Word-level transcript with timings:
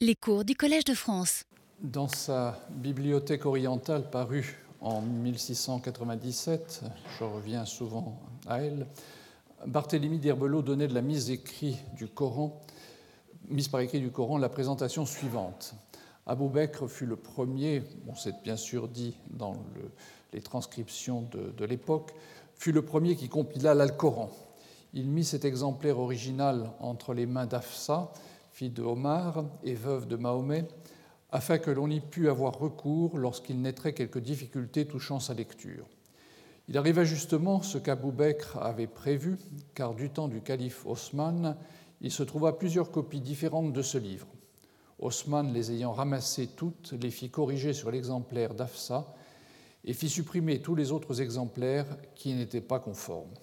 Les 0.00 0.14
cours 0.14 0.44
du 0.44 0.54
Collège 0.54 0.84
de 0.84 0.94
France. 0.94 1.42
Dans 1.80 2.06
sa 2.06 2.56
bibliothèque 2.70 3.46
orientale 3.46 4.08
parue 4.08 4.64
en 4.80 5.00
1697, 5.00 6.82
je 7.18 7.24
reviens 7.24 7.64
souvent 7.64 8.20
à 8.46 8.62
elle, 8.62 8.86
Barthélemy 9.66 10.20
d'Herbelot 10.20 10.62
donnait 10.62 10.86
de 10.86 10.94
la 10.94 11.02
mise 11.02 11.30
écrit 11.30 11.78
du 11.96 12.06
Coran, 12.06 12.62
mise 13.48 13.66
par 13.66 13.80
écrit 13.80 13.98
du 13.98 14.12
Coran 14.12 14.38
la 14.38 14.48
présentation 14.48 15.04
suivante. 15.04 15.74
Abou 16.26 16.48
Bekr 16.48 16.86
fut 16.88 17.06
le 17.06 17.16
premier, 17.16 17.82
bon, 18.06 18.14
c'est 18.14 18.40
bien 18.44 18.56
sûr 18.56 18.86
dit 18.86 19.16
dans 19.30 19.56
les 20.32 20.42
transcriptions 20.42 21.22
de, 21.22 21.50
de 21.56 21.64
l'époque, 21.64 22.14
fut 22.54 22.70
le 22.70 22.82
premier 22.82 23.16
qui 23.16 23.28
compila 23.28 23.74
l'Alcoran. 23.74 24.30
Il 24.94 25.08
mit 25.08 25.24
cet 25.24 25.44
exemplaire 25.44 25.98
original 25.98 26.70
entre 26.78 27.14
les 27.14 27.26
mains 27.26 27.46
d'Afsa, 27.46 28.12
fille 28.58 28.70
de 28.70 28.82
Omar 28.82 29.44
et 29.62 29.74
veuve 29.74 30.08
de 30.08 30.16
Mahomet, 30.16 30.66
afin 31.30 31.58
que 31.58 31.70
l'on 31.70 31.88
y 31.88 32.00
pût 32.00 32.28
avoir 32.28 32.58
recours 32.58 33.16
lorsqu'il 33.16 33.62
naîtrait 33.62 33.92
quelques 33.92 34.18
difficultés 34.18 34.84
touchant 34.84 35.20
sa 35.20 35.32
lecture. 35.32 35.86
Il 36.66 36.76
arriva 36.76 37.04
justement 37.04 37.62
ce 37.62 37.78
qu'Abou 37.78 38.10
Bekr 38.10 38.58
avait 38.60 38.88
prévu, 38.88 39.38
car 39.76 39.94
du 39.94 40.10
temps 40.10 40.26
du 40.26 40.40
calife 40.40 40.84
Osman, 40.86 41.56
il 42.00 42.10
se 42.10 42.24
trouva 42.24 42.52
plusieurs 42.52 42.90
copies 42.90 43.20
différentes 43.20 43.72
de 43.72 43.82
ce 43.82 43.96
livre. 43.96 44.26
Osman, 44.98 45.52
les 45.52 45.70
ayant 45.70 45.92
ramassées 45.92 46.48
toutes, 46.48 46.94
les 47.00 47.12
fit 47.12 47.30
corriger 47.30 47.72
sur 47.72 47.92
l'exemplaire 47.92 48.54
d'Afsa 48.54 49.14
et 49.84 49.92
fit 49.92 50.08
supprimer 50.08 50.62
tous 50.62 50.74
les 50.74 50.90
autres 50.90 51.22
exemplaires 51.22 51.86
qui 52.16 52.34
n'étaient 52.34 52.60
pas 52.60 52.80
conformes. 52.80 53.34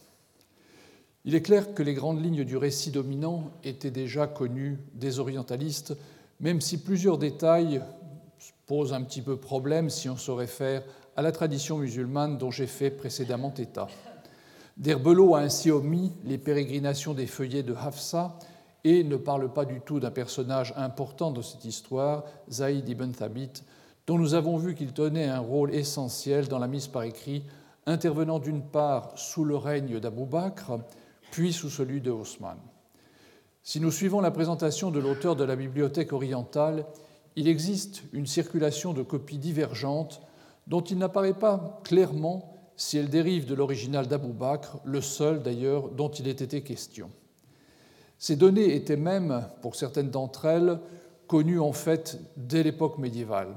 Il 1.28 1.34
est 1.34 1.42
clair 1.42 1.74
que 1.74 1.82
les 1.82 1.96
grandes 1.96 2.24
lignes 2.24 2.44
du 2.44 2.56
récit 2.56 2.92
dominant 2.92 3.52
étaient 3.64 3.90
déjà 3.90 4.28
connues 4.28 4.78
des 4.94 5.18
orientalistes, 5.18 5.98
même 6.40 6.62
si 6.62 6.78
plusieurs 6.78 7.18
détails 7.18 7.82
posent 8.68 8.94
un 8.94 9.02
petit 9.02 9.24
peu 9.24 9.36
problème 9.36 9.90
si 9.90 10.08
on 10.08 10.18
se 10.18 10.30
réfère 10.30 10.84
à 11.16 11.24
la 11.24 11.32
tradition 11.32 11.80
musulmane 11.80 12.38
dont 12.38 12.52
j'ai 12.52 12.68
fait 12.68 12.92
précédemment 12.92 13.56
état. 13.58 13.88
D'Herbelot 14.78 15.34
a 15.34 15.40
ainsi 15.40 15.72
omis 15.72 16.12
les 16.26 16.38
pérégrinations 16.38 17.16
des 17.16 17.26
feuillets 17.26 17.64
de 17.64 17.74
Hafsa 17.74 18.38
et 18.84 19.04
ne 19.04 19.18
parle 19.18 19.52
pas 19.52 19.66
du 19.66 19.82
tout 19.82 20.00
d'un 20.00 20.12
personnage 20.12 20.76
important 20.78 21.32
de 21.32 21.42
cette 21.42 21.66
histoire, 21.66 22.26
Zaïd 22.52 22.88
ibn 22.88 23.10
Thabit, 23.10 23.64
dont 24.06 24.20
nous 24.20 24.36
avons 24.36 24.58
vu 24.58 24.76
qu'il 24.76 24.94
tenait 24.94 25.26
un 25.26 25.40
rôle 25.40 25.74
essentiel 25.74 26.48
dans 26.48 26.60
la 26.60 26.68
mise 26.68 26.88
par 26.88 27.02
écrit, 27.02 27.46
intervenant 27.88 28.38
d'une 28.38 28.62
part 28.62 29.14
sous 29.16 29.44
le 29.44 29.58
règne 29.58 30.00
d'Abou 30.00 30.26
Bakr, 30.26 30.78
puis 31.36 31.52
sous 31.52 31.70
celui 31.70 32.00
de 32.00 32.12
Haussmann. 32.12 32.58
Si 33.62 33.82
nous 33.82 33.92
suivons 33.92 34.22
la 34.22 34.32
présentation 34.32 34.90
de 34.90 35.02
l'auteur 35.02 35.36
de 35.36 35.44
la 35.44 35.58
Bibliothèque 35.58 36.14
orientale, 36.14 36.86
il 37.36 37.50
existe 37.50 38.04
une 38.14 38.26
circulation 38.26 38.94
de 38.94 39.04
copies 39.04 39.38
divergentes 39.38 40.22
dont 40.66 40.80
il 40.80 40.98
n'apparaît 40.98 41.38
pas 41.38 41.82
clairement 41.84 42.56
si 42.78 42.98
elles 42.98 43.10
dérivent 43.10 43.48
de 43.48 43.54
l'original 43.54 44.08
d'Abou 44.08 44.32
Bakr, 44.32 44.78
le 44.86 45.02
seul 45.02 45.44
d'ailleurs 45.44 45.90
dont 45.90 46.08
il 46.08 46.30
ait 46.30 46.32
été 46.32 46.62
question. 46.62 47.12
Ces 48.18 48.38
données 48.38 48.74
étaient 48.74 48.96
même, 48.96 49.46
pour 49.62 49.76
certaines 49.76 50.12
d'entre 50.12 50.46
elles, 50.46 50.80
connues 51.28 51.60
en 51.60 51.74
fait 51.74 52.18
dès 52.38 52.64
l'époque 52.64 52.98
médiévale. 52.98 53.54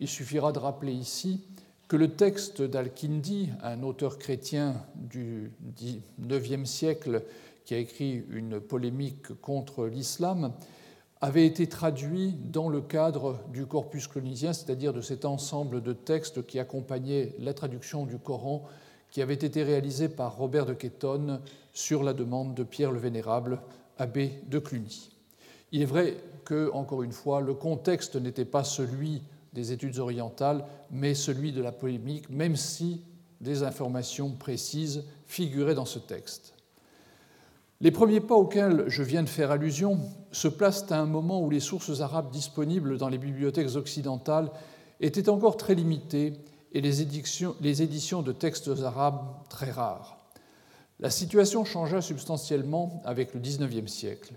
Il 0.00 0.08
suffira 0.08 0.50
de 0.50 0.58
rappeler 0.58 0.92
ici 0.92 1.44
que 1.88 1.96
le 1.96 2.12
texte 2.12 2.62
d'Al-Kindi, 2.62 3.50
un 3.62 3.82
auteur 3.82 4.18
chrétien 4.18 4.84
du 4.94 5.52
IXe 6.18 6.68
siècle 6.68 7.22
qui 7.64 7.74
a 7.74 7.78
écrit 7.78 8.24
une 8.30 8.60
polémique 8.60 9.34
contre 9.40 9.86
l'islam, 9.86 10.52
avait 11.20 11.46
été 11.46 11.66
traduit 11.66 12.34
dans 12.52 12.68
le 12.68 12.80
cadre 12.80 13.38
du 13.52 13.66
corpus 13.66 14.06
colonisien, 14.06 14.52
c'est-à-dire 14.52 14.92
de 14.92 15.00
cet 15.00 15.24
ensemble 15.24 15.82
de 15.82 15.92
textes 15.92 16.46
qui 16.46 16.58
accompagnaient 16.58 17.34
la 17.38 17.54
traduction 17.54 18.04
du 18.04 18.18
Coran 18.18 18.66
qui 19.14 19.22
avait 19.22 19.34
été 19.34 19.62
réalisé 19.62 20.08
par 20.08 20.36
Robert 20.36 20.66
de 20.66 20.74
Quétonne 20.74 21.40
sur 21.72 22.02
la 22.02 22.12
demande 22.12 22.54
de 22.54 22.64
Pierre 22.64 22.90
le 22.90 22.98
Vénérable, 22.98 23.60
abbé 23.96 24.32
de 24.48 24.58
Cluny. 24.58 25.12
Il 25.70 25.82
est 25.82 25.86
vrai 25.86 26.16
que, 26.44 26.68
encore 26.72 27.04
une 27.04 27.12
fois, 27.12 27.40
le 27.40 27.54
contexte 27.54 28.16
n'était 28.16 28.44
pas 28.44 28.64
celui 28.64 29.22
des 29.54 29.72
études 29.72 29.98
orientales, 29.98 30.64
mais 30.90 31.14
celui 31.14 31.52
de 31.52 31.62
la 31.62 31.72
polémique, 31.72 32.28
même 32.28 32.56
si 32.56 33.02
des 33.40 33.62
informations 33.62 34.30
précises 34.30 35.04
figuraient 35.26 35.74
dans 35.74 35.84
ce 35.84 35.98
texte. 35.98 36.54
Les 37.80 37.90
premiers 37.90 38.20
pas 38.20 38.34
auxquels 38.34 38.84
je 38.88 39.02
viens 39.02 39.22
de 39.22 39.28
faire 39.28 39.50
allusion 39.50 39.98
se 40.32 40.48
placent 40.48 40.90
à 40.90 40.98
un 40.98 41.06
moment 41.06 41.42
où 41.42 41.50
les 41.50 41.60
sources 41.60 42.00
arabes 42.00 42.30
disponibles 42.30 42.98
dans 42.98 43.08
les 43.08 43.18
bibliothèques 43.18 43.76
occidentales 43.76 44.50
étaient 45.00 45.28
encore 45.28 45.56
très 45.56 45.74
limitées 45.74 46.34
et 46.72 46.80
les 46.80 47.02
éditions, 47.02 48.22
de 48.22 48.32
textes 48.32 48.70
arabes 48.82 49.22
très 49.48 49.70
rares. 49.70 50.18
La 50.98 51.10
situation 51.10 51.64
changea 51.64 52.00
substantiellement 52.00 53.02
avec 53.04 53.34
le 53.34 53.40
XIXe 53.40 53.90
siècle. 53.90 54.34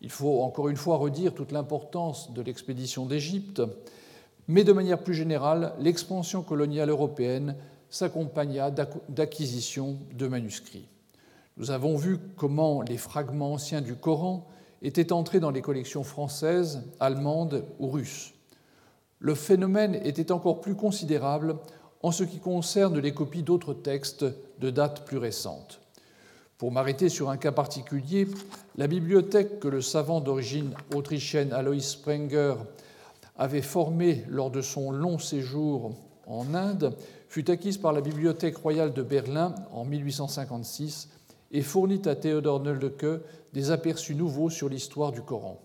Il 0.00 0.10
faut 0.10 0.42
encore 0.42 0.68
une 0.68 0.76
fois 0.76 0.96
redire 0.96 1.34
toute 1.34 1.52
l'importance 1.52 2.32
de 2.32 2.42
l'expédition 2.42 3.06
d'Égypte, 3.06 3.62
mais 4.48 4.64
de 4.64 4.72
manière 4.72 5.02
plus 5.02 5.14
générale, 5.14 5.72
l'expansion 5.80 6.42
coloniale 6.42 6.90
européenne 6.90 7.56
s'accompagna 7.88 8.70
d'acquisition 8.70 9.98
de 10.14 10.26
manuscrits. 10.26 10.88
Nous 11.56 11.70
avons 11.70 11.96
vu 11.96 12.18
comment 12.36 12.82
les 12.82 12.98
fragments 12.98 13.54
anciens 13.54 13.80
du 13.80 13.94
Coran 13.94 14.46
étaient 14.82 15.12
entrés 15.12 15.40
dans 15.40 15.50
les 15.50 15.62
collections 15.62 16.04
françaises, 16.04 16.82
allemandes 17.00 17.64
ou 17.78 17.88
russes. 17.88 18.34
Le 19.18 19.34
phénomène 19.34 19.94
était 20.04 20.32
encore 20.32 20.60
plus 20.60 20.74
considérable 20.74 21.56
en 22.02 22.12
ce 22.12 22.24
qui 22.24 22.38
concerne 22.38 22.98
les 22.98 23.14
copies 23.14 23.42
d'autres 23.42 23.72
textes 23.72 24.26
de 24.60 24.70
date 24.70 25.06
plus 25.06 25.16
récente. 25.16 25.80
Pour 26.58 26.72
m'arrêter 26.72 27.08
sur 27.08 27.30
un 27.30 27.36
cas 27.36 27.52
particulier, 27.52 28.28
la 28.76 28.86
bibliothèque 28.86 29.58
que 29.58 29.68
le 29.68 29.80
savant 29.80 30.20
d'origine 30.20 30.72
autrichienne 30.94 31.52
Alois 31.52 31.80
Sprenger 31.80 32.54
avait 33.38 33.62
formé 33.62 34.24
lors 34.28 34.50
de 34.50 34.60
son 34.60 34.90
long 34.90 35.18
séjour 35.18 35.92
en 36.26 36.54
Inde 36.54 36.96
fut 37.28 37.50
acquise 37.50 37.78
par 37.78 37.92
la 37.92 38.00
Bibliothèque 38.00 38.56
royale 38.56 38.92
de 38.92 39.02
Berlin 39.02 39.54
en 39.72 39.84
1856 39.84 41.08
et 41.52 41.62
fournit 41.62 42.02
à 42.06 42.16
Théodore 42.16 42.60
Nöldeke 42.60 43.22
des 43.52 43.70
aperçus 43.70 44.14
nouveaux 44.14 44.50
sur 44.50 44.68
l'histoire 44.68 45.12
du 45.12 45.22
Coran. 45.22 45.60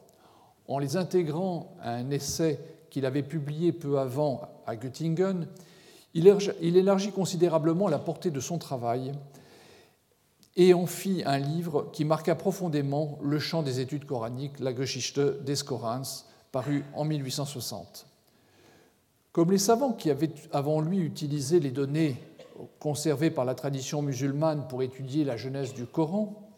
En 0.68 0.80
les 0.80 0.98
intégrant 0.98 1.76
à 1.82 1.94
un 1.94 2.10
essai 2.12 2.60
qu'il 2.90 3.06
avait 3.06 3.24
publié 3.24 3.72
peu 3.72 4.00
avant 4.00 4.42
à 4.66 4.76
Göttingen, 4.76 5.48
il 6.14 6.78
élargit 6.78 7.12
considérablement 7.12 7.88
la 7.88 8.00
portée 8.00 8.32
de 8.32 8.40
son 8.40 8.58
travail 8.58 9.14
et 10.58 10.74
en 10.74 10.86
fit 10.86 11.24
un 11.26 11.38
livre 11.38 11.90
qui 11.94 12.04
marqua 12.04 12.36
profondément 12.36 13.18
le 13.24 13.40
champ 13.40 13.64
des 13.64 13.80
études 13.80 14.06
coraniques, 14.06 14.60
la 14.60 14.76
Geschichte 14.76 15.20
des 15.44 15.56
Korans, 15.56 16.02
paru 16.52 16.84
en 16.96 17.06
1860. 17.06 18.06
Comme 19.32 19.52
les 19.52 19.58
savants 19.58 19.94
qui 19.94 20.10
avaient 20.10 20.32
avant 20.52 20.82
lui 20.82 21.00
utilisé 21.00 21.60
les 21.60 21.72
données 21.72 22.18
conservées 22.80 23.32
par 23.32 23.46
la 23.46 23.56
tradition 23.56 24.02
musulmane 24.02 24.68
pour 24.68 24.84
étudier 24.84 25.24
la 25.24 25.38
genèse 25.38 25.74
du 25.74 25.86
Coran, 25.86 26.52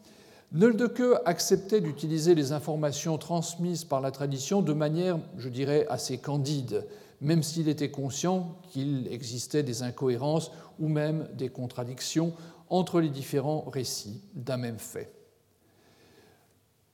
Nöldeke 0.52 1.20
acceptait 1.26 1.82
d'utiliser 1.82 2.36
les 2.36 2.52
informations 2.52 3.18
transmises 3.18 3.86
par 3.86 4.02
la 4.02 4.12
tradition 4.12 4.62
de 4.62 4.74
manière, 4.74 5.20
je 5.38 5.50
dirais, 5.50 5.88
assez 5.90 6.18
candide, 6.18 6.86
même 7.22 7.42
s'il 7.42 7.70
était 7.70 7.90
conscient 7.90 8.56
qu'il 8.70 9.08
existait 9.12 9.64
des 9.64 9.82
incohérences 9.82 10.52
ou 10.80 10.88
même 10.90 11.28
des 11.34 11.50
contradictions 11.50 12.34
entre 12.70 13.00
les 13.00 13.10
différents 13.10 13.66
récits 13.68 14.22
d'un 14.36 14.58
même 14.58 14.80
fait. 14.80 15.23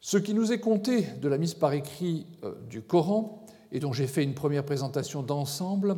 Ce 0.02 0.18
qui 0.18 0.34
nous 0.34 0.54
est 0.54 0.60
compté 0.60 1.06
de 1.22 1.28
la 1.28 1.38
mise 1.38 1.54
par 1.54 1.74
écrit 1.74 2.26
euh, 2.44 2.54
du 2.70 2.82
Coran, 2.82 3.46
et 3.72 3.80
dont 3.80 3.94
j'ai 3.94 4.08
fait 4.08 4.24
une 4.24 4.34
première 4.34 4.66
présentation 4.66 5.24
d'ensemble, 5.24 5.98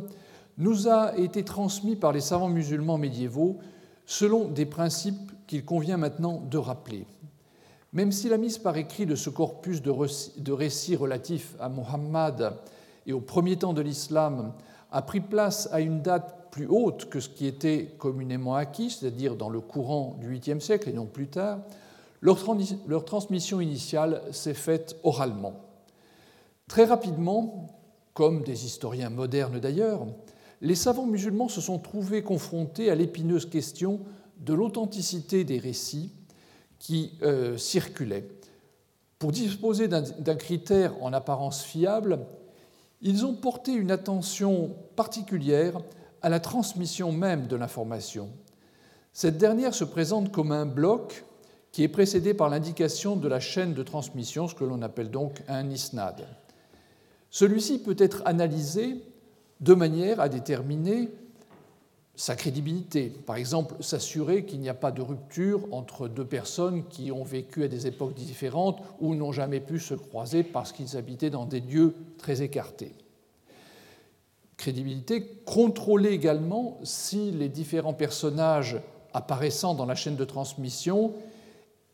nous 0.58 0.88
a 0.88 1.16
été 1.16 1.44
transmis 1.44 1.96
par 1.96 2.12
les 2.12 2.20
savants 2.20 2.48
musulmans 2.48 2.98
médiévaux 2.98 3.58
selon 4.04 4.48
des 4.48 4.66
principes 4.66 5.32
qu'il 5.46 5.64
convient 5.64 5.96
maintenant 5.96 6.42
de 6.50 6.58
rappeler. 6.58 7.06
Même 7.92 8.12
si 8.12 8.28
la 8.28 8.38
mise 8.38 8.58
par 8.58 8.76
écrit 8.76 9.06
de 9.06 9.14
ce 9.14 9.30
corpus 9.30 9.82
de 9.82 10.52
récits 10.52 10.96
relatifs 10.96 11.54
à 11.60 11.68
Muhammad 11.68 12.56
et 13.06 13.12
au 13.12 13.20
premier 13.20 13.56
temps 13.56 13.72
de 13.72 13.82
l'islam 13.82 14.52
a 14.90 15.02
pris 15.02 15.20
place 15.20 15.68
à 15.72 15.80
une 15.80 16.02
date 16.02 16.50
plus 16.50 16.66
haute 16.66 17.08
que 17.08 17.20
ce 17.20 17.28
qui 17.28 17.46
était 17.46 17.94
communément 17.98 18.54
acquis, 18.54 18.90
c'est-à-dire 18.90 19.36
dans 19.36 19.48
le 19.48 19.60
courant 19.60 20.18
du 20.20 20.38
8e 20.38 20.60
siècle 20.60 20.88
et 20.88 20.92
non 20.92 21.06
plus 21.06 21.28
tard, 21.28 21.60
leur, 22.22 23.04
transmission 23.04 23.60
initiale 23.60 24.22
s'est 24.30 24.54
faite 24.54 24.96
oralement. 25.02 25.54
Très 26.68 26.84
rapidement, 26.84 27.66
comme 28.14 28.42
des 28.44 28.64
historiens 28.64 29.10
modernes 29.10 29.58
d'ailleurs, 29.58 30.06
les 30.60 30.76
savants 30.76 31.06
musulmans 31.06 31.48
se 31.48 31.60
sont 31.60 31.80
trouvés 31.80 32.22
confrontés 32.22 32.90
à 32.90 32.94
l'épineuse 32.94 33.46
question 33.46 34.00
de 34.38 34.54
l'authenticité 34.54 35.44
des 35.44 35.58
récits 35.58 36.12
qui 36.78 37.12
euh, 37.22 37.58
circulaient. 37.58 38.28
Pour 39.18 39.32
disposer 39.32 39.88
d'un 39.88 40.34
critère 40.34 40.94
en 41.02 41.12
apparence 41.12 41.62
fiable, 41.62 42.20
ils 43.00 43.24
ont 43.24 43.34
porté 43.34 43.72
une 43.72 43.90
attention 43.90 44.76
particulière 44.96 45.80
à 46.22 46.28
la 46.28 46.40
transmission 46.40 47.10
même 47.12 47.48
de 47.48 47.56
l'information. 47.56 48.30
Cette 49.12 49.38
dernière 49.38 49.74
se 49.74 49.84
présente 49.84 50.32
comme 50.32 50.52
un 50.52 50.66
bloc 50.66 51.24
qui 51.72 51.82
est 51.82 51.88
précédé 51.88 52.34
par 52.34 52.50
l'indication 52.50 53.16
de 53.16 53.26
la 53.26 53.40
chaîne 53.40 53.72
de 53.72 53.82
transmission, 53.82 54.46
ce 54.46 54.54
que 54.54 54.64
l'on 54.64 54.82
appelle 54.82 55.10
donc 55.10 55.42
un 55.48 55.68
isnad. 55.70 56.26
Celui-ci 57.30 57.78
peut 57.78 57.96
être 57.98 58.22
analysé 58.26 59.02
de 59.60 59.74
manière 59.74 60.20
à 60.20 60.28
déterminer 60.28 61.08
sa 62.14 62.36
crédibilité. 62.36 63.08
Par 63.08 63.36
exemple, 63.36 63.74
s'assurer 63.80 64.44
qu'il 64.44 64.60
n'y 64.60 64.68
a 64.68 64.74
pas 64.74 64.92
de 64.92 65.00
rupture 65.00 65.66
entre 65.72 66.08
deux 66.08 66.26
personnes 66.26 66.86
qui 66.88 67.10
ont 67.10 67.24
vécu 67.24 67.64
à 67.64 67.68
des 67.68 67.86
époques 67.86 68.14
différentes 68.14 68.82
ou 69.00 69.14
n'ont 69.14 69.32
jamais 69.32 69.60
pu 69.60 69.80
se 69.80 69.94
croiser 69.94 70.42
parce 70.42 70.72
qu'ils 70.72 70.98
habitaient 70.98 71.30
dans 71.30 71.46
des 71.46 71.60
lieux 71.60 71.94
très 72.18 72.42
écartés. 72.42 72.94
Crédibilité 74.58 75.40
contrôler 75.46 76.10
également 76.10 76.78
si 76.82 77.30
les 77.30 77.48
différents 77.48 77.94
personnages 77.94 78.78
apparaissant 79.14 79.74
dans 79.74 79.86
la 79.86 79.94
chaîne 79.94 80.16
de 80.16 80.24
transmission 80.24 81.14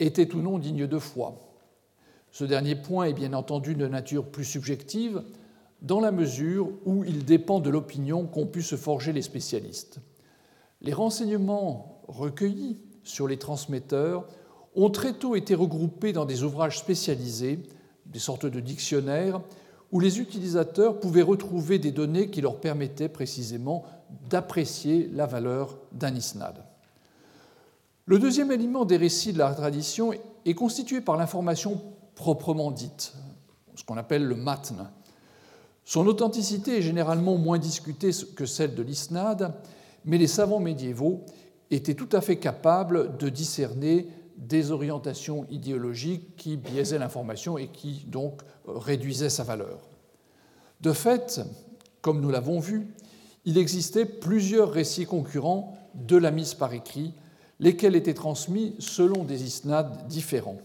étaient 0.00 0.34
ou 0.34 0.40
non 0.40 0.58
dignes 0.58 0.86
de 0.86 0.98
foi. 0.98 1.48
Ce 2.30 2.44
dernier 2.44 2.76
point 2.76 3.06
est 3.06 3.14
bien 3.14 3.32
entendu 3.32 3.74
de 3.74 3.86
nature 3.86 4.26
plus 4.26 4.44
subjective, 4.44 5.22
dans 5.82 6.00
la 6.00 6.10
mesure 6.10 6.70
où 6.84 7.04
il 7.04 7.24
dépend 7.24 7.60
de 7.60 7.70
l'opinion 7.70 8.26
qu'ont 8.26 8.46
pu 8.46 8.62
se 8.62 8.76
forger 8.76 9.12
les 9.12 9.22
spécialistes. 9.22 10.00
Les 10.80 10.92
renseignements 10.92 12.02
recueillis 12.08 12.78
sur 13.04 13.28
les 13.28 13.38
transmetteurs 13.38 14.26
ont 14.74 14.90
très 14.90 15.12
tôt 15.12 15.34
été 15.34 15.54
regroupés 15.54 16.12
dans 16.12 16.24
des 16.24 16.42
ouvrages 16.42 16.78
spécialisés, 16.78 17.60
des 18.06 18.18
sortes 18.18 18.46
de 18.46 18.60
dictionnaires, 18.60 19.40
où 19.90 20.00
les 20.00 20.20
utilisateurs 20.20 21.00
pouvaient 21.00 21.22
retrouver 21.22 21.78
des 21.78 21.92
données 21.92 22.30
qui 22.30 22.40
leur 22.40 22.60
permettaient 22.60 23.08
précisément 23.08 23.84
d'apprécier 24.28 25.08
la 25.12 25.26
valeur 25.26 25.78
d'un 25.92 26.14
isnad. 26.14 26.64
Le 28.08 28.18
deuxième 28.18 28.50
élément 28.50 28.86
des 28.86 28.96
récits 28.96 29.34
de 29.34 29.38
la 29.38 29.52
tradition 29.52 30.14
est 30.46 30.54
constitué 30.54 31.02
par 31.02 31.18
l'information 31.18 31.78
proprement 32.14 32.70
dite, 32.70 33.12
ce 33.74 33.84
qu'on 33.84 33.98
appelle 33.98 34.24
le 34.24 34.34
matn. 34.34 34.88
Son 35.84 36.06
authenticité 36.06 36.78
est 36.78 36.82
généralement 36.82 37.36
moins 37.36 37.58
discutée 37.58 38.12
que 38.34 38.46
celle 38.46 38.74
de 38.74 38.82
l'isnad, 38.82 39.52
mais 40.06 40.16
les 40.16 40.26
savants 40.26 40.58
médiévaux 40.58 41.20
étaient 41.70 41.92
tout 41.92 42.08
à 42.12 42.22
fait 42.22 42.38
capables 42.38 43.18
de 43.18 43.28
discerner 43.28 44.08
des 44.38 44.70
orientations 44.70 45.46
idéologiques 45.50 46.34
qui 46.36 46.56
biaisaient 46.56 46.98
l'information 46.98 47.58
et 47.58 47.68
qui 47.68 48.06
donc 48.06 48.40
réduisaient 48.66 49.28
sa 49.28 49.44
valeur. 49.44 49.86
De 50.80 50.94
fait, 50.94 51.42
comme 52.00 52.22
nous 52.22 52.30
l'avons 52.30 52.58
vu, 52.58 52.88
il 53.44 53.58
existait 53.58 54.06
plusieurs 54.06 54.70
récits 54.70 55.04
concurrents 55.04 55.76
de 55.94 56.16
la 56.16 56.30
mise 56.30 56.54
par 56.54 56.72
écrit 56.72 57.12
lesquels 57.60 57.96
étaient 57.96 58.14
transmis 58.14 58.74
selon 58.78 59.24
des 59.24 59.44
isnads 59.44 59.90
différents. 60.08 60.58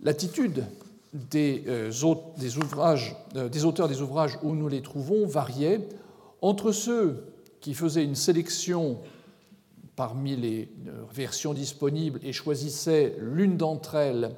L'attitude 0.00 0.64
des, 1.12 1.64
euh, 1.68 1.90
euh, 1.90 3.48
des, 3.48 3.64
auteurs 3.64 3.88
des 3.88 4.02
ouvrages 4.02 4.38
où 4.42 4.54
nous 4.54 4.68
les 4.68 4.82
trouvons 4.82 5.26
variait 5.26 5.80
entre 6.42 6.72
ceux 6.72 7.24
qui 7.60 7.74
faisaient 7.74 8.04
une 8.04 8.14
sélection 8.14 8.98
parmi 9.94 10.36
les 10.36 10.68
euh, 10.88 11.02
versions 11.12 11.54
disponibles 11.54 12.20
et 12.22 12.32
choisissaient 12.32 13.16
l'une 13.18 13.56
d'entre 13.56 13.94
elles, 13.94 14.30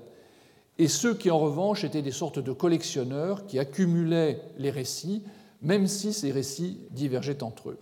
et 0.78 0.86
ceux 0.86 1.14
qui 1.14 1.30
en 1.30 1.38
revanche 1.40 1.82
étaient 1.82 2.02
des 2.02 2.12
sortes 2.12 2.38
de 2.38 2.52
collectionneurs 2.52 3.46
qui 3.46 3.58
accumulaient 3.58 4.40
les 4.58 4.70
récits, 4.70 5.24
même 5.60 5.88
si 5.88 6.12
ces 6.12 6.30
récits 6.30 6.78
divergeaient 6.92 7.42
entre 7.42 7.70
eux. 7.70 7.78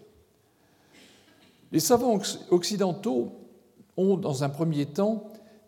Les 1.73 1.81
savants 1.81 2.19
occidentaux 2.51 3.33
ont, 3.97 4.17
dans 4.17 4.45
un 4.45 4.49
premier 4.49 4.87
temps, 4.87 5.25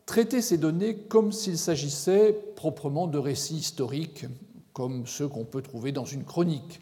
traité 0.07 0.41
ces 0.41 0.59
données 0.59 0.97
comme 0.97 1.33
s'il 1.33 1.59
s'agissait 1.59 2.33
proprement 2.57 3.07
de 3.07 3.19
récits 3.19 3.57
historiques, 3.57 4.27
comme 4.73 5.07
ceux 5.07 5.29
qu'on 5.29 5.45
peut 5.45 5.63
trouver 5.63 5.93
dans 5.93 6.05
une 6.05 6.25
chronique. 6.25 6.81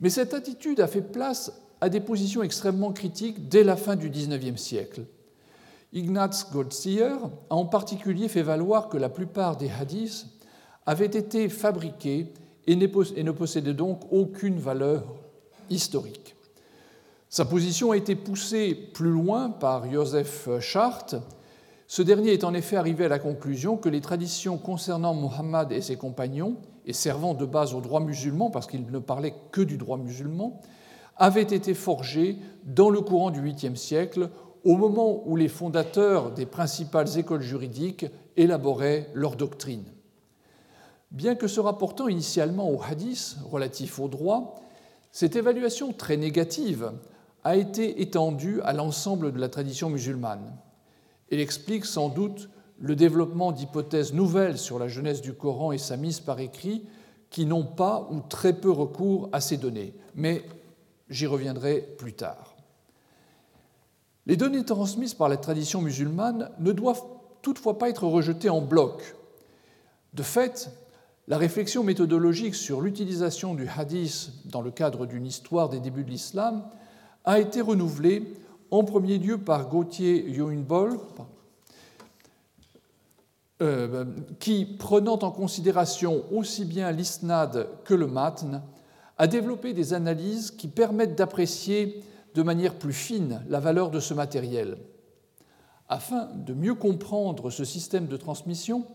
Mais 0.00 0.10
cette 0.10 0.34
attitude 0.34 0.80
a 0.80 0.88
fait 0.88 1.02
place 1.02 1.52
à 1.80 1.88
des 1.88 2.00
positions 2.00 2.42
extrêmement 2.42 2.92
critiques 2.92 3.48
dès 3.48 3.64
la 3.64 3.76
fin 3.76 3.96
du 3.96 4.08
XIXe 4.08 4.60
siècle. 4.60 5.04
Ignaz 5.92 6.46
Goldziher 6.52 7.14
a 7.50 7.54
en 7.54 7.66
particulier 7.66 8.28
fait 8.28 8.42
valoir 8.42 8.88
que 8.88 8.96
la 8.96 9.08
plupart 9.08 9.56
des 9.56 9.70
hadiths 9.70 10.26
avaient 10.86 11.06
été 11.06 11.48
fabriqués 11.48 12.32
et 12.66 12.76
ne 12.76 13.30
possédaient 13.30 13.74
donc 13.74 14.00
aucune 14.10 14.58
valeur 14.58 15.04
historique. 15.70 16.34
Sa 17.32 17.46
position 17.46 17.92
a 17.92 17.96
été 17.96 18.14
poussée 18.14 18.74
plus 18.74 19.08
loin 19.08 19.48
par 19.48 19.90
Joseph 19.90 20.50
Chart. 20.60 21.14
Ce 21.86 22.02
dernier 22.02 22.34
est 22.34 22.44
en 22.44 22.52
effet 22.52 22.76
arrivé 22.76 23.06
à 23.06 23.08
la 23.08 23.18
conclusion 23.18 23.78
que 23.78 23.88
les 23.88 24.02
traditions 24.02 24.58
concernant 24.58 25.14
Mohammed 25.14 25.72
et 25.72 25.80
ses 25.80 25.96
compagnons, 25.96 26.58
et 26.84 26.92
servant 26.92 27.32
de 27.32 27.46
base 27.46 27.72
au 27.72 27.80
droit 27.80 28.00
musulman, 28.00 28.50
parce 28.50 28.66
qu'il 28.66 28.84
ne 28.84 28.98
parlait 28.98 29.32
que 29.50 29.62
du 29.62 29.78
droit 29.78 29.96
musulman, 29.96 30.60
avaient 31.16 31.40
été 31.40 31.72
forgées 31.72 32.36
dans 32.64 32.90
le 32.90 33.00
courant 33.00 33.30
du 33.30 33.40
8e 33.40 33.76
siècle, 33.76 34.28
au 34.62 34.76
moment 34.76 35.22
où 35.26 35.34
les 35.34 35.48
fondateurs 35.48 36.32
des 36.32 36.44
principales 36.44 37.16
écoles 37.16 37.40
juridiques 37.40 38.04
élaboraient 38.36 39.08
leur 39.14 39.36
doctrine. 39.36 39.86
Bien 41.10 41.34
que 41.34 41.48
se 41.48 41.60
rapportant 41.60 42.08
initialement 42.08 42.68
au 42.70 42.82
hadith 42.82 43.38
relatif 43.50 43.98
au 44.00 44.08
droit, 44.08 44.60
cette 45.12 45.36
évaluation 45.36 45.94
très 45.94 46.18
négative 46.18 46.92
a 47.44 47.56
été 47.56 48.00
étendue 48.02 48.60
à 48.62 48.72
l'ensemble 48.72 49.32
de 49.32 49.38
la 49.38 49.48
tradition 49.48 49.90
musulmane. 49.90 50.56
Elle 51.30 51.40
explique 51.40 51.84
sans 51.84 52.08
doute 52.08 52.48
le 52.78 52.96
développement 52.96 53.52
d'hypothèses 53.52 54.12
nouvelles 54.12 54.58
sur 54.58 54.78
la 54.78 54.88
jeunesse 54.88 55.22
du 55.22 55.32
Coran 55.32 55.72
et 55.72 55.78
sa 55.78 55.96
mise 55.96 56.20
par 56.20 56.40
écrit 56.40 56.84
qui 57.30 57.46
n'ont 57.46 57.64
pas 57.64 58.08
ou 58.10 58.20
très 58.20 58.52
peu 58.52 58.70
recours 58.70 59.28
à 59.32 59.40
ces 59.40 59.56
données, 59.56 59.94
mais 60.14 60.44
j'y 61.08 61.26
reviendrai 61.26 61.80
plus 61.98 62.12
tard. 62.12 62.54
Les 64.26 64.36
données 64.36 64.64
transmises 64.64 65.14
par 65.14 65.28
la 65.28 65.36
tradition 65.36 65.80
musulmane 65.80 66.50
ne 66.60 66.72
doivent 66.72 67.02
toutefois 67.40 67.78
pas 67.78 67.88
être 67.88 68.06
rejetées 68.06 68.50
en 68.50 68.60
bloc. 68.60 69.16
De 70.14 70.22
fait, 70.22 70.70
la 71.28 71.38
réflexion 71.38 71.82
méthodologique 71.82 72.54
sur 72.54 72.80
l'utilisation 72.80 73.54
du 73.54 73.68
hadith 73.68 74.30
dans 74.44 74.60
le 74.60 74.70
cadre 74.70 75.06
d'une 75.06 75.26
histoire 75.26 75.68
des 75.68 75.80
débuts 75.80 76.04
de 76.04 76.10
l'islam 76.10 76.64
a 77.24 77.38
été 77.38 77.60
renouvelé 77.60 78.34
en 78.70 78.84
premier 78.84 79.18
lieu 79.18 79.38
par 79.38 79.68
Gauthier 79.68 80.28
Younbol, 80.30 80.98
euh, 83.60 84.04
qui, 84.40 84.64
prenant 84.64 85.18
en 85.20 85.30
considération 85.30 86.24
aussi 86.32 86.64
bien 86.64 86.90
l'isnad 86.90 87.68
que 87.84 87.94
le 87.94 88.06
matn, 88.06 88.62
a 89.18 89.26
développé 89.26 89.72
des 89.72 89.94
analyses 89.94 90.50
qui 90.50 90.66
permettent 90.68 91.16
d'apprécier 91.16 92.02
de 92.34 92.42
manière 92.42 92.74
plus 92.74 92.94
fine 92.94 93.42
la 93.48 93.60
valeur 93.60 93.90
de 93.90 94.00
ce 94.00 94.14
matériel. 94.14 94.78
Afin 95.88 96.30
de 96.34 96.54
mieux 96.54 96.74
comprendre 96.74 97.50
ce 97.50 97.64
système 97.64 98.06
de 98.06 98.16
transmission, 98.16 98.86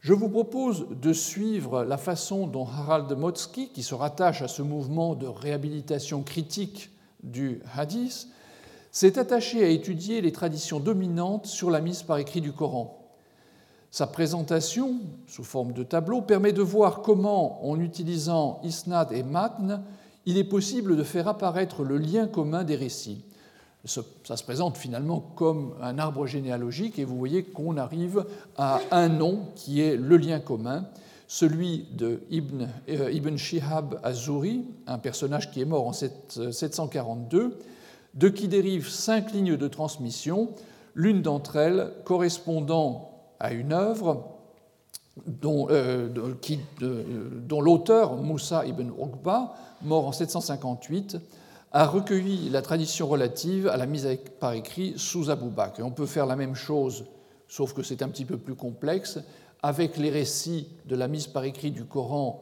je 0.00 0.12
vous 0.12 0.28
propose 0.28 0.86
de 0.90 1.12
suivre 1.12 1.82
la 1.82 1.96
façon 1.96 2.46
dont 2.46 2.66
Harald 2.66 3.10
Motzki, 3.16 3.70
qui 3.70 3.82
se 3.82 3.94
rattache 3.94 4.42
à 4.42 4.46
ce 4.46 4.62
mouvement 4.62 5.14
de 5.14 5.26
réhabilitation 5.26 6.22
critique 6.22 6.90
du 7.22 7.60
hadith, 7.74 8.28
s'est 8.90 9.18
attaché 9.18 9.64
à 9.64 9.68
étudier 9.68 10.20
les 10.20 10.32
traditions 10.32 10.80
dominantes 10.80 11.46
sur 11.46 11.70
la 11.70 11.80
mise 11.80 12.02
par 12.02 12.18
écrit 12.18 12.40
du 12.40 12.52
Coran. 12.52 13.02
Sa 13.90 14.06
présentation, 14.06 15.00
sous 15.26 15.44
forme 15.44 15.72
de 15.72 15.82
tableau, 15.82 16.20
permet 16.20 16.52
de 16.52 16.62
voir 16.62 17.02
comment, 17.02 17.66
en 17.68 17.80
utilisant 17.80 18.60
isnad 18.62 19.12
et 19.12 19.22
matn, 19.22 19.82
il 20.26 20.38
est 20.38 20.44
possible 20.44 20.96
de 20.96 21.02
faire 21.02 21.28
apparaître 21.28 21.82
le 21.82 21.98
lien 21.98 22.26
commun 22.26 22.64
des 22.64 22.76
récits. 22.76 23.24
Ça 23.84 24.36
se 24.36 24.42
présente 24.42 24.76
finalement 24.76 25.20
comme 25.20 25.74
un 25.80 25.98
arbre 25.98 26.26
généalogique 26.26 26.98
et 26.98 27.04
vous 27.04 27.16
voyez 27.16 27.44
qu'on 27.44 27.76
arrive 27.76 28.24
à 28.56 28.80
un 28.90 29.08
nom 29.08 29.48
qui 29.54 29.80
est 29.80 29.96
le 29.96 30.16
lien 30.16 30.40
commun 30.40 30.86
celui 31.28 31.86
de 31.92 32.20
Ibn, 32.30 32.66
euh, 32.88 33.12
Ibn 33.12 33.36
Shihab 33.36 34.00
az-Zuri, 34.02 34.64
un 34.86 34.98
personnage 34.98 35.50
qui 35.50 35.60
est 35.60 35.64
mort 35.64 35.86
en 35.86 35.92
742, 35.92 37.58
de 38.14 38.28
qui 38.28 38.48
dérivent 38.48 38.88
cinq 38.88 39.32
lignes 39.32 39.56
de 39.56 39.68
transmission, 39.68 40.50
l'une 40.94 41.22
d'entre 41.22 41.56
elles 41.56 41.92
correspondant 42.04 43.10
à 43.40 43.52
une 43.52 43.72
œuvre 43.72 44.36
dont, 45.26 45.68
euh, 45.70 46.08
l'auteur, 47.50 48.16
Moussa 48.16 48.66
ibn 48.66 48.90
Uqba, 48.98 49.54
mort 49.82 50.06
en 50.06 50.12
758, 50.12 51.18
a 51.72 51.86
recueilli 51.86 52.48
la 52.50 52.62
tradition 52.62 53.06
relative 53.08 53.68
à 53.68 53.76
la 53.76 53.86
mise 53.86 54.08
par 54.40 54.52
écrit 54.52 54.94
sous 54.96 55.30
Abou 55.30 55.50
Bakr. 55.50 55.80
on 55.82 55.90
peut 55.90 56.06
faire 56.06 56.26
la 56.26 56.36
même 56.36 56.54
chose, 56.54 57.04
sauf 57.48 57.74
que 57.74 57.82
c'est 57.82 58.02
un 58.02 58.08
petit 58.08 58.24
peu 58.24 58.38
plus 58.38 58.54
complexe, 58.54 59.18
avec 59.66 59.96
les 59.96 60.10
récits 60.10 60.68
de 60.84 60.94
la 60.94 61.08
mise 61.08 61.26
par 61.26 61.42
écrit 61.42 61.72
du 61.72 61.84
Coran 61.84 62.40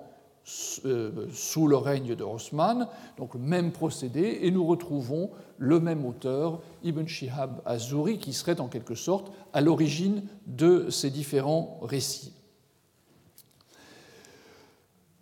euh, 0.84 1.26
sous 1.32 1.66
le 1.66 1.78
règne 1.78 2.14
de 2.14 2.22
Osman, 2.22 2.86
donc 3.16 3.32
le 3.32 3.40
même 3.40 3.72
procédé, 3.72 4.40
et 4.42 4.50
nous 4.50 4.66
retrouvons 4.66 5.30
le 5.56 5.80
même 5.80 6.04
auteur, 6.04 6.60
Ibn 6.82 7.06
Shihab 7.06 7.62
Azuri, 7.64 8.18
qui 8.18 8.34
serait 8.34 8.60
en 8.60 8.68
quelque 8.68 8.94
sorte 8.94 9.32
à 9.54 9.62
l'origine 9.62 10.22
de 10.46 10.90
ces 10.90 11.08
différents 11.08 11.78
récits. 11.80 12.34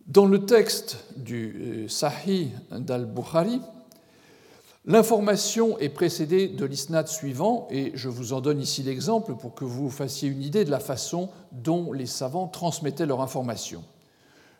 Dans 0.08 0.26
le 0.26 0.44
texte 0.44 1.04
du 1.16 1.84
euh, 1.84 1.88
Sahih 1.88 2.50
d'Al-Bukhari, 2.72 3.60
l'information 4.84 5.78
est 5.78 5.88
précédée 5.88 6.48
de 6.48 6.64
l'isnad 6.64 7.08
suivant, 7.08 7.68
et 7.70 7.92
je 7.94 8.08
vous 8.08 8.32
en 8.32 8.40
donne 8.40 8.60
ici 8.60 8.82
l'exemple 8.82 9.34
pour 9.34 9.54
que 9.54 9.64
vous 9.64 9.90
fassiez 9.90 10.28
une 10.28 10.42
idée 10.42 10.64
de 10.64 10.70
la 10.70 10.80
façon 10.80 11.30
dont 11.52 11.92
les 11.92 12.06
savants 12.06 12.48
transmettaient 12.48 13.06
leur 13.06 13.20
information. 13.20 13.84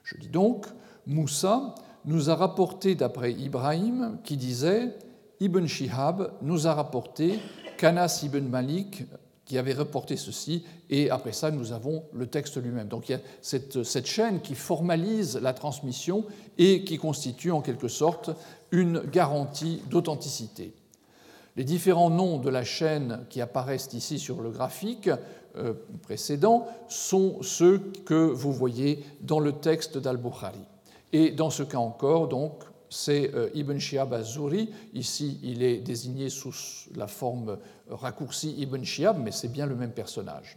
Je 0.04 0.16
dis 0.16 0.28
donc, 0.28 0.66
Moussa 1.06 1.74
nous 2.04 2.30
a 2.30 2.34
rapporté 2.34 2.94
d'après 2.94 3.32
Ibrahim 3.32 4.18
qui 4.24 4.36
disait 4.36 4.96
Ibn 5.40 5.66
Shihab 5.66 6.32
nous 6.42 6.66
a 6.66 6.74
rapporté 6.74 7.40
qu'Anas 7.76 8.20
ibn 8.24 8.46
Malik 8.46 9.04
qui 9.44 9.58
avait 9.58 9.74
reporté 9.74 10.16
ceci, 10.16 10.64
et 10.88 11.10
après 11.10 11.32
ça, 11.32 11.50
nous 11.50 11.72
avons 11.72 12.04
le 12.14 12.26
texte 12.26 12.62
lui-même. 12.62 12.88
Donc 12.88 13.08
il 13.08 13.12
y 13.12 13.14
a 13.16 13.20
cette, 13.42 14.06
chaîne 14.06 14.40
qui 14.40 14.54
formalise 14.54 15.36
la 15.36 15.52
transmission 15.52 16.24
et 16.58 16.84
qui 16.84 16.96
constitue 16.96 17.50
en 17.50 17.60
quelque 17.60 17.88
sorte 17.88 18.30
une 18.72 19.00
garantie 19.00 19.82
d'authenticité. 19.88 20.74
Les 21.56 21.64
différents 21.64 22.10
noms 22.10 22.38
de 22.38 22.48
la 22.48 22.64
chaîne 22.64 23.26
qui 23.28 23.40
apparaissent 23.40 23.92
ici 23.92 24.18
sur 24.18 24.40
le 24.40 24.50
graphique 24.50 25.10
euh, 25.56 25.74
précédents 26.02 26.66
sont 26.88 27.42
ceux 27.42 27.78
que 28.06 28.14
vous 28.14 28.52
voyez 28.52 29.04
dans 29.20 29.38
le 29.38 29.52
texte 29.52 29.98
d'Al-Bukhari. 29.98 30.64
Et 31.12 31.30
dans 31.30 31.50
ce 31.50 31.62
cas 31.62 31.78
encore, 31.78 32.30
c'est 32.88 33.34
euh, 33.34 33.50
Ibn 33.54 33.78
Shihab 33.78 34.14
az-Zuri. 34.14 34.70
Ici, 34.94 35.38
il 35.42 35.62
est 35.62 35.78
désigné 35.78 36.30
sous 36.30 36.54
la 36.96 37.06
forme 37.06 37.58
raccourcie 37.90 38.54
Ibn 38.58 38.82
Shihab, 38.82 39.18
mais 39.18 39.30
c'est 39.32 39.52
bien 39.52 39.66
le 39.66 39.74
même 39.74 39.92
personnage. 39.92 40.56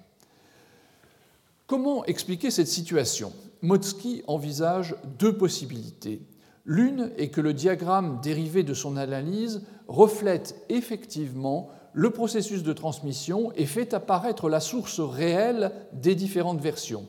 Comment 1.67 2.05
expliquer 2.05 2.51
cette 2.51 2.67
situation? 2.67 3.33
Motsky 3.61 4.23
envisage 4.27 4.95
deux 5.19 5.35
possibilités. 5.35 6.21
L'une 6.65 7.11
est 7.17 7.29
que 7.29 7.41
le 7.41 7.53
diagramme 7.53 8.19
dérivé 8.23 8.63
de 8.63 8.73
son 8.73 8.97
analyse 8.97 9.61
reflète 9.87 10.55
effectivement 10.69 11.69
le 11.93 12.09
processus 12.09 12.63
de 12.63 12.73
transmission 12.73 13.51
et 13.55 13.65
fait 13.65 13.93
apparaître 13.93 14.49
la 14.49 14.59
source 14.59 14.99
réelle 14.99 15.71
des 15.93 16.15
différentes 16.15 16.59
versions. 16.59 17.05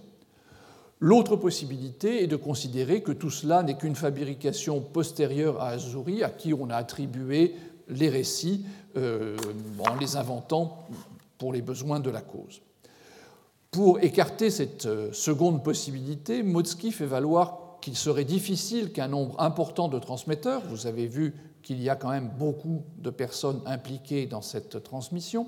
L'autre 1.01 1.37
possibilité 1.37 2.23
est 2.23 2.27
de 2.27 2.37
considérer 2.37 3.03
que 3.03 3.13
tout 3.13 3.31
cela 3.31 3.63
n'est 3.63 3.77
qu'une 3.77 3.97
fabrication 3.97 4.81
postérieure 4.81 5.61
à 5.61 5.71
Azuri, 5.71 6.23
à 6.23 6.31
qui 6.31 6.55
on 6.55 6.71
a 6.71 6.77
attribué 6.77 7.55
les 7.89 8.09
récits 8.09 8.65
euh, 8.97 9.37
en 9.87 9.97
les 9.97 10.17
inventant 10.17 10.87
pour 11.39 11.53
les 11.53 11.63
besoins 11.63 12.01
de 12.01 12.11
la 12.11 12.23
cause. 12.23 12.63
Pour 13.71 14.01
écarter 14.01 14.51
cette 14.51 14.87
euh, 14.87 15.13
seconde 15.13 15.63
possibilité, 15.63 16.43
Motsky 16.43 16.93
fait 16.93 17.07
valoir 17.07 17.66
qu'il 17.87 17.97
serait 17.97 18.25
difficile 18.25 18.91
qu'un 18.91 19.07
nombre 19.07 19.41
important 19.41 19.87
de 19.87 20.01
transmetteurs, 20.01 20.61
vous 20.69 20.89
avez 20.89 21.07
vu 21.07 21.35
qu'il 21.63 21.81
y 21.81 21.89
a 21.89 21.95
quand 21.95 22.11
même 22.11 22.33
beaucoup 22.37 22.83
de 22.99 23.11
personnes 23.11 23.61
impliquées 23.65 24.27
dans 24.27 24.43
cette 24.43 24.83
transmission, 24.83 25.47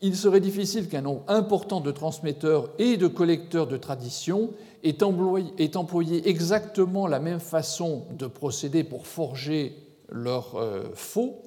il 0.00 0.14
serait 0.14 0.38
difficile 0.38 0.88
qu'un 0.88 1.00
nombre 1.00 1.24
important 1.26 1.80
de 1.80 1.90
transmetteurs 1.90 2.70
et 2.78 2.96
de 2.96 3.08
collecteurs 3.08 3.66
de 3.66 3.76
traditions 3.76 4.50
ait 4.84 5.02
employé, 5.02 6.28
exactement 6.28 7.08
la 7.08 7.18
même 7.18 7.40
façon 7.40 8.04
de 8.16 8.28
procéder 8.28 8.84
pour 8.84 9.08
forger 9.08 9.74
leurs 10.08 10.54
euh, 10.54 10.84
faux, 10.94 11.42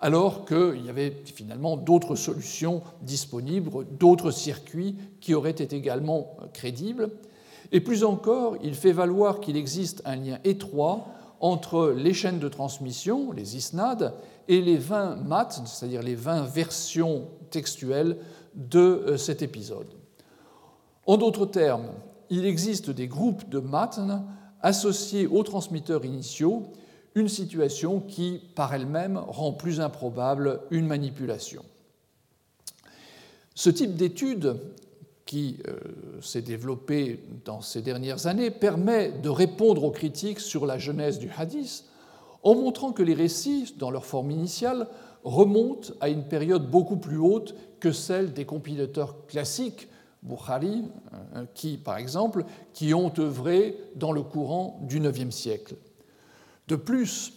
alors 0.00 0.44
qu'il 0.46 0.84
y 0.84 0.90
avait 0.90 1.16
finalement 1.26 1.76
d'autres 1.76 2.16
solutions 2.16 2.82
disponibles, 3.02 3.70
d'autres 4.00 4.32
circuits 4.32 4.96
qui 5.20 5.32
auraient 5.34 5.50
été 5.50 5.76
également 5.76 6.36
crédibles. 6.52 7.10
Et 7.72 7.80
plus 7.80 8.04
encore, 8.04 8.56
il 8.62 8.74
fait 8.74 8.92
valoir 8.92 9.40
qu'il 9.40 9.56
existe 9.56 10.02
un 10.04 10.16
lien 10.16 10.38
étroit 10.44 11.08
entre 11.40 11.90
les 11.90 12.14
chaînes 12.14 12.38
de 12.38 12.48
transmission, 12.48 13.32
les 13.32 13.56
isnad, 13.56 14.14
et 14.46 14.60
les 14.60 14.76
20 14.76 15.16
maths, 15.16 15.62
c'est-à-dire 15.64 16.02
les 16.02 16.14
20 16.14 16.42
versions 16.42 17.28
textuelles 17.50 18.18
de 18.54 18.78
euh, 18.78 19.16
cet 19.16 19.40
épisode. 19.42 19.86
En 21.06 21.16
d'autres 21.16 21.46
termes, 21.46 21.88
il 22.30 22.44
existe 22.44 22.90
des 22.90 23.08
groupes 23.08 23.48
de 23.48 23.58
matn 23.58 24.24
associés 24.60 25.26
aux 25.26 25.42
transmetteurs 25.42 26.04
initiaux, 26.04 26.72
une 27.14 27.28
situation 27.28 28.00
qui, 28.00 28.40
par 28.54 28.72
elle-même, 28.72 29.16
rend 29.16 29.52
plus 29.52 29.80
improbable 29.80 30.60
une 30.70 30.86
manipulation. 30.86 31.62
Ce 33.54 33.70
type 33.70 33.96
d'étude 33.96 34.56
qui 35.32 35.56
euh, 35.66 35.78
s'est 36.20 36.42
développé 36.42 37.24
dans 37.46 37.62
ces 37.62 37.80
dernières 37.80 38.26
années 38.26 38.50
permet 38.50 39.12
de 39.12 39.30
répondre 39.30 39.82
aux 39.82 39.90
critiques 39.90 40.40
sur 40.40 40.66
la 40.66 40.76
genèse 40.76 41.18
du 41.18 41.30
hadith 41.34 41.86
en 42.42 42.54
montrant 42.54 42.92
que 42.92 43.02
les 43.02 43.14
récits, 43.14 43.74
dans 43.78 43.90
leur 43.90 44.04
forme 44.04 44.30
initiale, 44.30 44.88
remontent 45.24 45.94
à 46.02 46.10
une 46.10 46.24
période 46.24 46.70
beaucoup 46.70 46.98
plus 46.98 47.16
haute 47.16 47.54
que 47.80 47.92
celle 47.92 48.34
des 48.34 48.44
compilateurs 48.44 49.26
classiques, 49.26 49.88
Bukhari, 50.22 50.84
euh, 51.34 51.46
qui, 51.54 51.78
par 51.78 51.96
exemple, 51.96 52.44
qui 52.74 52.92
ont 52.92 53.10
œuvré 53.18 53.78
dans 53.96 54.12
le 54.12 54.20
courant 54.20 54.80
du 54.82 54.98
IXe 54.98 55.34
siècle. 55.34 55.76
De 56.68 56.76
plus, 56.76 57.32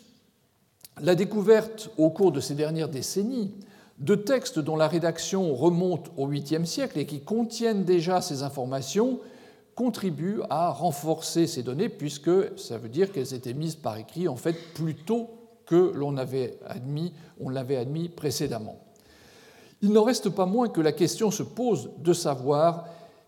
la 0.99 1.15
découverte 1.15 1.89
au 1.97 2.09
cours 2.09 2.33
de 2.33 2.41
ces 2.41 2.55
dernières 2.55 2.89
décennies 2.89 3.53
de 3.99 4.15
textes 4.15 4.59
dont 4.59 4.75
la 4.75 4.87
rédaction 4.87 5.53
remonte 5.55 6.11
au 6.17 6.27
8e 6.27 6.65
siècle 6.65 6.99
et 6.99 7.05
qui 7.05 7.21
contiennent 7.21 7.85
déjà 7.85 8.21
ces 8.21 8.43
informations 8.43 9.19
contribue 9.75 10.41
à 10.49 10.69
renforcer 10.69 11.47
ces 11.47 11.63
données 11.63 11.89
puisque 11.89 12.31
ça 12.57 12.77
veut 12.77 12.89
dire 12.89 13.11
qu'elles 13.11 13.33
étaient 13.33 13.53
mises 13.53 13.75
par 13.75 13.97
écrit 13.97 14.27
en 14.27 14.35
fait 14.35 14.55
plus 14.73 14.95
tôt 14.95 15.29
que 15.65 15.91
l'on 15.93 16.17
avait 16.17 16.59
admis, 16.65 17.13
on 17.39 17.49
l'avait 17.49 17.77
admis 17.77 18.09
précédemment. 18.09 18.79
Il 19.81 19.91
n'en 19.91 20.03
reste 20.03 20.29
pas 20.29 20.45
moins 20.45 20.69
que 20.69 20.81
la 20.81 20.91
question 20.91 21.31
se 21.31 21.43
pose 21.43 21.89
de 21.97 22.13
savoir 22.13 22.85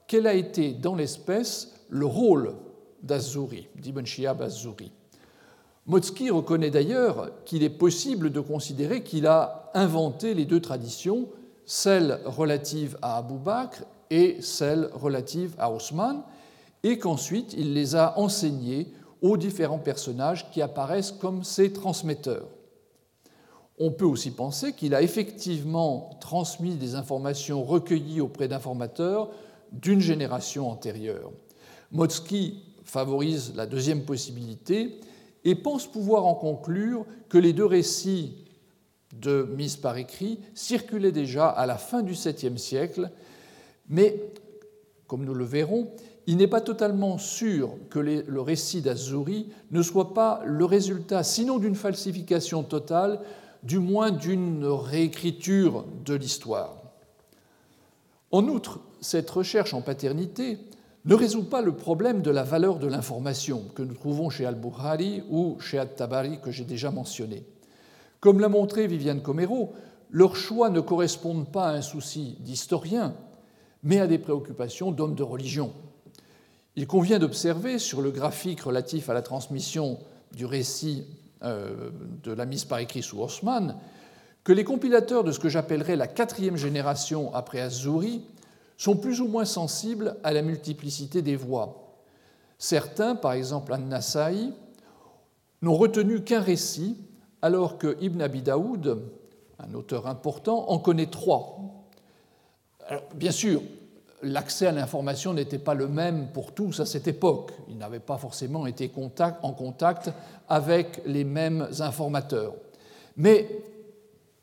quel 0.08 0.28
a 0.28 0.34
été 0.34 0.74
dans 0.74 0.96
l'espèce 0.96 1.74
le 1.90 2.06
rôle 2.06 2.56
d'Azuri, 3.04 3.68
d'Ibn 3.76 4.06
Shihab 4.06 4.42
Az-Zuri. 4.42 4.92
Motsky 5.86 6.30
reconnaît 6.30 6.70
d'ailleurs 6.70 7.32
qu'il 7.46 7.64
est 7.64 7.70
possible 7.70 8.32
de 8.32 8.42
considérer 8.42 9.04
qu'il 9.04 9.26
a 9.26 9.67
inventé 9.78 10.34
les 10.34 10.46
deux 10.46 10.60
traditions, 10.60 11.28
celle 11.66 12.20
relative 12.26 12.98
à 13.02 13.18
Abu 13.18 13.38
Bakr 13.38 13.84
et 14.10 14.42
celle 14.42 14.90
relative 14.94 15.56
à 15.60 15.72
Osman, 15.72 16.24
et 16.84 16.98
qu'ensuite 16.98 17.54
il 17.54 17.74
les 17.74 17.96
a 17.96 18.18
enseignées 18.18 18.88
aux 19.22 19.38
différents 19.38 19.80
personnages 19.80 20.50
qui 20.52 20.62
apparaissent 20.62 21.12
comme 21.12 21.44
ses 21.44 21.74
transmetteurs. 21.74 22.48
On 23.80 23.92
peut 23.92 24.06
aussi 24.06 24.32
penser 24.32 24.74
qu'il 24.74 24.96
a 24.96 25.02
effectivement 25.02 26.10
transmis 26.20 26.76
des 26.76 26.96
informations 26.96 27.64
recueillies 27.64 28.22
auprès 28.22 28.48
d'informateurs 28.48 29.30
d'une 29.72 30.00
génération 30.00 30.70
antérieure. 30.70 31.32
Motsky 31.92 32.64
favorise 32.84 33.54
la 33.56 33.66
deuxième 33.66 34.04
possibilité 34.04 35.00
et 35.44 35.56
pense 35.56 35.86
pouvoir 35.86 36.26
en 36.26 36.34
conclure 36.34 37.06
que 37.30 37.38
les 37.38 37.54
deux 37.54 37.66
récits 37.66 38.47
de 39.14 39.48
mise 39.56 39.78
par 39.78 39.98
écrit 39.98 40.40
circulaient 40.54 41.12
déjà 41.12 41.48
à 41.48 41.66
la 41.66 41.78
fin 41.78 42.02
du 42.02 42.14
7e 42.14 42.58
siècle, 42.58 43.10
mais, 43.90 44.22
comme 45.08 45.24
nous 45.24 45.34
le 45.34 45.46
verrons, 45.46 45.92
il 46.28 46.36
n'est 46.36 46.48
pas 46.48 46.62
totalement 46.62 47.18
sûr 47.18 47.72
que 47.90 48.00
le 48.00 48.42
récit 48.42 48.82
d'Azuri 48.82 49.48
ne 49.72 49.82
soit 49.82 50.14
pas 50.14 50.42
le 50.46 50.66
résultat, 50.66 51.24
sinon 51.24 51.58
d'une 51.58 51.76
falsification 51.76 52.64
totale, 52.64 53.22
du 53.64 53.80
moins 53.80 54.12
d'une 54.12 54.66
réécriture 54.66 55.86
de 56.06 56.14
l'histoire. 56.14 56.76
En 58.32 58.46
outre, 58.50 58.82
cette 59.00 59.30
recherche 59.30 59.74
en 59.74 59.82
paternité 59.82 60.58
ne 61.06 61.16
résout 61.16 61.46
pas 61.46 61.62
le 61.62 61.74
problème 61.74 62.22
de 62.22 62.30
la 62.30 62.44
valeur 62.44 62.78
de 62.78 62.88
l'information 62.88 63.64
que 63.74 63.82
nous 63.82 63.94
trouvons 63.94 64.30
chez 64.30 64.46
Al-Bukhari 64.46 65.24
ou 65.30 65.58
chez 65.62 65.80
At-Tabari 65.80 66.42
que 66.42 66.52
j'ai 66.52 66.66
déjà 66.66 66.92
mentionné. 66.92 67.46
Comme 68.28 68.42
l'a 68.42 68.50
montré 68.50 68.88
Viviane 68.88 69.22
Comero, 69.22 69.72
leurs 70.12 70.36
choix 70.36 70.70
ne 70.70 70.82
correspondent 70.82 71.50
pas 71.50 71.68
à 71.68 71.72
un 71.72 71.82
souci 71.82 72.36
d'historien, 72.42 73.16
mais 73.84 74.02
à 74.02 74.08
des 74.08 74.18
préoccupations 74.18 74.92
d'hommes 74.92 75.16
de 75.16 75.24
religion. 75.24 75.72
Il 76.76 76.88
convient 76.88 77.20
d'observer 77.20 77.80
sur 77.80 78.02
le 78.02 78.12
graphique 78.12 78.60
relatif 78.60 79.10
à 79.10 79.14
la 79.14 79.22
transmission 79.22 79.98
du 80.34 80.46
récit 80.46 81.06
euh, 81.42 81.90
de 82.22 82.34
la 82.34 82.46
mise 82.46 82.66
par 82.66 82.80
écrit 82.80 83.02
sous 83.02 83.22
Haussmann 83.22 83.78
que 84.44 84.52
les 84.52 84.66
compilateurs 84.66 85.24
de 85.24 85.32
ce 85.32 85.40
que 85.40 85.48
j'appellerais 85.48 85.96
la 85.96 86.08
quatrième 86.08 86.58
génération 86.58 87.34
après 87.34 87.62
Azuri 87.62 88.24
sont 88.76 88.98
plus 88.98 89.22
ou 89.22 89.30
moins 89.30 89.46
sensibles 89.46 90.18
à 90.26 90.34
la 90.34 90.42
multiplicité 90.42 91.22
des 91.22 91.38
voix. 91.38 91.96
Certains, 92.58 93.16
par 93.16 93.32
exemple 93.32 93.72
An-Nasaï, 93.72 94.52
n'ont 95.62 95.78
retenu 95.78 96.26
qu'un 96.26 96.42
récit, 96.42 96.98
alors 97.42 97.78
que 97.78 97.98
Ibn 98.02 98.22
Abi 98.22 98.42
Daoud, 98.42 99.02
un 99.60 99.74
auteur 99.74 100.08
important, 100.08 100.70
en 100.70 100.80
connaît 100.80 101.08
trois. 101.08 101.60
bien 103.16 103.32
sûr, 103.32 103.62
l'accès 104.24 104.68
à 104.68 104.72
l'information 104.72 105.34
n'était 105.34 105.60
pas 105.60 105.74
le 105.74 105.88
même 105.88 106.32
pour 106.32 106.54
tous 106.54 106.80
à 106.80 106.86
cette 106.86 107.08
époque. 107.08 107.52
Ils 107.70 107.78
n'avaient 107.78 108.00
pas 108.00 108.18
forcément 108.18 108.66
été 108.66 108.92
en 109.42 109.52
contact 109.54 110.12
avec 110.50 111.02
les 111.06 111.24
mêmes 111.24 111.68
informateurs. 111.80 112.54
Mais 113.16 113.48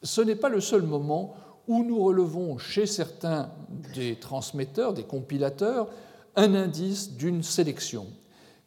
ce 0.02 0.20
n'est 0.20 0.36
pas 0.36 0.48
le 0.48 0.60
seul 0.60 0.82
moment 0.82 1.34
où 1.66 1.82
nous 1.82 2.02
relevons 2.02 2.58
chez 2.58 2.86
certains 2.86 3.50
des 3.94 4.16
transmetteurs, 4.16 4.92
des 4.92 5.04
compilateurs, 5.04 5.88
un 6.36 6.54
indice 6.54 7.12
d'une 7.12 7.42
sélection. 7.42 8.06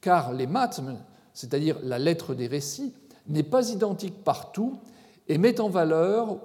Car 0.01 0.34
les 0.34 0.48
matmes, 0.48 0.98
c'est-à-dire 1.34 1.77
la 1.84 2.00
lettre 2.00 2.34
des 2.34 2.48
récits, 2.48 2.93
n'est 3.27 3.43
pas 3.43 3.69
identique 3.69 4.24
partout 4.24 4.79
et 5.27 5.38
met 5.38 5.60
en 5.60 5.69
valeur 5.69 6.38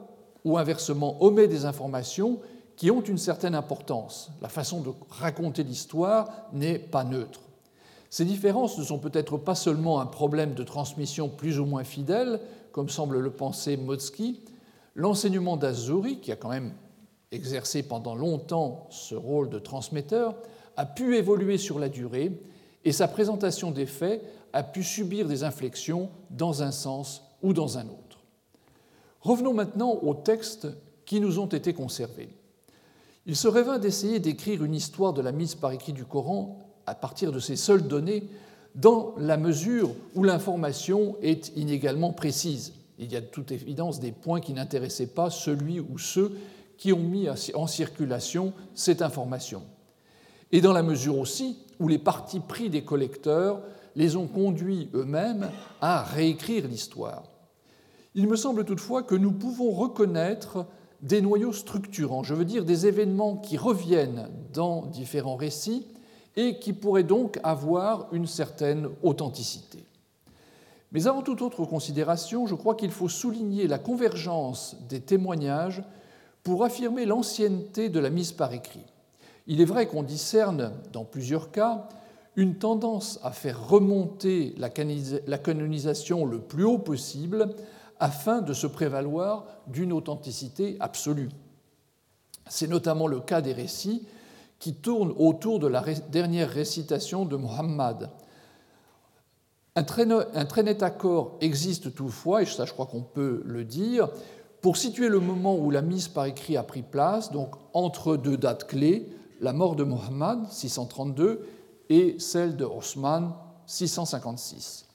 ou 0.44 0.58
inversement 0.58 1.22
omet 1.22 1.48
des 1.48 1.64
informations 1.64 2.40
qui 2.76 2.90
ont 2.90 3.00
une 3.00 3.18
certaine 3.18 3.54
importance. 3.54 4.30
La 4.40 4.48
façon 4.48 4.80
de 4.80 4.90
raconter 5.08 5.62
l'histoire 5.62 6.28
n'est 6.52 6.78
pas 6.78 7.04
neutre. 7.04 7.40
Ces 8.10 8.24
différences 8.24 8.76
ne 8.76 8.84
sont 8.84 8.98
peut-être 8.98 9.38
pas 9.38 9.54
seulement 9.54 10.00
un 10.00 10.06
problème 10.06 10.54
de 10.54 10.64
transmission 10.64 11.28
plus 11.28 11.58
ou 11.58 11.64
moins 11.64 11.84
fidèle, 11.84 12.40
comme 12.72 12.88
semble 12.88 13.18
le 13.18 13.30
penser 13.30 13.76
Motsky. 13.76 14.40
L'enseignement 14.94 15.56
d'Azuri, 15.56 16.18
qui 16.20 16.32
a 16.32 16.36
quand 16.36 16.50
même 16.50 16.72
exercé 17.30 17.82
pendant 17.82 18.14
longtemps 18.14 18.86
ce 18.90 19.14
rôle 19.14 19.48
de 19.48 19.58
transmetteur, 19.58 20.34
a 20.76 20.84
pu 20.84 21.16
évoluer 21.16 21.56
sur 21.56 21.78
la 21.78 21.88
durée 21.88 22.32
et 22.84 22.92
sa 22.92 23.08
présentation 23.08 23.70
des 23.70 23.86
faits 23.86 24.22
a 24.52 24.62
pu 24.62 24.82
subir 24.82 25.26
des 25.28 25.44
inflexions 25.44 26.10
dans 26.30 26.62
un 26.62 26.72
sens 26.72 27.22
ou 27.42 27.52
dans 27.52 27.78
un 27.78 27.84
autre. 27.84 28.20
Revenons 29.20 29.54
maintenant 29.54 29.98
aux 30.02 30.14
textes 30.14 30.68
qui 31.04 31.20
nous 31.20 31.38
ont 31.38 31.46
été 31.46 31.72
conservés. 31.72 32.28
Il 33.26 33.36
serait 33.36 33.62
vain 33.62 33.78
d'essayer 33.78 34.18
d'écrire 34.18 34.64
une 34.64 34.74
histoire 34.74 35.12
de 35.12 35.22
la 35.22 35.32
mise 35.32 35.54
par 35.54 35.72
écrit 35.72 35.92
du 35.92 36.04
Coran 36.04 36.58
à 36.86 36.94
partir 36.94 37.30
de 37.30 37.38
ces 37.38 37.56
seules 37.56 37.86
données, 37.86 38.24
dans 38.74 39.14
la 39.18 39.36
mesure 39.36 39.90
où 40.14 40.24
l'information 40.24 41.16
est 41.22 41.52
inégalement 41.56 42.12
précise. 42.12 42.72
Il 42.98 43.12
y 43.12 43.16
a 43.16 43.20
de 43.20 43.26
toute 43.26 43.52
évidence 43.52 44.00
des 44.00 44.12
points 44.12 44.40
qui 44.40 44.52
n'intéressaient 44.52 45.06
pas 45.06 45.30
celui 45.30 45.78
ou 45.78 45.98
ceux 45.98 46.36
qui 46.78 46.92
ont 46.92 46.98
mis 46.98 47.28
en 47.54 47.66
circulation 47.66 48.52
cette 48.74 49.02
information. 49.02 49.62
Et 50.52 50.60
dans 50.60 50.72
la 50.72 50.82
mesure 50.82 51.18
aussi 51.18 51.58
où 51.80 51.88
les 51.88 51.98
partis 51.98 52.40
pris 52.40 52.70
des 52.70 52.84
collecteurs 52.84 53.62
les 53.96 54.16
ont 54.16 54.26
conduits 54.26 54.88
eux-mêmes 54.94 55.50
à 55.80 56.02
réécrire 56.02 56.68
l'histoire. 56.68 57.24
Il 58.14 58.28
me 58.28 58.36
semble 58.36 58.64
toutefois 58.64 59.02
que 59.02 59.14
nous 59.14 59.32
pouvons 59.32 59.70
reconnaître 59.70 60.66
des 61.00 61.20
noyaux 61.20 61.52
structurants, 61.52 62.22
je 62.22 62.34
veux 62.34 62.44
dire 62.44 62.64
des 62.64 62.86
événements 62.86 63.36
qui 63.36 63.56
reviennent 63.56 64.28
dans 64.52 64.82
différents 64.86 65.36
récits 65.36 65.86
et 66.36 66.58
qui 66.58 66.72
pourraient 66.72 67.02
donc 67.02 67.40
avoir 67.42 68.08
une 68.12 68.26
certaine 68.26 68.88
authenticité. 69.02 69.84
Mais 70.92 71.06
avant 71.06 71.22
toute 71.22 71.42
autre 71.42 71.64
considération, 71.64 72.46
je 72.46 72.54
crois 72.54 72.74
qu'il 72.74 72.90
faut 72.90 73.08
souligner 73.08 73.66
la 73.66 73.78
convergence 73.78 74.76
des 74.88 75.00
témoignages 75.00 75.82
pour 76.42 76.64
affirmer 76.64 77.06
l'ancienneté 77.06 77.88
de 77.88 77.98
la 77.98 78.10
mise 78.10 78.32
par 78.32 78.52
écrit. 78.52 78.84
Il 79.46 79.60
est 79.60 79.66
vrai 79.66 79.86
qu'on 79.86 80.02
discerne, 80.02 80.72
dans 80.92 81.04
plusieurs 81.04 81.50
cas, 81.50 81.88
une 82.36 82.56
tendance 82.56 83.18
à 83.22 83.30
faire 83.30 83.68
remonter 83.68 84.54
la 84.56 85.38
canonisation 85.38 86.24
le 86.24 86.40
plus 86.40 86.64
haut 86.64 86.78
possible 86.78 87.50
afin 88.00 88.40
de 88.40 88.52
se 88.52 88.66
prévaloir 88.66 89.44
d'une 89.66 89.92
authenticité 89.92 90.76
absolue. 90.80 91.28
C'est 92.48 92.68
notamment 92.68 93.06
le 93.06 93.20
cas 93.20 93.40
des 93.40 93.52
récits 93.52 94.06
qui 94.58 94.74
tournent 94.74 95.14
autour 95.18 95.58
de 95.58 95.66
la 95.66 95.84
dernière 96.10 96.48
récitation 96.48 97.24
de 97.24 97.36
Muhammad. 97.36 98.10
Un 99.74 99.84
très, 99.84 100.62
net 100.62 100.82
accord 100.82 101.36
existe 101.40 101.94
toutefois, 101.94 102.42
et 102.42 102.46
ça 102.46 102.64
je 102.64 102.72
crois 102.72 102.86
qu'on 102.86 103.02
peut 103.02 103.42
le 103.44 103.64
dire, 103.64 104.08
pour 104.60 104.76
situer 104.76 105.08
le 105.08 105.18
moment 105.18 105.56
où 105.56 105.70
la 105.70 105.82
mise 105.82 106.08
par 106.08 106.26
écrit 106.26 106.56
a 106.56 106.62
pris 106.62 106.82
place, 106.82 107.32
donc 107.32 107.54
entre 107.72 108.16
deux 108.16 108.36
dates 108.36 108.66
clés, 108.66 109.08
la 109.42 109.52
mort 109.52 109.74
de 109.74 109.84
Muhammad, 109.84 110.46
632, 110.50 111.46
et 111.90 112.16
celle 112.18 112.56
de 112.56 112.64
Osman, 112.64 113.34
656. 113.66 114.86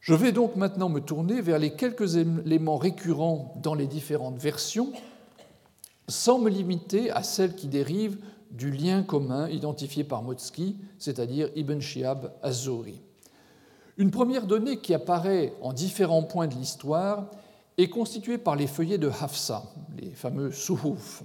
Je 0.00 0.14
vais 0.14 0.32
donc 0.32 0.56
maintenant 0.56 0.88
me 0.88 1.00
tourner 1.00 1.40
vers 1.42 1.58
les 1.58 1.74
quelques 1.74 2.16
éléments 2.16 2.78
récurrents 2.78 3.54
dans 3.62 3.74
les 3.74 3.86
différentes 3.86 4.38
versions, 4.38 4.92
sans 6.08 6.38
me 6.38 6.50
limiter 6.50 7.10
à 7.10 7.22
celles 7.22 7.54
qui 7.54 7.68
dérivent 7.68 8.18
du 8.50 8.70
lien 8.70 9.02
commun 9.02 9.48
identifié 9.48 10.04
par 10.04 10.22
Motsky, 10.22 10.76
c'est-à-dire 10.98 11.50
Ibn 11.54 11.80
Shihab 11.80 12.32
az-Zuhri. 12.42 13.00
Une 13.98 14.10
première 14.10 14.46
donnée 14.46 14.78
qui 14.78 14.94
apparaît 14.94 15.52
en 15.60 15.74
différents 15.74 16.22
points 16.22 16.48
de 16.48 16.54
l'histoire 16.54 17.30
est 17.76 17.88
constituée 17.88 18.38
par 18.38 18.56
les 18.56 18.66
feuillets 18.66 18.98
de 18.98 19.08
Hafsa, 19.08 19.64
les 20.00 20.10
fameux 20.10 20.50
suhuf. 20.50 21.22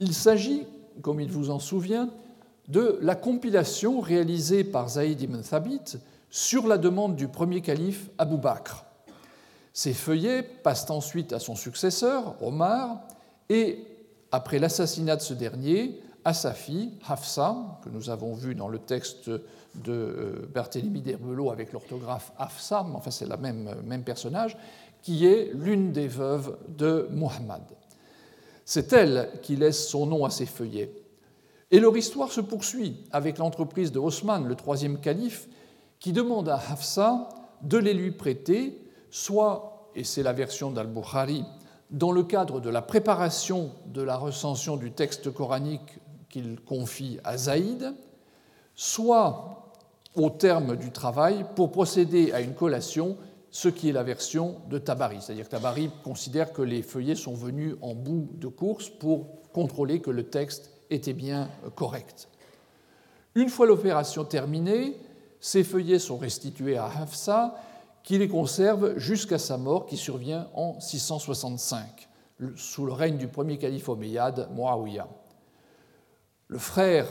Il 0.00 0.14
s'agit, 0.14 0.66
comme 1.02 1.20
il 1.20 1.30
vous 1.30 1.50
en 1.50 1.58
souvient, 1.58 2.10
de 2.68 2.98
la 3.00 3.14
compilation 3.14 4.00
réalisée 4.00 4.64
par 4.64 4.88
Zaïd 4.88 5.20
ibn 5.22 5.40
Thabit 5.40 5.98
sur 6.30 6.66
la 6.66 6.78
demande 6.78 7.16
du 7.16 7.28
premier 7.28 7.60
calife 7.60 8.10
Abou 8.18 8.38
Bakr. 8.38 8.84
Ces 9.72 9.92
feuillets 9.92 10.42
passent 10.42 10.90
ensuite 10.90 11.32
à 11.32 11.38
son 11.38 11.54
successeur, 11.54 12.34
Omar, 12.42 13.00
et 13.48 13.84
après 14.32 14.58
l'assassinat 14.58 15.16
de 15.16 15.22
ce 15.22 15.34
dernier, 15.34 16.00
à 16.24 16.34
sa 16.34 16.52
fille, 16.52 16.92
Hafsa, 17.06 17.78
que 17.84 17.88
nous 17.88 18.10
avons 18.10 18.34
vu 18.34 18.54
dans 18.54 18.68
le 18.68 18.80
texte 18.80 19.30
de 19.30 19.92
euh, 19.92 20.48
Barthélemy 20.52 21.00
d'Herbelot 21.00 21.50
avec 21.50 21.72
l'orthographe 21.72 22.32
Hafsa, 22.38 22.84
enfin 22.94 23.10
c'est 23.10 23.28
le 23.28 23.36
même, 23.36 23.70
même 23.84 24.02
personnage, 24.02 24.56
qui 25.02 25.26
est 25.26 25.52
l'une 25.54 25.92
des 25.92 26.08
veuves 26.08 26.56
de 26.68 27.06
Muhammad. 27.12 27.62
C'est 28.66 28.92
elle 28.92 29.30
qui 29.42 29.54
laisse 29.54 29.88
son 29.88 30.06
nom 30.06 30.24
à 30.24 30.30
ces 30.30 30.44
feuillets. 30.44 30.92
Et 31.70 31.78
leur 31.78 31.96
histoire 31.96 32.32
se 32.32 32.40
poursuit 32.40 32.96
avec 33.12 33.38
l'entreprise 33.38 33.92
de 33.92 34.00
Osman, 34.00 34.40
le 34.40 34.56
troisième 34.56 34.98
calife, 34.98 35.48
qui 36.00 36.12
demande 36.12 36.48
à 36.48 36.56
Hafsa 36.56 37.28
de 37.62 37.78
les 37.78 37.94
lui 37.94 38.10
prêter, 38.10 38.76
soit, 39.08 39.88
et 39.94 40.02
c'est 40.02 40.24
la 40.24 40.32
version 40.32 40.72
d'Al-Bukhari, 40.72 41.44
dans 41.90 42.10
le 42.10 42.24
cadre 42.24 42.60
de 42.60 42.68
la 42.68 42.82
préparation 42.82 43.70
de 43.86 44.02
la 44.02 44.16
recension 44.16 44.76
du 44.76 44.90
texte 44.90 45.32
coranique 45.32 46.00
qu'il 46.28 46.60
confie 46.60 47.20
à 47.22 47.38
Zaïd, 47.38 47.94
soit 48.74 49.72
au 50.16 50.28
terme 50.28 50.74
du 50.74 50.90
travail 50.90 51.46
pour 51.54 51.70
procéder 51.70 52.32
à 52.32 52.40
une 52.40 52.54
collation, 52.54 53.16
ce 53.56 53.68
qui 53.68 53.88
est 53.88 53.92
la 53.92 54.02
version 54.02 54.56
de 54.68 54.76
Tabari. 54.76 55.16
C'est-à-dire 55.22 55.46
que 55.46 55.50
Tabari 55.50 55.90
considère 56.04 56.52
que 56.52 56.60
les 56.60 56.82
feuillets 56.82 57.14
sont 57.14 57.32
venus 57.32 57.74
en 57.80 57.94
bout 57.94 58.28
de 58.34 58.48
course 58.48 58.90
pour 58.90 59.28
contrôler 59.54 60.02
que 60.02 60.10
le 60.10 60.24
texte 60.24 60.70
était 60.90 61.14
bien 61.14 61.48
correct. 61.74 62.28
Une 63.34 63.48
fois 63.48 63.66
l'opération 63.66 64.26
terminée, 64.26 64.98
ces 65.40 65.64
feuillets 65.64 65.98
sont 65.98 66.18
restitués 66.18 66.76
à 66.76 66.84
Hafsa, 66.84 67.54
qui 68.02 68.18
les 68.18 68.28
conserve 68.28 68.98
jusqu'à 68.98 69.38
sa 69.38 69.56
mort, 69.56 69.86
qui 69.86 69.96
survient 69.96 70.48
en 70.52 70.78
665, 70.78 72.10
sous 72.56 72.84
le 72.84 72.92
règne 72.92 73.16
du 73.16 73.26
premier 73.26 73.56
calife 73.56 73.88
omeyyade, 73.88 74.50
Muawiyah. 74.54 75.08
Le 76.48 76.58
frère 76.58 77.06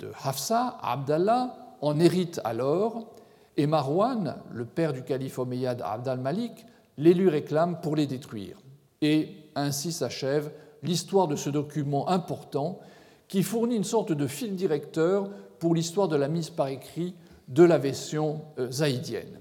de 0.00 0.10
Hafsa, 0.24 0.76
Abdallah, 0.82 1.76
en 1.80 2.00
hérite 2.00 2.40
alors, 2.42 3.14
et 3.58 3.66
Marwan, 3.66 4.36
le 4.52 4.64
père 4.64 4.92
du 4.92 5.02
calife 5.02 5.40
omeyyade 5.40 5.82
Abd 5.84 6.06
al-Malik, 6.06 6.64
les 6.96 7.12
lui 7.12 7.28
réclame 7.28 7.80
pour 7.80 7.96
les 7.96 8.06
détruire. 8.06 8.56
Et 9.02 9.30
ainsi 9.56 9.90
s'achève 9.90 10.52
l'histoire 10.84 11.26
de 11.26 11.34
ce 11.34 11.50
document 11.50 12.08
important 12.08 12.78
qui 13.26 13.42
fournit 13.42 13.74
une 13.74 13.84
sorte 13.84 14.12
de 14.12 14.26
fil 14.28 14.54
directeur 14.54 15.28
pour 15.58 15.74
l'histoire 15.74 16.06
de 16.06 16.14
la 16.14 16.28
mise 16.28 16.50
par 16.50 16.68
écrit 16.68 17.16
de 17.48 17.64
la 17.64 17.78
version 17.78 18.42
euh, 18.60 18.70
zaïdienne. 18.70 19.40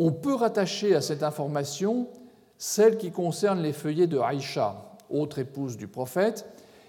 On 0.00 0.10
peut 0.10 0.34
rattacher 0.34 0.96
à 0.96 1.00
cette 1.00 1.22
information 1.22 2.08
celle 2.58 2.98
qui 2.98 3.12
concerne 3.12 3.62
les 3.62 3.72
feuillets 3.72 4.08
de 4.08 4.18
Aïcha, 4.18 4.96
autre 5.10 5.38
épouse 5.38 5.76
du 5.76 5.86
prophète, 5.86 6.44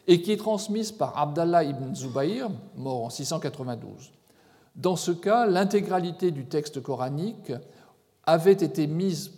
et 0.08 0.24
qui 0.24 0.32
est 0.32 0.38
transmise 0.38 0.92
par 0.92 1.16
Abdallah 1.16 1.64
ibn 1.64 1.94
Zubayr, 1.94 2.50
mort 2.76 3.04
en 3.04 3.10
692. 3.12 4.17
Dans 4.78 4.96
ce 4.96 5.12
cas, 5.12 5.48
l'intégralité 5.48 6.30
du 6.30 6.46
texte 6.46 6.82
coranique 6.82 7.52
avait 8.26 8.52
été, 8.54 8.86
mise, 8.88 9.32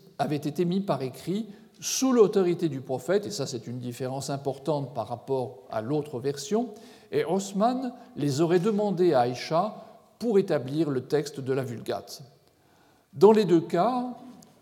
par 0.86 1.02
écrit 1.02 1.47
sous 1.80 2.12
l'autorité 2.12 2.67
du 2.67 2.82
prophète, 2.82 3.25
et 3.25 3.32
ça 3.32 3.47
c'est 3.47 3.65
une 3.65 3.80
différence 3.80 4.30
importante 4.30 4.93
par 4.93 5.08
rapport 5.08 5.60
à 5.71 5.82
l'autre 5.82 6.19
version, 6.19 6.73
et 7.12 7.23
Osman 7.23 7.93
les 8.17 8.41
aurait 8.41 8.60
demandés 8.60 9.13
à 9.13 9.21
Aïcha 9.21 9.86
pour 10.19 10.38
établir 10.39 10.89
le 10.89 11.06
texte 11.06 11.39
de 11.39 11.54
la 11.54 11.63
Vulgate. 11.63 12.21
Dans 13.13 13.32
les 13.32 13.45
deux 13.45 13.62
cas, 13.62 14.13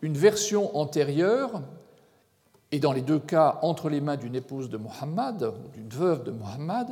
une 0.04 0.13
version 0.13 0.78
antérieure, 0.78 1.63
et 2.72 2.80
dans 2.80 2.94
les 2.94 3.02
deux 3.02 3.20
cas 3.20 3.58
entre 3.63 3.90
les 3.90 4.02
mains 4.02 4.18
d'une 4.18 4.36
épouse 4.36 4.70
de 4.70 4.78
Mohammed, 4.78 5.54
d'une 5.74 5.90
veuve 5.90 6.24
de 6.24 6.32
Mohammed, 6.32 6.88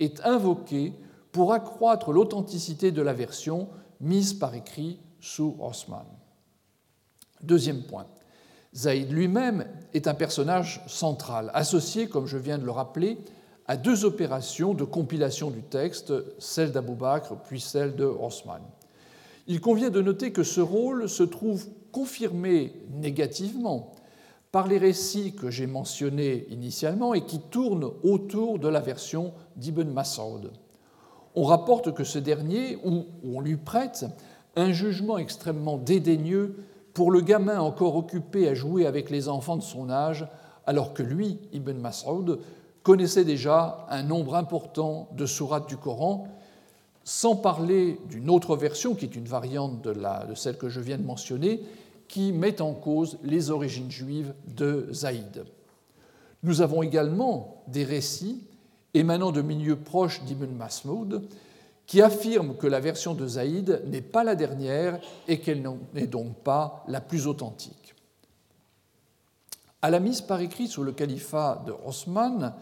est 0.00 0.20
invoquée 0.26 0.92
pour 1.32 1.52
accroître 1.52 2.12
l'authenticité 2.12 2.92
de 2.92 3.02
la 3.02 3.12
version 3.12 3.68
mise 4.00 4.34
par 4.34 4.54
écrit 4.54 4.98
sous 5.20 5.56
Osman. 5.60 6.06
Deuxième 7.42 7.82
point. 7.82 8.06
Zaïd 8.74 9.10
lui-même 9.10 9.66
est 9.94 10.06
un 10.06 10.14
personnage 10.14 10.82
central, 10.86 11.50
associé, 11.54 12.08
comme 12.08 12.26
je 12.26 12.38
viens 12.38 12.58
de 12.58 12.64
le 12.64 12.70
rappeler, 12.70 13.18
à 13.66 13.76
deux 13.76 14.04
opérations 14.04 14.74
de 14.74 14.84
compilation 14.84 15.50
du 15.50 15.62
texte, 15.62 16.12
celle 16.38 16.72
d'Abou 16.72 16.94
Bakr 16.94 17.36
puis 17.44 17.60
celle 17.60 17.96
de 17.96 18.04
Osman. 18.04 18.62
Il 19.46 19.60
convient 19.60 19.90
de 19.90 20.02
noter 20.02 20.32
que 20.32 20.42
ce 20.42 20.60
rôle 20.60 21.08
se 21.08 21.22
trouve 21.22 21.66
confirmé 21.92 22.72
négativement 22.90 23.92
par 24.52 24.66
les 24.66 24.78
récits 24.78 25.34
que 25.34 25.50
j'ai 25.50 25.66
mentionnés 25.66 26.46
initialement 26.50 27.14
et 27.14 27.24
qui 27.24 27.40
tournent 27.40 27.90
autour 28.02 28.58
de 28.58 28.68
la 28.68 28.80
version 28.80 29.32
d'Ibn 29.56 29.90
Mas'ud. 29.90 30.50
On 31.38 31.44
rapporte 31.44 31.94
que 31.94 32.02
ce 32.02 32.18
dernier, 32.18 32.78
ou 32.84 33.06
on 33.22 33.38
lui 33.38 33.56
prête, 33.56 34.06
un 34.56 34.72
jugement 34.72 35.18
extrêmement 35.18 35.76
dédaigneux 35.76 36.56
pour 36.94 37.12
le 37.12 37.20
gamin 37.20 37.60
encore 37.60 37.94
occupé 37.94 38.48
à 38.48 38.54
jouer 38.54 38.86
avec 38.86 39.08
les 39.08 39.28
enfants 39.28 39.56
de 39.56 39.62
son 39.62 39.88
âge, 39.88 40.26
alors 40.66 40.94
que 40.94 41.04
lui, 41.04 41.38
Ibn 41.52 41.74
Mas'ud, 41.74 42.40
connaissait 42.82 43.24
déjà 43.24 43.86
un 43.88 44.02
nombre 44.02 44.34
important 44.34 45.08
de 45.12 45.26
sourates 45.26 45.68
du 45.68 45.76
Coran, 45.76 46.26
sans 47.04 47.36
parler 47.36 48.00
d'une 48.10 48.30
autre 48.30 48.56
version, 48.56 48.96
qui 48.96 49.04
est 49.04 49.14
une 49.14 49.28
variante 49.28 49.80
de, 49.80 49.92
de, 49.94 50.34
celle 50.34 50.58
que 50.58 50.68
je 50.68 50.80
viens 50.80 50.98
de 50.98 51.06
mentionner, 51.06 51.62
qui 52.08 52.32
met 52.32 52.60
en 52.60 52.74
cause 52.74 53.16
les 53.22 53.52
origines 53.52 53.92
juives 53.92 54.34
de 54.56 54.88
Zaïd. 54.92 55.44
Nous 56.42 56.62
avons 56.62 56.82
également 56.82 57.62
des 57.68 57.84
récits 57.84 58.42
émanant 58.94 59.32
de 59.32 59.42
milieux 59.42 59.76
proches 59.76 60.22
d'Ibn 60.22 60.50
Mas'ud 60.54 61.22
qui 61.86 62.02
affirment 62.02 62.54
que 62.54 62.66
la 62.66 62.80
version 62.80 63.14
de 63.14 63.26
Zaïd 63.26 63.82
n'est 63.86 64.02
pas 64.02 64.22
la 64.22 64.34
dernière 64.34 65.00
et 65.26 65.40
qu'elle 65.40 65.66
n'est 65.94 66.06
donc 66.06 66.34
pas 66.36 66.84
la 66.86 67.00
plus 67.00 67.26
authentique. 67.26 67.94
À 69.80 69.90
la 69.90 70.00
mise 70.00 70.20
par 70.20 70.40
écrit 70.40 70.68
sous 70.68 70.82
le 70.82 70.92
califat 70.92 71.62
de 71.66 71.74
Osman 71.86 72.54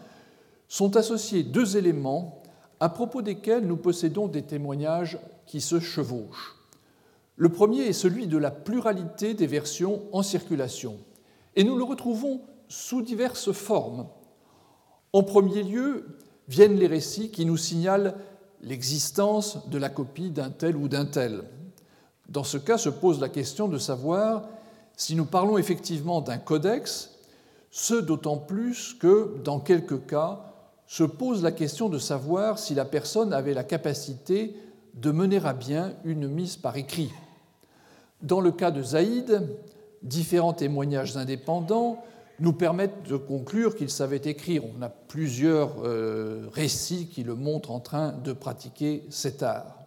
sont 0.67 0.95
associés 0.95 1.43
deux 1.43 1.75
éléments 1.75 2.41
à 2.79 2.89
propos 2.89 3.21
desquels 3.21 3.65
nous 3.65 3.77
possédons 3.77 4.27
des 4.27 4.43
témoignages 4.43 5.17
qui 5.45 5.61
se 5.61 5.79
chevauchent. 5.79 6.55
Le 7.35 7.49
premier 7.49 7.81
est 7.81 7.93
celui 7.93 8.27
de 8.27 8.37
la 8.37 8.51
pluralité 8.51 9.33
des 9.33 9.47
versions 9.47 10.03
en 10.11 10.23
circulation, 10.23 10.97
et 11.55 11.63
nous 11.63 11.77
le 11.77 11.83
retrouvons 11.83 12.41
sous 12.67 13.01
diverses 13.01 13.51
formes. 13.51 14.07
En 15.13 15.23
premier 15.23 15.63
lieu 15.63 16.05
viennent 16.47 16.77
les 16.77 16.87
récits 16.87 17.31
qui 17.31 17.45
nous 17.45 17.57
signalent 17.57 18.15
l'existence 18.61 19.67
de 19.69 19.77
la 19.77 19.89
copie 19.89 20.31
d'un 20.31 20.49
tel 20.49 20.75
ou 20.75 20.87
d'un 20.87 21.05
tel. 21.05 21.43
Dans 22.29 22.43
ce 22.43 22.57
cas 22.57 22.77
se 22.77 22.89
pose 22.89 23.19
la 23.19 23.29
question 23.29 23.67
de 23.67 23.77
savoir 23.77 24.43
si 24.95 25.15
nous 25.15 25.25
parlons 25.25 25.57
effectivement 25.57 26.21
d'un 26.21 26.37
codex, 26.37 27.11
ce 27.71 27.93
d'autant 27.93 28.37
plus 28.37 28.95
que, 28.95 29.37
dans 29.43 29.59
quelques 29.59 30.07
cas, 30.07 30.53
se 30.87 31.03
pose 31.03 31.43
la 31.43 31.51
question 31.51 31.89
de 31.89 31.99
savoir 31.99 32.57
si 32.57 32.73
la 32.73 32.85
personne 32.85 33.33
avait 33.33 33.53
la 33.53 33.63
capacité 33.63 34.55
de 34.95 35.11
mener 35.11 35.39
à 35.45 35.53
bien 35.53 35.93
une 36.03 36.27
mise 36.27 36.55
par 36.55 36.77
écrit. 36.77 37.11
Dans 38.23 38.41
le 38.41 38.51
cas 38.51 38.71
de 38.71 38.81
Zaïd, 38.81 39.47
différents 40.01 40.53
témoignages 40.53 41.15
indépendants 41.15 42.03
nous 42.39 42.53
permettent 42.53 43.07
de 43.07 43.17
conclure 43.17 43.75
qu'il 43.75 43.89
savait 43.89 44.21
écrire. 44.23 44.63
On 44.77 44.81
a 44.81 44.89
plusieurs 44.89 45.75
euh, 45.83 46.47
récits 46.51 47.07
qui 47.07 47.23
le 47.23 47.35
montrent 47.35 47.71
en 47.71 47.79
train 47.79 48.11
de 48.11 48.33
pratiquer 48.33 49.03
cet 49.09 49.41
art. 49.43 49.83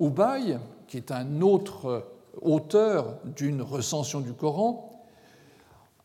Ubay, 0.00 0.58
qui 0.88 0.96
est 0.96 1.10
un 1.10 1.40
autre 1.40 2.10
auteur 2.42 3.18
d'une 3.24 3.62
recension 3.62 4.20
du 4.20 4.32
Coran, 4.32 5.04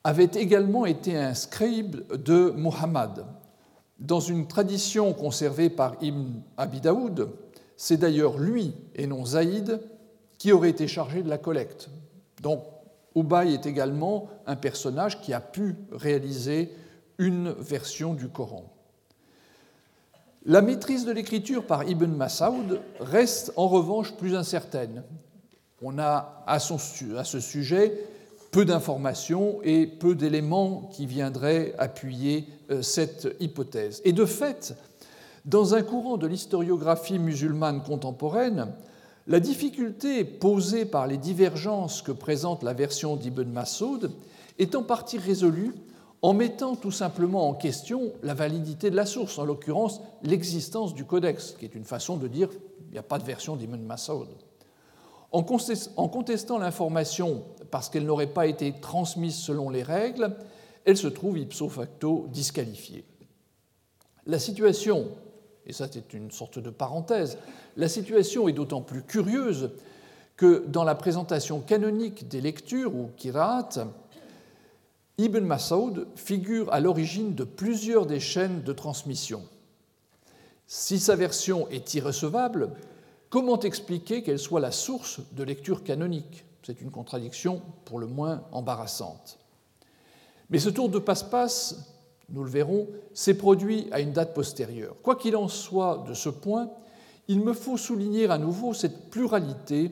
avait 0.03 0.29
également 0.33 0.85
été 0.85 1.17
un 1.17 1.33
scribe 1.33 2.01
de 2.11 2.53
Muhammad. 2.55 3.25
Dans 3.99 4.19
une 4.19 4.47
tradition 4.47 5.13
conservée 5.13 5.69
par 5.69 5.95
Ibn 6.01 6.41
Abi 6.57 6.81
Daoud, 6.81 7.29
c'est 7.75 7.97
d'ailleurs 7.97 8.37
lui 8.37 8.73
et 8.95 9.05
non 9.05 9.25
Zaïd 9.25 9.79
qui 10.37 10.51
aurait 10.51 10.69
été 10.69 10.87
chargé 10.87 11.21
de 11.21 11.29
la 11.29 11.37
collecte. 11.37 11.89
Donc 12.41 12.63
Ubay 13.15 13.53
est 13.53 13.65
également 13.65 14.29
un 14.47 14.55
personnage 14.55 15.21
qui 15.21 15.33
a 15.33 15.41
pu 15.41 15.75
réaliser 15.91 16.71
une 17.17 17.51
version 17.51 18.13
du 18.13 18.29
Coran. 18.29 18.65
La 20.45 20.61
maîtrise 20.61 21.05
de 21.05 21.11
l'écriture 21.11 21.67
par 21.67 21.87
Ibn 21.87 22.07
Mas'ud 22.07 22.79
reste 22.99 23.53
en 23.57 23.67
revanche 23.67 24.13
plus 24.13 24.35
incertaine. 24.35 25.03
On 25.83 25.99
a 25.99 26.43
à, 26.47 26.59
ce 26.59 27.39
sujet 27.39 27.93
peu 28.51 28.65
d'informations 28.65 29.59
et 29.63 29.85
peu 29.85 30.15
d'éléments 30.15 30.89
qui 30.91 31.05
viendraient 31.05 31.73
appuyer 31.77 32.47
euh, 32.69 32.81
cette 32.81 33.35
hypothèse. 33.39 34.01
Et 34.03 34.13
de 34.13 34.25
fait, 34.25 34.75
dans 35.45 35.73
un 35.75 35.81
courant 35.83 36.17
de 36.17 36.27
l'historiographie 36.27 37.19
musulmane 37.19 37.81
contemporaine, 37.83 38.67
la 39.27 39.39
difficulté 39.39 40.23
posée 40.23 40.85
par 40.85 41.07
les 41.07 41.17
divergences 41.17 42.01
que 42.01 42.11
présente 42.11 42.63
la 42.63 42.73
version 42.73 43.15
d'Ibn 43.15 43.49
Massoud 43.49 44.11
est 44.57 44.75
en 44.75 44.83
partie 44.83 45.17
résolue 45.17 45.73
en 46.21 46.33
mettant 46.33 46.75
tout 46.75 46.91
simplement 46.91 47.47
en 47.47 47.53
question 47.53 48.13
la 48.21 48.33
validité 48.33 48.91
de 48.91 48.95
la 48.95 49.05
source, 49.05 49.39
en 49.39 49.45
l'occurrence 49.45 50.01
l'existence 50.23 50.93
du 50.93 51.05
codex, 51.05 51.55
qui 51.57 51.65
est 51.65 51.75
une 51.75 51.83
façon 51.83 52.17
de 52.17 52.27
dire 52.27 52.49
il 52.87 52.93
n'y 52.93 52.97
a 52.97 53.03
pas 53.03 53.19
de 53.19 53.23
version 53.23 53.55
d'Ibn 53.55 53.81
Massoud. 53.81 54.27
En 55.31 55.43
contestant 55.43 56.57
l'information 56.57 57.43
parce 57.71 57.89
qu'elle 57.89 58.05
n'aurait 58.05 58.27
pas 58.27 58.47
été 58.47 58.73
transmise 58.81 59.35
selon 59.35 59.69
les 59.69 59.81
règles, 59.81 60.35
elle 60.83 60.97
se 60.97 61.07
trouve 61.07 61.37
ipso 61.37 61.69
facto 61.69 62.27
disqualifiée. 62.29 63.05
La 64.25 64.39
situation 64.39 65.07
et 65.65 65.73
ça 65.73 65.87
c'est 65.91 66.13
une 66.13 66.31
sorte 66.31 66.59
de 66.59 66.69
parenthèse, 66.69 67.37
la 67.77 67.87
situation 67.87 68.47
est 68.47 68.53
d'autant 68.53 68.81
plus 68.81 69.03
curieuse 69.03 69.71
que 70.37 70.65
dans 70.67 70.83
la 70.83 70.95
présentation 70.95 71.59
canonique 71.59 72.27
des 72.27 72.41
lectures 72.41 72.95
ou 72.95 73.11
kirat, 73.17 73.69
Ibn 75.17 75.41
Mas'ud 75.41 76.07
figure 76.15 76.73
à 76.73 76.79
l'origine 76.79 77.35
de 77.35 77.43
plusieurs 77.43 78.07
des 78.07 78.19
chaînes 78.19 78.63
de 78.63 78.73
transmission. 78.73 79.43
Si 80.65 80.99
sa 80.99 81.15
version 81.15 81.69
est 81.69 81.93
irrecevable, 81.93 82.71
comment 83.29 83.59
expliquer 83.59 84.23
qu'elle 84.23 84.39
soit 84.39 84.61
la 84.61 84.71
source 84.71 85.19
de 85.33 85.43
lecture 85.43 85.83
canonique? 85.83 86.45
C'est 86.63 86.81
une 86.81 86.91
contradiction 86.91 87.61
pour 87.85 87.99
le 87.99 88.07
moins 88.07 88.43
embarrassante. 88.51 89.37
Mais 90.49 90.59
ce 90.59 90.69
tour 90.69 90.89
de 90.89 90.99
passe-passe 90.99 91.90
nous 92.33 92.43
le 92.43 92.49
verrons, 92.49 92.87
s'est 93.13 93.33
produit 93.33 93.87
à 93.91 93.99
une 93.99 94.11
date 94.11 94.33
postérieure. 94.33 94.95
Quoi 95.03 95.15
qu'il 95.15 95.35
en 95.35 95.47
soit 95.47 96.05
de 96.07 96.13
ce 96.13 96.29
point, 96.29 96.69
il 97.27 97.39
me 97.39 97.53
faut 97.53 97.77
souligner 97.77 98.29
à 98.29 98.37
nouveau 98.37 98.73
cette 98.73 99.09
pluralité 99.09 99.91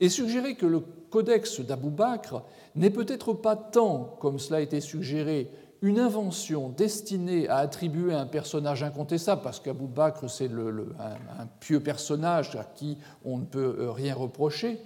et 0.00 0.08
suggérer 0.08 0.54
que 0.54 0.66
le 0.66 0.80
codex 1.10 1.60
d'Abou 1.60 1.90
Bakr 1.90 2.42
n'est 2.76 2.90
peut-être 2.90 3.32
pas 3.32 3.56
tant, 3.56 4.16
comme 4.20 4.38
cela 4.38 4.58
a 4.58 4.60
été 4.60 4.80
suggéré, 4.80 5.50
une 5.80 6.00
invention 6.00 6.70
destinée 6.70 7.48
à 7.48 7.58
attribuer 7.58 8.12
un 8.12 8.26
personnage 8.26 8.82
incontestable, 8.82 9.42
parce 9.42 9.60
qu'Abou 9.60 9.86
Bakr, 9.86 10.28
c'est 10.28 10.50
un, 10.50 11.46
pieux 11.60 11.80
personnage 11.80 12.56
à 12.56 12.64
qui 12.64 12.98
on 13.24 13.38
ne 13.38 13.44
peut 13.44 13.76
euh, 13.78 13.92
rien 13.92 14.14
reprocher. 14.14 14.78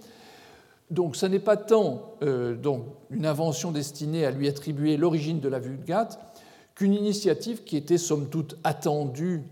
Donc, 0.91 1.17
ce 1.17 1.25
n'est 1.25 1.39
pas 1.39 1.57
tant 1.57 2.17
euh, 2.23 2.55
donc, 2.55 2.85
une 3.11 3.25
invention 3.25 3.73
destinée 3.73 4.27
à 4.27 4.31
lui 4.31 4.49
attribuer 4.49 4.99
l'origine 4.99 5.41
de 5.41 5.49
la 5.49 5.59
Vulgate, 5.59 6.19
qu'une 6.83 6.95
initiative 6.95 7.63
qui 7.63 7.77
était 7.77 7.97
somme 7.97 8.29
toute 8.29 8.57
attendue 8.65 9.45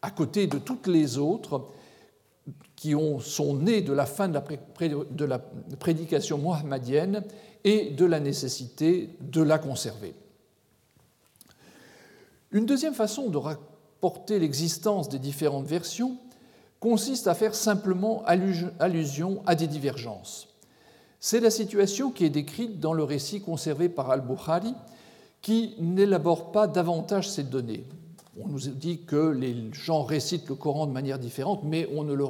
à 0.00 0.10
côté 0.10 0.46
de 0.46 0.56
toutes 0.56 0.86
les 0.86 1.18
autres 1.18 1.66
qui 2.76 2.94
ont, 2.94 3.20
sont 3.20 3.56
nées 3.56 3.82
de 3.82 3.92
la 3.92 4.06
fin 4.06 4.26
de 4.26 5.24
la, 5.26 5.38
prédication 5.78 6.38
mohammadienne 6.38 7.24
et 7.62 7.90
de 7.90 8.06
la 8.06 8.20
nécessité 8.20 9.10
de 9.20 9.42
la 9.42 9.58
conserver. 9.58 10.14
Une 12.52 12.64
deuxième 12.64 12.94
façon 12.94 13.28
de 13.28 13.36
rapporter 13.36 14.38
l'existence 14.38 15.10
des 15.10 15.18
différentes 15.18 15.66
versions 15.66 16.16
consiste 16.80 17.26
à 17.26 17.34
faire 17.34 17.54
simplement 17.54 18.24
allusion 18.24 19.42
à 19.44 19.54
des 19.54 19.66
divergences. 19.66 20.48
C'est 21.20 21.40
la 21.40 21.50
situation 21.50 22.10
qui 22.12 22.24
est 22.24 22.30
décrite 22.30 22.80
dans 22.80 22.94
le 22.94 23.04
récit 23.04 23.42
conservé 23.42 23.90
par 23.90 24.10
Al-Bukhari 24.10 24.72
qui 25.42 25.74
n'élabore 25.78 26.52
pas 26.52 26.66
davantage 26.66 27.30
ces 27.30 27.44
données. 27.44 27.84
On 28.40 28.48
nous 28.48 28.60
dit 28.60 29.00
que 29.04 29.30
les 29.30 29.54
gens 29.72 30.02
récitent 30.02 30.48
le 30.48 30.54
Coran 30.54 30.86
de 30.86 30.92
manière 30.92 31.18
différente, 31.18 31.64
mais 31.64 31.88
on 31.94 32.04
ne 32.04 32.14
le 32.14 32.24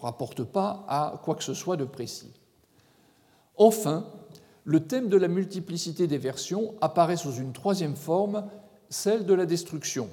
rapporte 0.00 0.42
pas 0.42 0.84
à 0.88 1.20
quoi 1.22 1.34
que 1.34 1.44
ce 1.44 1.54
soit 1.54 1.76
de 1.76 1.84
précis. 1.84 2.32
Enfin, 3.56 4.06
le 4.64 4.80
thème 4.80 5.08
de 5.08 5.16
la 5.16 5.28
multiplicité 5.28 6.06
des 6.06 6.18
versions 6.18 6.74
apparaît 6.80 7.16
sous 7.16 7.34
une 7.34 7.52
troisième 7.52 7.96
forme, 7.96 8.44
celle 8.90 9.24
de 9.24 9.34
la 9.34 9.46
destruction. 9.46 10.08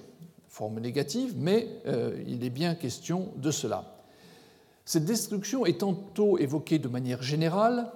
Forme 0.47 0.79
négative, 0.79 1.33
mais 1.37 1.67
euh, 1.87 2.21
il 2.27 2.43
est 2.43 2.49
bien 2.49 2.75
question 2.75 3.29
de 3.37 3.51
cela. 3.51 3.95
Cette 4.85 5.05
destruction 5.05 5.65
est 5.65 5.79
tantôt 5.79 6.37
évoquée 6.39 6.79
de 6.79 6.87
manière 6.87 7.21
générale, 7.21 7.91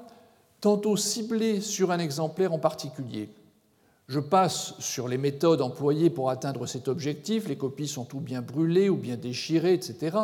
tantôt 0.62 0.96
ciblée 0.96 1.60
sur 1.60 1.92
un 1.92 2.00
exemplaire 2.00 2.54
en 2.54 2.60
particulier. 2.60 3.30
Je 4.08 4.20
passe 4.20 4.74
sur 4.80 5.08
les 5.08 5.18
méthodes 5.18 5.62
employées 5.62 6.10
pour 6.10 6.30
atteindre 6.30 6.66
cet 6.66 6.88
objectif, 6.88 7.48
les 7.48 7.56
copies 7.56 7.88
sont 7.88 8.08
ou 8.16 8.20
bien 8.20 8.42
brûlées 8.42 8.90
ou 8.90 8.98
bien 8.98 9.16
déchirées, 9.16 9.74
etc. 9.74 10.18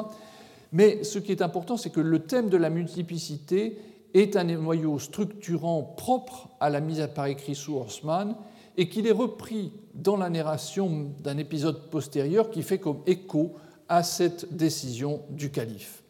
Mais 0.72 1.04
ce 1.04 1.18
qui 1.18 1.32
est 1.32 1.42
important, 1.42 1.78
c'est 1.78 1.90
que 1.90 2.02
le 2.02 2.20
thème 2.20 2.50
de 2.50 2.58
la 2.58 2.70
multiplicité 2.70 3.78
est 4.14 4.36
un 4.36 4.44
noyau 4.44 5.00
structurant 5.00 5.84
propre 5.84 6.50
à 6.60 6.70
la 6.70 6.82
mise 6.82 7.00
à 7.00 7.08
par 7.08 7.28
écrit 7.28 7.56
sous 7.56 7.76
Horstmann 7.76 8.36
et 8.76 8.90
qu'il 8.90 9.08
est 9.08 9.12
repris 9.12 9.72
dans 9.94 10.18
la 10.18 10.30
narration 10.30 11.12
d'un 11.20 11.38
épisode 11.38 11.90
postérieur 11.90 12.50
qui 12.50 12.64
fait 12.64 12.80
comme 12.80 13.02
écho 13.06 13.56
à 13.88 14.04
cette 14.04 14.56
décision 14.56 15.22
du 15.30 15.52
calife. 15.52 16.04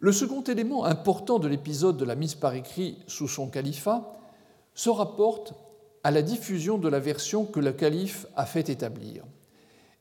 Le 0.00 0.12
second 0.12 0.42
élément 0.42 0.84
important 0.84 1.38
de 1.38 1.48
l'épisode 1.48 1.96
de 1.96 2.04
la 2.04 2.14
mise 2.14 2.34
par 2.34 2.54
écrit 2.54 2.98
sous 3.06 3.28
son 3.28 3.48
califat 3.48 4.12
se 4.74 4.90
rapporte 4.90 5.54
à 6.08 6.10
la 6.10 6.22
diffusion 6.22 6.78
de 6.78 6.88
la 6.88 7.00
version 7.00 7.44
que 7.44 7.60
le 7.60 7.70
calife 7.70 8.24
a 8.34 8.46
fait 8.46 8.70
établir. 8.70 9.24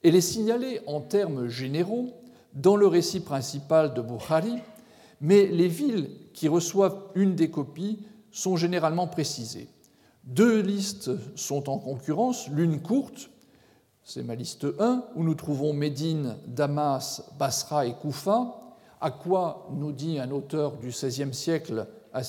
Elle 0.01 0.15
est 0.15 0.21
signalée 0.21 0.79
en 0.87 1.01
termes 1.01 1.49
généraux 1.49 2.13
dans 2.53 2.77
le 2.77 2.87
récit 2.87 3.19
principal 3.19 3.93
de 3.93 3.99
Bukhari, 3.99 4.55
mais 5.19 5.47
les 5.47 5.67
villes 5.67 6.09
qui 6.31 6.47
reçoivent 6.47 6.97
une 7.15 7.35
des 7.35 7.51
copies 7.51 7.99
sont 8.31 8.55
généralement 8.55 9.07
précisées. 9.07 9.67
Deux 10.23 10.61
listes 10.61 11.11
sont 11.35 11.69
en 11.69 11.77
concurrence, 11.77 12.47
l'une 12.51 12.81
courte, 12.81 13.29
c'est 14.05 14.23
ma 14.23 14.35
liste 14.35 14.65
1, 14.79 15.03
où 15.13 15.25
nous 15.25 15.35
trouvons 15.35 15.73
Médine, 15.73 16.37
Damas, 16.47 17.21
Basra 17.37 17.85
et 17.85 17.95
Koufa, 17.95 18.61
à 19.01 19.11
quoi 19.11 19.67
nous 19.73 19.91
dit 19.91 20.19
un 20.19 20.31
auteur 20.31 20.77
du 20.77 20.87
XVIe 20.87 21.33
siècle, 21.33 21.85
à 22.13 22.21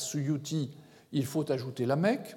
il 1.13 1.25
faut 1.25 1.53
ajouter 1.53 1.87
la 1.87 1.95
Mecque. 1.95 2.37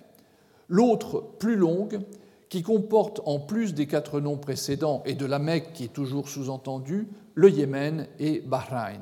L'autre, 0.72 1.22
plus 1.38 1.58
longue, 1.58 2.00
qui 2.48 2.64
comporte 2.64 3.20
en 3.26 3.40
plus 3.40 3.74
des 3.74 3.88
quatre 3.88 4.22
noms 4.22 4.38
précédents 4.38 5.04
et 5.06 5.16
de 5.16 5.26
la 5.26 5.38
Mecque 5.38 5.74
qui 5.74 5.84
est 5.84 5.94
toujours 5.94 6.30
sous-entendu, 6.30 7.10
le 7.36 7.50
Yémen 7.50 8.08
et 8.20 8.40
Bahreïn. 8.40 9.02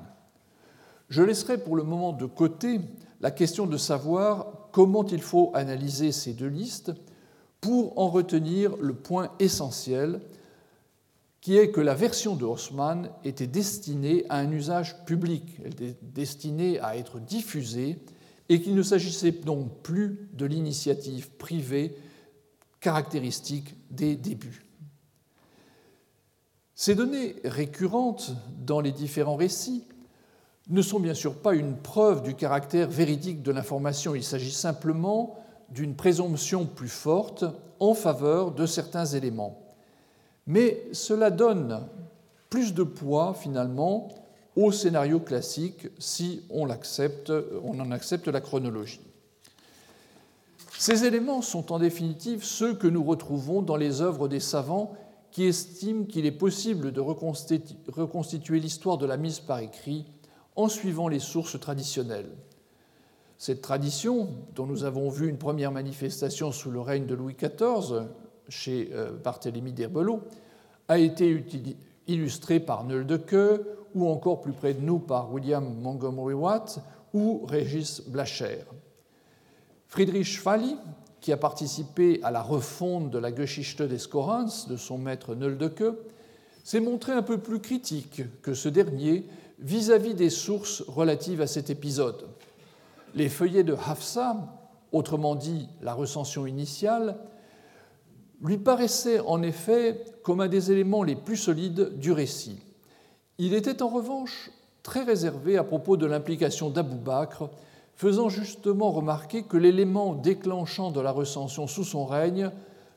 Je 1.10 1.22
laisserai 1.22 1.60
pour 1.60 1.76
le 1.76 1.84
moment 1.84 2.12
de 2.12 2.26
côté 2.26 2.82
la 3.22 3.30
question 3.30 3.68
de 3.68 3.78
savoir 3.78 4.70
comment 4.72 5.06
il 5.06 5.22
faut 5.22 5.52
analyser 5.54 6.12
ces 6.12 6.34
deux 6.34 6.48
listes 6.48 6.92
pour 7.62 8.00
en 8.00 8.08
retenir 8.10 8.76
le 8.78 8.96
point 8.96 9.30
essentiel, 9.38 10.22
qui 11.40 11.56
est 11.56 11.70
que 11.70 11.82
la 11.82 11.94
version 11.94 12.36
de 12.36 12.46
Haussmann 12.46 13.12
était 13.24 13.46
destinée 13.46 14.26
à 14.30 14.38
un 14.38 14.52
usage 14.52 15.06
public, 15.06 15.60
elle 15.64 15.74
était 15.74 15.98
destinée 16.02 16.80
à 16.80 16.98
être 16.98 17.20
diffusée, 17.20 18.00
et 18.50 18.62
qu'il 18.62 18.76
ne 18.76 18.84
s'agissait 18.84 19.32
donc 19.32 19.72
plus 19.84 20.28
de 20.34 20.46
l'initiative 20.46 21.30
privée 21.32 21.96
caractéristique 22.80 23.76
des 23.92 24.16
débuts. 24.16 24.66
Ces 26.74 26.96
données 26.96 27.36
récurrentes 27.44 28.32
dans 28.66 28.82
les 28.82 28.92
différents 28.92 29.36
récits 29.36 29.84
ne 30.70 30.82
sont 30.82 31.00
bien 31.00 31.14
sûr 31.14 31.36
pas 31.36 31.54
une 31.54 31.76
preuve 31.76 32.24
du 32.24 32.36
caractère 32.36 32.90
véridique 32.90 33.44
de 33.44 33.52
l'information, 33.52 34.16
il 34.16 34.24
s'agit 34.24 34.52
simplement 34.52 35.38
d'une 35.70 35.96
présomption 35.96 36.66
plus 36.66 36.90
forte 36.90 37.44
en 37.80 37.94
faveur 37.94 38.52
de 38.52 38.66
certains 38.66 39.06
éléments. 39.06 39.60
Mais 40.48 40.82
cela 40.94 41.30
donne 41.30 41.88
plus 42.50 42.74
de 42.74 42.84
poids 42.84 43.34
finalement 43.34 44.10
au 44.60 44.74
scénario 44.74 45.22
classique 45.22 45.88
si 46.00 46.44
on, 46.50 46.68
on 46.68 47.80
en 47.80 47.92
accepte 47.92 48.28
la 48.28 48.42
chronologie. 48.42 49.00
Ces 50.78 51.06
éléments 51.06 51.42
sont 51.42 51.72
en 51.72 51.80
définitive 51.80 52.44
ceux 52.44 52.74
que 52.74 52.88
nous 52.88 53.04
retrouvons 53.04 53.62
dans 53.62 53.78
les 53.78 54.02
œuvres 54.02 54.28
des 54.28 54.42
savants 54.42 54.96
qui 55.32 55.46
estiment 55.46 56.04
qu'il 56.04 56.26
est 56.26 56.32
possible 56.32 56.92
de 56.92 57.00
reconstituer 57.00 58.60
l'histoire 58.60 58.98
de 58.98 59.06
la 59.06 59.16
mise 59.16 59.40
par 59.40 59.60
écrit 59.60 60.06
en 60.56 60.68
suivant 60.68 61.08
les 61.08 61.20
sources 61.20 61.58
traditionnelles. 61.60 62.32
Cette 63.38 63.62
tradition, 63.62 64.28
dont 64.56 64.66
nous 64.66 64.84
avons 64.84 65.10
vu 65.10 65.30
une 65.30 65.38
première 65.38 65.72
manifestation 65.72 66.52
sous 66.52 66.72
le 66.72 66.82
règne 66.82 67.06
de 67.06 67.16
Louis 67.16 67.36
XIV 67.36 68.08
chez 68.50 68.90
euh, 68.92 69.12
Barthélemy 69.14 69.72
d'Herbelot, 69.72 70.22
a 70.90 70.98
été 70.98 71.30
illustrée 72.10 72.60
par 72.60 72.84
Neul 72.84 73.06
de 73.06 73.18
Queue 73.18 73.66
ou 73.96 74.10
encore 74.10 74.42
plus 74.42 74.52
près 74.52 74.74
de 74.74 74.82
nous 74.82 75.00
par 75.00 75.32
William 75.32 75.64
Montgomery 75.82 76.34
Watt 76.34 76.80
ou 77.14 77.46
Régis 77.46 78.02
Blacher. 78.02 78.66
Friedrich 79.88 80.40
Falli, 80.40 80.76
qui 81.22 81.32
a 81.32 81.38
participé 81.38 82.20
à 82.24 82.32
la 82.32 82.42
refonte 82.42 83.10
de 83.10 83.18
la 83.18 83.34
Geschichte 83.34 83.82
des 83.82 83.98
Korans 84.10 84.68
de 84.68 84.78
son 84.78 84.98
maître 84.98 85.36
Neul 85.36 85.58
de 85.58 85.68
Queue, 85.68 86.00
s'est 86.64 86.80
montré 86.80 87.14
un 87.14 87.24
peu 87.24 87.40
plus 87.40 87.60
critique 87.60 88.24
que 88.42 88.54
ce 88.54 88.70
dernier 88.70 89.26
vis-à-vis 89.60 90.14
des 90.14 90.30
sources 90.30 90.82
relatives 90.88 91.42
à 91.42 91.48
cet 91.48 91.70
épisode. 91.70 92.28
Les 93.16 93.30
feuillets 93.30 93.64
de 93.64 93.74
Hafsa, 93.74 94.38
autrement 94.92 95.36
dit 95.36 95.68
la 95.82 95.94
recension 95.94 96.46
initiale, 96.46 97.18
lui 98.42 98.58
paraissaient 98.58 99.20
en 99.20 99.42
effet 99.42 100.04
comme 100.24 100.42
un 100.42 100.48
des 100.48 100.72
éléments 100.72 101.04
les 101.04 101.16
plus 101.16 101.38
solides 101.38 101.98
du 101.98 102.12
récit. 102.12 102.60
Il 103.38 103.54
était 103.54 103.82
en 103.82 103.90
revanche 103.90 104.52
très 104.84 105.04
réservé 105.04 105.58
à 105.58 105.64
propos 105.64 105.98
de 105.98 106.06
l'implication 106.06 106.70
d'Abou 106.70 106.98
Bakr, 106.98 107.50
faisant 107.96 108.30
justement 108.30 108.92
remarquer 108.92 109.44
que 109.44 109.58
l'élément 109.58 110.14
déclenchant 110.14 110.92
de 110.92 111.02
la 111.02 111.12
recension 111.12 111.68
sous 111.68 111.84
son 111.84 112.06
règne, 112.06 112.50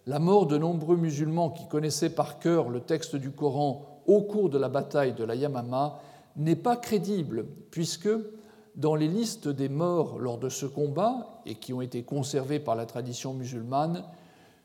la 0.07 0.19
mort 0.19 0.47
de 0.47 0.59
nombreux 0.59 0.97
musulmans 0.97 1.51
qui 1.51 1.67
connaissaient 1.69 2.15
par 2.15 2.39
cœur 2.39 2.69
le 2.69 2.81
texte 2.81 3.17
du 3.17 3.31
Coran 3.31 4.03
au 4.07 4.23
cours 4.23 4.49
de 4.49 4.59
la 4.59 4.69
bataille 4.69 5.13
de 5.13 5.25
la 5.25 5.35
Yamama, 5.35 5.99
n'est 6.37 6.57
pas 6.57 6.77
crédible, 6.77 7.47
puisque 7.71 8.09
dans 8.75 8.95
les 8.95 9.07
listes 9.07 9.49
des 9.49 9.69
morts 9.69 10.19
lors 10.19 10.39
de 10.39 10.49
ce 10.49 10.67
combat, 10.67 11.43
et 11.47 11.57
qui 11.57 11.73
ont 11.73 11.83
été 11.83 12.03
conservées 12.05 12.59
par 12.59 12.75
la 12.75 12.87
tradition 12.87 13.35
musulmane, 13.35 14.05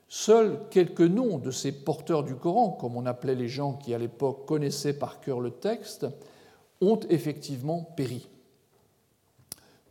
seuls 0.08 0.60
quelques 0.70 1.02
noms 1.02 1.38
de 1.38 1.52
ces 1.52 1.72
porteurs 1.72 2.24
du 2.24 2.36
Coran, 2.36 2.72
comme 2.72 2.96
on 2.96 3.06
appelait 3.06 3.36
les 3.36 3.48
gens 3.48 3.74
qui 3.74 3.94
à 3.94 3.98
l'époque 3.98 4.46
connaissaient 4.46 4.98
par 4.98 5.20
cœur 5.20 5.40
le 5.40 5.52
texte, 5.52 6.08
ont 6.82 7.00
effectivement 7.10 7.84
péri. 7.96 8.28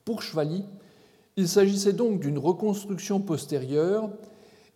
Pour 0.04 0.22
Chevali, 0.22 0.64
il 1.36 1.48
s'agissait 1.48 1.92
donc 1.92 2.20
d'une 2.20 2.38
reconstruction 2.38 3.20
postérieure 3.20 4.08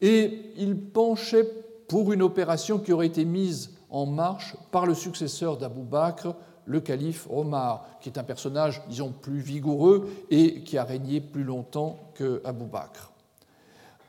et 0.01 0.53
il 0.57 0.77
penchait 0.77 1.49
pour 1.89 2.13
une 2.13 2.23
opération 2.23 2.79
qui 2.79 2.93
aurait 2.93 3.07
été 3.07 3.25
mise 3.25 3.71
en 3.89 4.07
marche 4.07 4.57
par 4.71 4.87
le 4.87 4.95
successeur 4.95 5.57
d'Abou 5.57 5.83
Bakr, 5.83 6.35
le 6.67 6.81
calife 6.81 7.27
Omar, 7.31 7.87
qui 8.01 8.09
est 8.09 8.19
un 8.19 8.23
personnage, 8.23 8.83
disons, 8.89 9.13
plus 9.13 9.41
vigoureux 9.41 10.09
et 10.31 10.63
qui 10.63 10.79
a 10.79 10.85
régné 10.85 11.21
plus 11.21 11.43
longtemps 11.43 11.99
que 12.15 12.41
Abou 12.45 12.67
Bakr. 12.67 13.10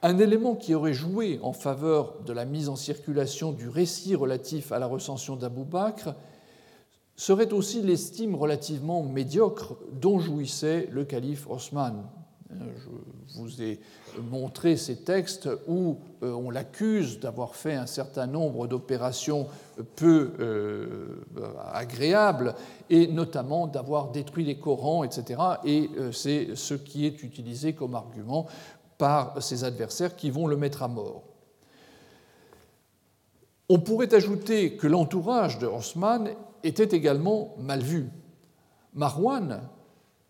Un 0.03 0.17
élément 0.17 0.55
qui 0.55 0.73
aurait 0.73 0.93
joué 0.93 1.39
en 1.43 1.53
faveur 1.53 2.15
de 2.25 2.33
la 2.33 2.45
mise 2.45 2.69
en 2.69 2.75
circulation 2.75 3.51
du 3.51 3.69
récit 3.69 4.15
relatif 4.15 4.71
à 4.71 4.79
la 4.79 4.87
recension 4.87 5.35
d'Abou 5.35 5.63
Bakr 5.63 6.15
serait 7.15 7.53
aussi 7.53 7.83
l'estime 7.83 8.33
relativement 8.33 9.03
médiocre 9.03 9.75
dont 9.93 10.17
jouissait 10.17 10.89
le 10.91 11.05
calife 11.05 11.47
Osman. 11.47 12.03
Je 12.49 13.39
vous 13.39 13.61
ai 13.61 13.79
montré 14.29 14.75
ces 14.75 14.97
textes 14.97 15.47
où 15.67 15.99
euh, 16.21 16.33
on 16.33 16.49
l'accuse 16.49 17.19
d'avoir 17.19 17.55
fait 17.55 17.75
un 17.75 17.85
certain 17.85 18.27
nombre 18.27 18.67
d'opérations 18.67 19.47
peu 19.95 20.31
euh, 20.39 21.23
agréables 21.71 22.55
et 22.89 23.07
notamment 23.07 23.67
d'avoir 23.67 24.11
détruit 24.11 24.43
les 24.43 24.57
Corans, 24.57 25.05
etc. 25.05 25.39
Et 25.63 25.89
euh, 25.97 26.11
c'est 26.11 26.55
ce 26.55 26.73
qui 26.73 27.05
est 27.05 27.23
utilisé 27.23 27.73
comme 27.73 27.95
argument 27.95 28.47
par 29.01 29.41
ses 29.41 29.63
adversaires 29.63 30.15
qui 30.15 30.29
vont 30.29 30.45
le 30.45 30.55
mettre 30.55 30.83
à 30.83 30.87
mort. 30.87 31.23
On 33.67 33.79
pourrait 33.79 34.13
ajouter 34.13 34.77
que 34.77 34.85
l'entourage 34.85 35.57
de 35.57 35.65
Osman 35.65 36.29
était 36.63 36.95
également 36.95 37.55
mal 37.57 37.81
vu. 37.81 38.11
Marwan, 38.93 39.63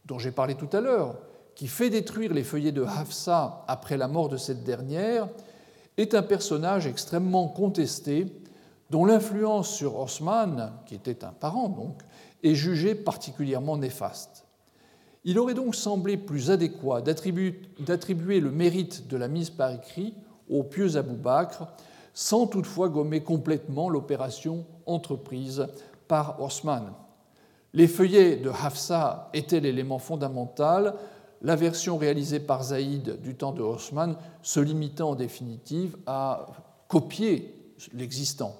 dont 0.05 0.19
j'ai 0.19 0.31
parlé 0.31 0.55
tout 0.55 0.69
à 0.71 0.79
l'heure, 0.79 1.17
qui 1.53 1.67
fait 1.67 1.89
détruire 1.89 2.33
les 2.33 2.45
feuillets 2.45 2.71
de 2.71 2.83
Hafsa 2.83 3.65
après 3.67 3.97
la 3.97 4.07
mort 4.07 4.29
de 4.29 4.37
cette 4.37 4.63
dernière, 4.63 5.27
est 5.97 6.15
un 6.15 6.23
personnage 6.23 6.87
extrêmement 6.87 7.49
contesté 7.49 8.25
dont 8.89 9.03
l'influence 9.03 9.69
sur 9.69 9.99
Osman, 9.99 10.71
qui 10.85 10.95
était 10.95 11.25
un 11.25 11.33
parent 11.33 11.67
donc, 11.67 12.01
est 12.41 12.55
jugée 12.55 12.95
particulièrement 12.95 13.75
néfaste. 13.75 14.45
Il 15.23 15.37
aurait 15.37 15.53
donc 15.53 15.75
semblé 15.75 16.17
plus 16.17 16.49
adéquat 16.49 17.01
d'attribuer 17.01 18.39
le 18.39 18.51
mérite 18.51 19.07
de 19.07 19.17
la 19.17 19.27
mise 19.27 19.51
par 19.51 19.71
écrit 19.71 20.15
au 20.49 20.63
pieux 20.63 20.97
Abou 20.97 21.15
Bakr, 21.15 21.67
sans 22.13 22.47
toutefois 22.47 22.89
gommer 22.89 23.21
complètement 23.21 23.89
l'opération 23.89 24.65
entreprise 24.85 25.67
par 26.07 26.41
Osman. 26.41 26.93
Les 27.73 27.87
feuillets 27.87 28.35
de 28.35 28.49
Hafsa 28.49 29.29
étaient 29.33 29.61
l'élément 29.61 29.99
fondamental, 29.99 30.95
la 31.41 31.55
version 31.55 31.97
réalisée 31.97 32.39
par 32.39 32.63
Zaïd 32.63 33.21
du 33.21 33.35
temps 33.35 33.53
de 33.53 33.61
Osman 33.61 34.17
se 34.41 34.59
limitant 34.59 35.11
en 35.11 35.15
définitive 35.15 35.97
à 36.05 36.47
copier 36.87 37.55
l'existant. 37.93 38.55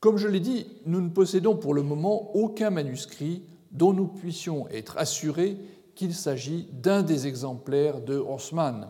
Comme 0.00 0.16
je 0.16 0.28
l'ai 0.28 0.40
dit, 0.40 0.66
nous 0.86 1.00
ne 1.00 1.10
possédons 1.10 1.56
pour 1.56 1.74
le 1.74 1.82
moment 1.82 2.34
aucun 2.34 2.70
manuscrit 2.70 3.42
dont 3.76 3.92
nous 3.92 4.06
puissions 4.06 4.68
être 4.68 4.96
assurés 4.98 5.56
qu'il 5.94 6.14
s'agit 6.14 6.68
d'un 6.72 7.02
des 7.02 7.26
exemplaires 7.26 8.00
de 8.00 8.16
Osman. 8.16 8.88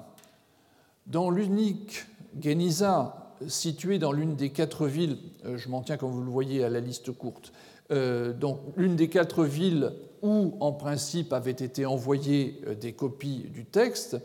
Dans 1.07 1.31
l'unique 1.31 2.05
Geniza, 2.40 3.35
située 3.46 3.99
dans 3.99 4.12
l'une 4.12 4.35
des 4.35 4.51
quatre 4.51 4.87
villes, 4.87 5.18
euh, 5.44 5.57
je 5.57 5.68
m'en 5.68 5.83
tiens 5.83 5.96
comme 5.96 6.11
vous 6.11 6.22
le 6.22 6.31
voyez 6.31 6.64
à 6.64 6.68
la 6.68 6.81
liste 6.81 7.12
courte, 7.12 7.53
euh, 7.90 8.33
donc 8.33 8.61
l'une 8.77 8.96
des 8.96 9.09
quatre 9.09 9.44
villes 9.44 9.92
où 10.22 10.55
en 10.61 10.72
principe 10.72 11.33
avaient 11.33 11.51
été 11.53 11.87
envoyées 11.87 12.61
euh, 12.66 12.75
des 12.75 12.92
copies 12.92 13.46
du 13.53 13.64
texte, 13.64 14.16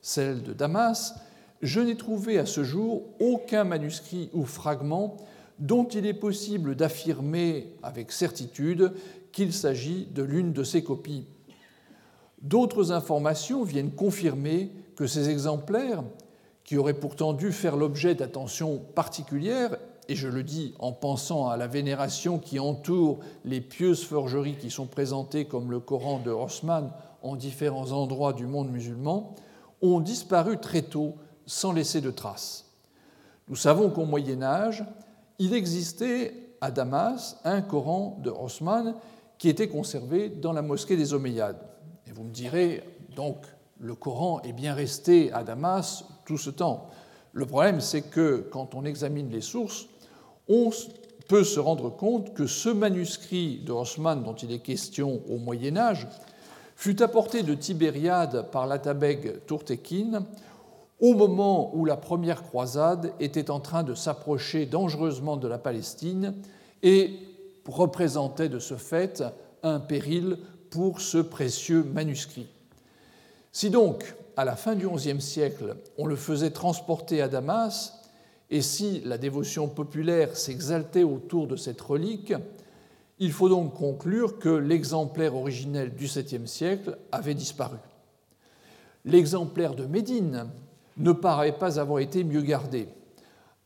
celle 0.00 0.42
de 0.42 0.52
Damas, 0.52 1.14
je 1.60 1.80
n'ai 1.80 1.96
trouvé 1.96 2.38
à 2.38 2.46
ce 2.46 2.64
jour 2.64 3.04
aucun 3.20 3.64
manuscrit 3.64 4.30
ou 4.32 4.44
fragment 4.44 5.16
dont 5.58 5.86
il 5.86 6.06
est 6.06 6.14
possible 6.14 6.74
d'affirmer 6.74 7.74
avec 7.82 8.10
certitude 8.10 8.92
qu'il 9.32 9.52
s'agit 9.52 10.06
de 10.06 10.22
l'une 10.22 10.52
de 10.52 10.62
ces 10.62 10.84
copies. 10.84 11.26
D'autres 12.42 12.92
informations 12.92 13.64
viennent 13.64 13.92
confirmer 13.92 14.72
que 14.96 15.06
ces 15.06 15.30
exemplaires, 15.30 16.02
qui 16.64 16.76
auraient 16.76 16.94
pourtant 16.94 17.32
dû 17.32 17.52
faire 17.52 17.76
l'objet 17.76 18.14
d'attention 18.14 18.78
particulière, 18.94 19.76
et 20.08 20.14
je 20.14 20.28
le 20.28 20.42
dis 20.42 20.74
en 20.78 20.92
pensant 20.92 21.48
à 21.48 21.56
la 21.56 21.66
vénération 21.66 22.38
qui 22.38 22.58
entoure 22.58 23.20
les 23.44 23.60
pieuses 23.60 24.04
forgeries 24.04 24.56
qui 24.56 24.70
sont 24.70 24.86
présentées 24.86 25.44
comme 25.44 25.70
le 25.70 25.80
Coran 25.80 26.18
de 26.18 26.30
Haussmann 26.30 26.90
en 27.22 27.36
différents 27.36 27.92
endroits 27.92 28.32
du 28.32 28.46
monde 28.46 28.70
musulman, 28.70 29.34
ont 29.80 30.00
disparu 30.00 30.58
très 30.58 30.82
tôt 30.82 31.14
sans 31.46 31.72
laisser 31.72 32.00
de 32.00 32.10
traces. 32.10 32.66
Nous 33.48 33.56
savons 33.56 33.90
qu'au 33.90 34.04
Moyen 34.04 34.42
Âge, 34.42 34.84
il 35.38 35.54
existait 35.54 36.34
à 36.60 36.70
Damas 36.70 37.40
un 37.44 37.62
Coran 37.62 38.18
de 38.22 38.30
Haussmann 38.30 38.94
qui 39.42 39.48
était 39.48 39.66
conservé 39.66 40.28
dans 40.28 40.52
la 40.52 40.62
mosquée 40.62 40.96
des 40.96 41.14
Omeyyades. 41.14 41.58
Et 42.06 42.12
vous 42.12 42.22
me 42.22 42.30
direz, 42.30 42.84
donc, 43.16 43.38
le 43.80 43.96
Coran 43.96 44.40
est 44.42 44.52
bien 44.52 44.72
resté 44.72 45.32
à 45.32 45.42
Damas 45.42 46.04
tout 46.24 46.38
ce 46.38 46.48
temps. 46.48 46.90
Le 47.32 47.44
problème, 47.44 47.80
c'est 47.80 48.02
que 48.02 48.46
quand 48.52 48.76
on 48.76 48.84
examine 48.84 49.28
les 49.30 49.40
sources, 49.40 49.88
on 50.48 50.70
peut 51.26 51.42
se 51.42 51.58
rendre 51.58 51.90
compte 51.90 52.34
que 52.34 52.46
ce 52.46 52.68
manuscrit 52.68 53.58
de 53.66 53.72
Haussmann 53.72 54.22
dont 54.22 54.36
il 54.36 54.52
est 54.52 54.60
question 54.60 55.22
au 55.28 55.38
Moyen 55.38 55.76
Âge 55.76 56.06
fut 56.76 57.02
apporté 57.02 57.42
de 57.42 57.54
Tibériade 57.54 58.48
par 58.52 58.68
l'Atabeg 58.68 59.44
Tourtekin 59.46 60.22
au 61.00 61.14
moment 61.14 61.74
où 61.74 61.84
la 61.84 61.96
première 61.96 62.44
croisade 62.44 63.12
était 63.18 63.50
en 63.50 63.58
train 63.58 63.82
de 63.82 63.94
s'approcher 63.94 64.66
dangereusement 64.66 65.36
de 65.36 65.48
la 65.48 65.58
Palestine 65.58 66.32
et 66.84 67.31
représentait 67.66 68.48
de 68.48 68.58
ce 68.58 68.76
fait 68.76 69.22
un 69.62 69.80
péril 69.80 70.38
pour 70.70 71.00
ce 71.00 71.18
précieux 71.18 71.82
manuscrit. 71.82 72.48
Si 73.52 73.70
donc, 73.70 74.14
à 74.36 74.44
la 74.44 74.56
fin 74.56 74.74
du 74.74 74.88
XIe 74.88 75.20
siècle, 75.20 75.76
on 75.98 76.06
le 76.06 76.16
faisait 76.16 76.50
transporter 76.50 77.20
à 77.20 77.28
Damas, 77.28 77.92
et 78.50 78.62
si 78.62 79.00
la 79.04 79.18
dévotion 79.18 79.68
populaire 79.68 80.36
s'exaltait 80.36 81.02
autour 81.02 81.46
de 81.46 81.56
cette 81.56 81.80
relique, 81.80 82.34
il 83.18 83.32
faut 83.32 83.48
donc 83.48 83.74
conclure 83.74 84.38
que 84.38 84.48
l'exemplaire 84.48 85.36
originel 85.36 85.94
du 85.94 86.06
VIIe 86.06 86.48
siècle 86.48 86.98
avait 87.12 87.34
disparu. 87.34 87.76
L'exemplaire 89.04 89.74
de 89.74 89.86
Médine 89.86 90.48
ne 90.96 91.12
paraît 91.12 91.58
pas 91.58 91.78
avoir 91.78 92.00
été 92.00 92.24
mieux 92.24 92.42
gardé. 92.42 92.88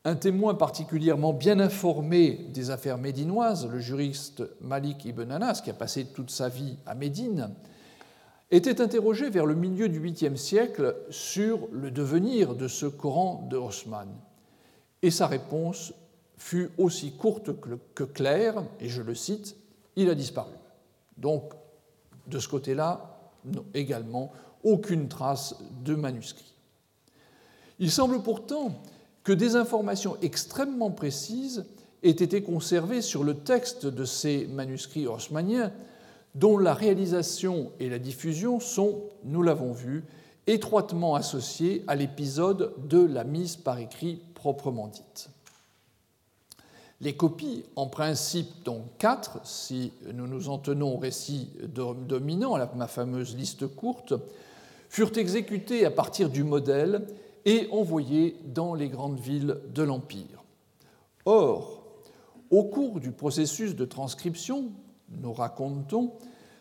Un 0.06 0.14
témoin 0.14 0.54
particulièrement 0.54 1.32
bien 1.32 1.58
informé 1.58 2.46
des 2.54 2.70
affaires 2.70 2.96
médinoises, 2.96 3.66
le 3.66 3.80
juriste 3.80 4.44
Malik 4.60 5.04
ibn 5.04 5.32
Anas, 5.32 5.62
qui 5.64 5.70
a 5.70 5.74
passé 5.74 6.04
toute 6.04 6.30
sa 6.30 6.48
vie 6.48 6.76
à 6.86 6.94
Médine, 6.94 7.50
était 8.52 8.80
interrogé 8.80 9.30
vers 9.30 9.46
le 9.46 9.56
milieu 9.56 9.88
du 9.88 10.00
8e 10.00 10.36
siècle 10.36 10.94
sur 11.10 11.66
le 11.72 11.90
devenir 11.90 12.54
de 12.54 12.68
ce 12.68 12.86
Coran 12.86 13.48
de 13.50 13.56
Haussmann. 13.56 14.08
Et 15.02 15.10
sa 15.10 15.26
réponse 15.26 15.92
fut 16.36 16.70
aussi 16.78 17.16
courte 17.16 17.50
que 17.92 18.04
claire, 18.04 18.62
et 18.78 18.88
je 18.88 19.02
le 19.02 19.16
cite, 19.16 19.56
il 19.96 20.08
a 20.08 20.14
disparu. 20.14 20.54
Donc, 21.16 21.52
de 22.28 22.38
ce 22.38 22.46
côté-là, 22.46 23.18
également, 23.74 24.30
aucune 24.62 25.08
trace 25.08 25.56
de 25.82 25.96
manuscrit. 25.96 26.54
Il 27.80 27.90
semble 27.90 28.22
pourtant 28.22 28.70
que 29.26 29.32
des 29.32 29.56
informations 29.56 30.16
extrêmement 30.22 30.92
précises 30.92 31.64
aient 32.04 32.10
été 32.10 32.44
conservées 32.44 33.02
sur 33.02 33.24
le 33.24 33.34
texte 33.34 33.84
de 33.84 34.04
ces 34.04 34.46
manuscrits 34.46 35.08
haussmanniens, 35.08 35.72
dont 36.36 36.58
la 36.58 36.72
réalisation 36.72 37.72
et 37.80 37.90
la 37.90 37.98
diffusion 37.98 38.60
sont, 38.60 39.00
nous 39.24 39.42
l'avons 39.42 39.72
vu, 39.72 40.04
étroitement 40.46 41.16
associées 41.16 41.82
à 41.88 41.96
l'épisode 41.96 42.72
de 42.86 43.04
la 43.04 43.24
mise 43.24 43.56
par 43.56 43.80
écrit 43.80 44.22
proprement 44.34 44.86
dite. 44.86 45.28
Les 47.00 47.16
copies, 47.16 47.64
en 47.74 47.88
principe 47.88 48.62
donc 48.64 48.84
quatre, 48.96 49.40
si 49.42 49.90
nous 50.14 50.28
nous 50.28 50.50
en 50.50 50.58
tenons 50.58 50.94
au 50.94 50.98
récit 50.98 51.50
dominant, 52.06 52.54
à 52.54 52.70
ma 52.76 52.86
fameuse 52.86 53.34
liste 53.34 53.66
courte, 53.66 54.14
furent 54.88 55.18
exécutées 55.18 55.84
à 55.84 55.90
partir 55.90 56.30
du 56.30 56.44
modèle 56.44 57.08
et 57.46 57.68
envoyés 57.70 58.36
dans 58.44 58.74
les 58.74 58.88
grandes 58.88 59.20
villes 59.20 59.60
de 59.72 59.82
l'Empire. 59.82 60.44
Or, 61.24 61.84
au 62.50 62.64
cours 62.64 63.00
du 63.00 63.12
processus 63.12 63.74
de 63.74 63.84
transcription, 63.84 64.72
nous 65.08 65.32
racontons, 65.32 66.12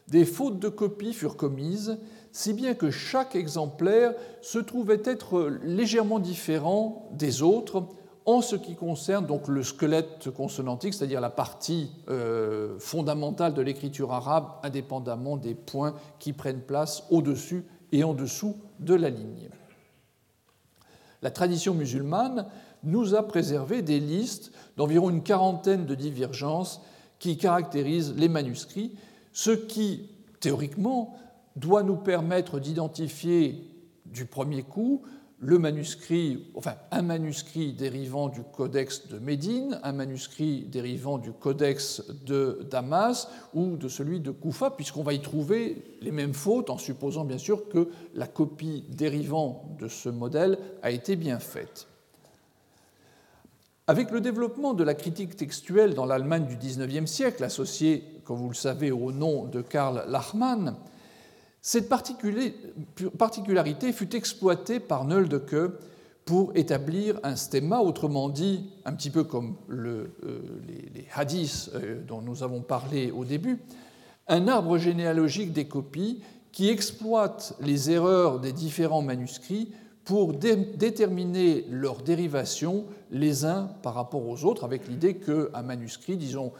des 0.08 0.26
fautes 0.26 0.60
de 0.60 0.70
copie 0.70 1.14
furent 1.14 1.36
commises, 1.36 1.98
si 2.32 2.54
bien 2.54 2.76
que 2.76 2.92
chaque 2.92 3.36
exemplaire 3.36 4.14
se 4.42 4.60
trouvait 4.60 5.02
être 5.04 5.50
légèrement 5.64 6.20
différent 6.20 7.10
des 7.12 7.42
autres 7.42 7.88
en 8.28 8.42
ce 8.42 8.56
qui 8.56 8.76
concerne 8.76 9.26
donc 9.26 9.48
le 9.48 9.64
squelette 9.64 10.30
consonantique, 10.32 10.94
c'est-à-dire 10.94 11.22
la 11.22 11.30
partie 11.30 11.92
euh, 12.10 12.78
fondamentale 12.80 13.54
de 13.54 13.62
l'écriture 13.62 14.14
arabe, 14.14 14.48
indépendamment 14.64 15.38
des 15.38 15.56
points 15.56 15.96
qui 16.20 16.34
prennent 16.34 16.62
place 16.62 17.04
au-dessus 17.10 17.66
et 17.92 18.04
en 18.04 18.14
dessous 18.14 18.56
de 18.80 18.94
la 18.94 19.10
ligne 19.10 19.50
la 21.26 21.32
tradition 21.32 21.74
musulmane 21.74 22.46
nous 22.84 23.16
a 23.16 23.28
préservé 23.28 23.82
des 23.82 24.00
listes 24.00 24.52
d'environ 24.78 25.10
une 25.10 25.24
quarantaine 25.24 25.88
de 25.88 25.96
divergences 25.96 26.84
qui 27.18 27.40
caractérisent 27.40 28.14
les 28.16 28.30
manuscrits, 28.30 28.92
ce 29.34 29.50
qui, 29.50 30.08
théoriquement, 30.40 31.16
doit 31.56 31.82
nous 31.82 31.96
permettre 31.96 32.60
d'identifier 32.60 33.72
du 34.06 34.26
premier 34.26 34.62
coup 34.62 35.02
le 35.40 35.60
manuscrit, 35.60 36.46
un 36.92 37.02
manuscrit 37.02 37.74
dérivant 37.74 38.30
du 38.30 38.42
codex 38.42 39.08
de 39.08 39.20
Médine, 39.20 39.80
un 39.84 39.92
manuscrit 39.92 40.64
dérivant 40.64 41.18
du 41.18 41.32
codex 41.34 42.04
de 42.26 42.66
Damas 42.72 43.28
ou 43.54 43.76
de 43.76 43.88
celui 43.88 44.22
de 44.22 44.32
Koufa, 44.32 44.72
puisqu'on 44.72 45.04
va 45.04 45.14
y 45.14 45.22
trouver 45.22 45.84
les 46.02 46.12
mêmes 46.12 46.34
fautes, 46.34 46.70
en 46.70 46.78
supposant 46.78 47.26
bien 47.26 47.38
sûr 47.38 47.68
que 47.68 47.90
la 48.14 48.28
copie 48.28 48.86
dérivant 48.90 49.76
de 49.80 49.88
ce 49.88 50.10
modèle 50.10 50.58
a 50.82 50.92
été 50.92 51.16
bien 51.16 51.40
faite. 51.40 51.88
Avec 53.88 54.10
le 54.10 54.22
développement 54.22 54.74
de 54.74 54.84
la 54.84 54.96
critique 54.96 55.36
textuelle 55.36 55.94
dans 55.94 56.08
l'Allemagne 56.08 56.48
du 56.48 56.56
XIXe 56.56 57.10
siècle, 57.10 57.44
associée, 57.44 58.04
comme 58.24 58.38
vous 58.38 58.50
le 58.50 58.56
savez, 58.56 58.92
au 58.92 59.12
nom 59.12 59.46
de 59.46 59.62
Karl 59.62 60.06
Lachmann, 60.08 60.76
cette 61.66 61.90
particularité 61.90 63.92
fut 63.92 64.16
exploitée 64.16 64.80
par 64.80 65.04
Nöldeke 65.04 65.72
pour 66.24 66.52
établir 66.54 67.20
un 67.24 67.36
stemma, 67.36 67.80
autrement 67.80 68.30
dit, 68.30 68.70
un 68.86 68.94
petit 68.94 69.10
peu 69.10 69.24
comme 69.24 69.56
euh, 69.72 70.06
les, 70.94 71.08
hadiths 71.16 71.72
euh, 71.74 72.04
dont 72.08 72.22
nous 72.22 72.44
avons 72.44 72.62
parlé 72.62 73.10
au 73.10 73.26
début, 73.26 73.58
un 74.28 74.48
arbre 74.48 74.78
généalogique 74.78 75.54
des 75.54 75.66
copies 75.66 76.22
qui 76.52 76.70
exploite 76.70 77.56
les 77.60 77.90
erreurs 77.90 78.40
des 78.40 78.52
différents 78.52 79.02
manuscrits 79.02 79.72
pour 80.04 80.34
déterminer 80.34 81.66
leur 81.72 82.04
dérivation 82.04 82.86
les 83.10 83.44
uns 83.44 83.72
par 83.82 83.96
rapport 83.96 84.30
aux 84.30 84.46
autres, 84.46 84.66
avec 84.66 84.88
l'idée 84.88 85.16
qu'un 85.16 85.64
manuscrit, 85.64 86.16
disons, 86.16 86.52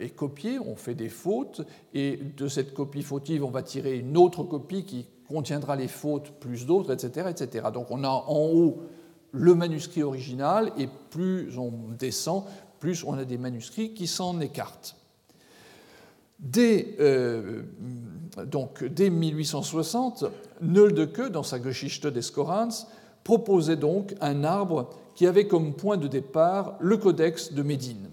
est 0.00 0.14
copié, 0.14 0.58
on 0.58 0.76
fait 0.76 0.94
des 0.94 1.08
fautes, 1.08 1.62
et 1.92 2.18
de 2.36 2.48
cette 2.48 2.72
copie 2.72 3.02
fautive, 3.02 3.44
on 3.44 3.50
va 3.50 3.62
tirer 3.62 3.98
une 3.98 4.16
autre 4.16 4.42
copie 4.42 4.84
qui 4.84 5.06
contiendra 5.28 5.76
les 5.76 5.88
fautes 5.88 6.30
plus 6.40 6.66
d'autres, 6.66 6.92
etc., 6.92 7.28
etc. 7.30 7.66
Donc 7.72 7.90
on 7.90 8.04
a 8.04 8.08
en 8.08 8.46
haut 8.46 8.82
le 9.32 9.54
manuscrit 9.54 10.02
original, 10.02 10.72
et 10.78 10.88
plus 11.10 11.58
on 11.58 11.72
descend, 11.98 12.44
plus 12.80 13.04
on 13.04 13.14
a 13.14 13.24
des 13.24 13.38
manuscrits 13.38 13.92
qui 13.92 14.06
s'en 14.06 14.40
écartent. 14.40 14.96
Dès, 16.38 16.96
euh, 17.00 17.62
donc, 18.46 18.84
dès 18.84 19.10
1860, 19.10 20.24
Nöldeke, 20.60 21.28
dans 21.30 21.42
sa 21.42 21.62
Geschichte 21.62 22.06
des 22.06 22.20
Korans, 22.22 22.68
proposait 23.24 23.76
donc 23.76 24.14
un 24.20 24.44
arbre 24.44 24.90
qui 25.14 25.26
avait 25.26 25.46
comme 25.46 25.74
point 25.74 25.96
de 25.96 26.08
départ 26.08 26.76
le 26.78 26.98
codex 26.98 27.52
de 27.52 27.62
Médine. 27.62 28.10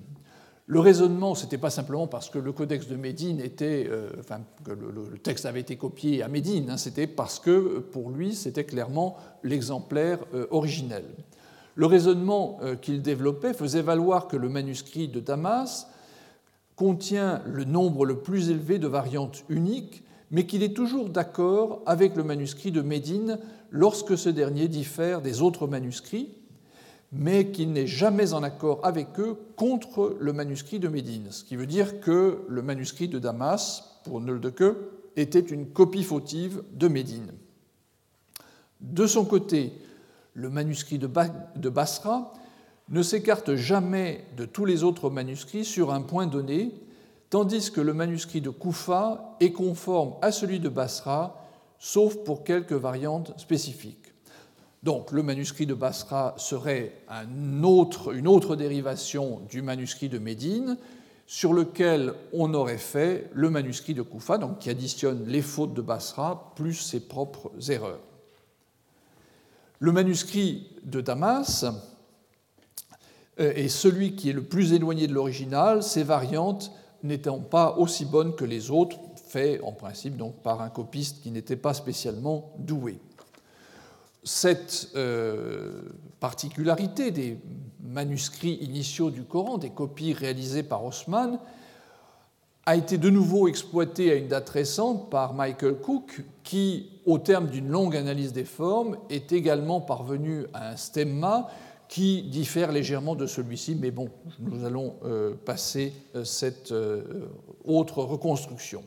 Le 0.73 0.79
raisonnement, 0.79 1.35
ce 1.35 1.43
n'était 1.43 1.59
pas 1.59 1.69
simplement 1.69 2.07
parce 2.07 2.31
que 2.31 2.39
le 2.39 2.51
codex 2.51 2.87
de 2.87 2.95
Médine 2.95 3.39
était, 3.39 3.85
euh, 3.87 4.09
enfin, 4.19 4.39
le, 4.67 5.19
texte 5.19 5.45
avait 5.45 5.59
été 5.59 5.75
copié 5.75 6.23
à 6.23 6.27
Médine, 6.27 6.71
hein, 6.71 6.77
c'était 6.77 7.05
parce 7.05 7.37
que 7.37 7.77
pour 7.77 8.09
lui, 8.09 8.33
c'était 8.33 8.63
clairement 8.63 9.15
l'exemplaire 9.43 10.17
euh, 10.33 10.47
originel. 10.49 11.05
Le 11.75 11.85
raisonnement 11.85 12.59
qu'il 12.81 13.03
développait 13.03 13.53
faisait 13.53 13.83
valoir 13.83 14.27
que 14.27 14.35
le 14.35 14.49
manuscrit 14.49 15.07
de 15.09 15.19
Damas 15.19 15.87
contient 16.75 17.43
le 17.45 17.65
nombre 17.65 18.03
le 18.03 18.17
plus 18.17 18.49
élevé 18.49 18.79
de 18.79 18.87
variantes 18.87 19.43
uniques, 19.49 20.03
mais 20.31 20.47
qu'il 20.47 20.63
est 20.63 20.75
toujours 20.75 21.09
d'accord 21.09 21.83
avec 21.85 22.15
le 22.15 22.23
manuscrit 22.23 22.71
de 22.71 22.81
Médine 22.81 23.37
lorsque 23.69 24.17
ce 24.17 24.29
dernier 24.29 24.67
diffère 24.67 25.21
des 25.21 25.43
autres 25.43 25.67
manuscrits, 25.67 26.29
mais 27.13 27.51
qu'il 27.51 27.71
n'est 27.71 27.87
jamais 27.87 28.33
en 28.33 28.41
accord 28.41 28.79
avec 28.83 29.19
eux 29.19 29.37
contre 29.55 30.17
le 30.19 30.33
manuscrit 30.33 30.79
de 30.79 30.87
Médine, 30.87 31.27
ce 31.29 31.43
qui 31.43 31.55
veut 31.55 31.67
dire 31.67 31.99
que 31.99 32.43
le 32.47 32.61
manuscrit 32.63 33.07
de 33.07 33.19
Damas, 33.19 33.99
pour 34.03 34.19
Nöldeke, 34.19 34.75
était 35.15 35.39
une 35.39 35.67
copie 35.67 36.03
fautive 36.03 36.63
de 36.73 36.87
Médine. 36.87 37.31
De 38.81 39.05
son 39.05 39.25
côté, 39.25 39.73
le 40.33 40.49
manuscrit 40.49 40.97
de 40.97 41.69
Basra 41.69 42.33
ne 42.89 43.03
s'écarte 43.03 43.55
jamais 43.55 44.25
de 44.35 44.45
tous 44.45 44.65
les 44.65 44.83
autres 44.83 45.11
manuscrits 45.11 45.65
sur 45.65 45.93
un 45.93 46.01
point 46.01 46.25
donné, 46.25 46.73
tandis 47.29 47.71
que 47.71 47.79
le 47.79 47.93
manuscrit 47.93 48.41
de 48.41 48.49
Koufa 48.49 49.35
est 49.39 49.51
conforme 49.51 50.15
à 50.21 50.31
celui 50.31 50.59
de 50.59 50.69
Basra, 50.69 51.45
sauf 51.77 52.17
pour 52.23 52.43
quelques 52.43 52.73
variantes 52.73 53.39
spécifiques. 53.39 54.02
Donc 54.83 55.13
le 55.13 55.23
manuscrit 55.23 55.65
de 55.65 55.73
Basra 55.73 56.35
serait 56.37 56.93
une 57.09 57.65
autre 57.65 58.55
dérivation 58.55 59.41
du 59.49 59.61
manuscrit 59.61 60.09
de 60.09 60.19
Médine, 60.19 60.77
sur 61.25 61.53
lequel 61.53 62.13
on 62.33 62.53
aurait 62.53 62.77
fait 62.77 63.29
le 63.33 63.49
manuscrit 63.49 63.93
de 63.93 64.01
Koufa, 64.01 64.37
donc 64.37 64.59
qui 64.59 64.69
additionne 64.69 65.25
les 65.25 65.41
fautes 65.41 65.73
de 65.73 65.81
Basra 65.81 66.51
plus 66.55 66.73
ses 66.73 66.99
propres 66.99 67.51
erreurs. 67.71 68.01
Le 69.79 69.91
manuscrit 69.93 70.67
de 70.83 70.99
Damas, 70.99 71.65
euh, 73.39 73.53
et 73.55 73.69
celui 73.69 74.15
qui 74.15 74.29
est 74.29 74.33
le 74.33 74.43
plus 74.43 74.73
éloigné 74.73 75.07
de 75.07 75.13
l'original, 75.13 75.81
ces 75.81 76.03
variantes 76.03 76.71
n'étant 77.03 77.39
pas 77.39 77.77
aussi 77.77 78.05
bonnes 78.05 78.35
que 78.35 78.45
les 78.45 78.69
autres, 78.69 78.97
faites 79.27 79.61
en 79.63 79.71
principe 79.71 80.17
donc 80.17 80.41
par 80.43 80.61
un 80.61 80.69
copiste 80.69 81.21
qui 81.21 81.31
n'était 81.31 81.55
pas 81.55 81.73
spécialement 81.73 82.53
doué. 82.59 82.99
Cette 84.23 84.89
euh, 84.95 85.81
particularité 86.19 87.11
des 87.11 87.37
manuscrits 87.81 88.57
initiaux 88.61 89.11
du 89.11 89.23
Coran, 89.23 89.57
des 89.57 89.69
copies 89.69 90.13
réalisées 90.13 90.63
par 90.63 90.85
Haussmann, 90.85 91.39
a 92.65 92.77
été 92.77 92.97
de 92.97 93.09
nouveau 93.09 93.49
exploitée 93.49 94.11
à 94.11 94.15
une 94.15 94.29
date 94.29 94.49
récente 94.49 95.09
par 95.09 95.33
Michael 95.33 95.75
Cook, 95.75 96.23
qui, 96.43 96.89
au 97.05 97.17
terme 97.17 97.47
d'une 97.47 97.67
longue 97.67 97.97
analyse 97.97 98.31
des 98.31 98.45
formes, 98.45 98.97
est 99.09 99.33
également 99.33 99.81
parvenu 99.81 100.45
à 100.53 100.69
un 100.69 100.77
stemma 100.77 101.49
qui 101.89 102.23
diffère 102.23 102.71
légèrement 102.71 103.15
de 103.15 103.27
celui-ci, 103.27 103.75
mais 103.75 103.91
bon, 103.91 104.09
nous 104.39 104.63
allons 104.63 104.95
euh, 105.03 105.33
passer 105.33 105.91
euh, 106.15 106.23
cette 106.23 106.73
autre 107.65 108.01
reconstruction. 108.01 108.83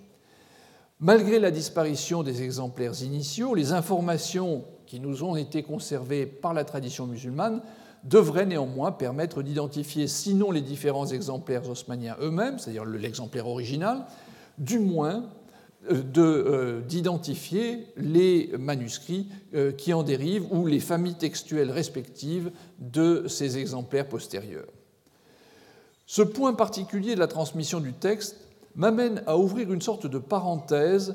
Malgré 0.99 1.39
la 1.39 1.51
disparition 1.51 2.23
des 2.23 2.43
exemplaires 2.43 3.03
initiaux, 3.03 3.55
les 3.55 3.73
informations 3.73 4.65
qui 4.87 5.01
nous 5.01 5.25
ont 5.25 5.37
été 5.37 5.63
conservées 5.63 6.27
par 6.27 6.55
la 6.55 6.65
tradition 6.65 7.07
musulmane 7.07 7.61
devraient 8.05 8.47
néanmoins 8.47 8.93
permettre 8.93 9.43
d'identifier, 9.43 10.07
sinon 10.07 10.51
les 10.51 10.61
différents 10.61 11.09
exemplaires 11.09 11.69
osmaniens 11.69 12.17
eux-mêmes, 12.21 12.59
c'est-à-dire 12.59 12.85
l'exemplaire 12.85 13.49
original, 13.49 14.07
du 14.59 14.79
moins 14.79 15.25
euh, 15.91 16.81
d'identifier 16.81 17.87
les 17.97 18.51
manuscrits 18.59 19.29
euh, 19.55 19.73
qui 19.73 19.93
en 19.93 20.03
dérivent 20.03 20.47
ou 20.53 20.67
les 20.67 20.81
familles 20.81 21.15
textuelles 21.15 21.71
respectives 21.71 22.51
de 22.79 23.27
ces 23.29 23.59
exemplaires 23.59 24.09
postérieurs. 24.09 24.67
Ce 26.07 26.23
point 26.23 26.55
particulier 26.55 27.15
de 27.15 27.21
la 27.21 27.27
transmission 27.27 27.81
du 27.81 27.93
texte 27.93 28.37
m'amène 28.75 29.23
à 29.27 29.37
ouvrir 29.39 29.73
une 29.73 29.83
sorte 29.83 30.07
de 30.07 30.19
parenthèse 30.19 31.15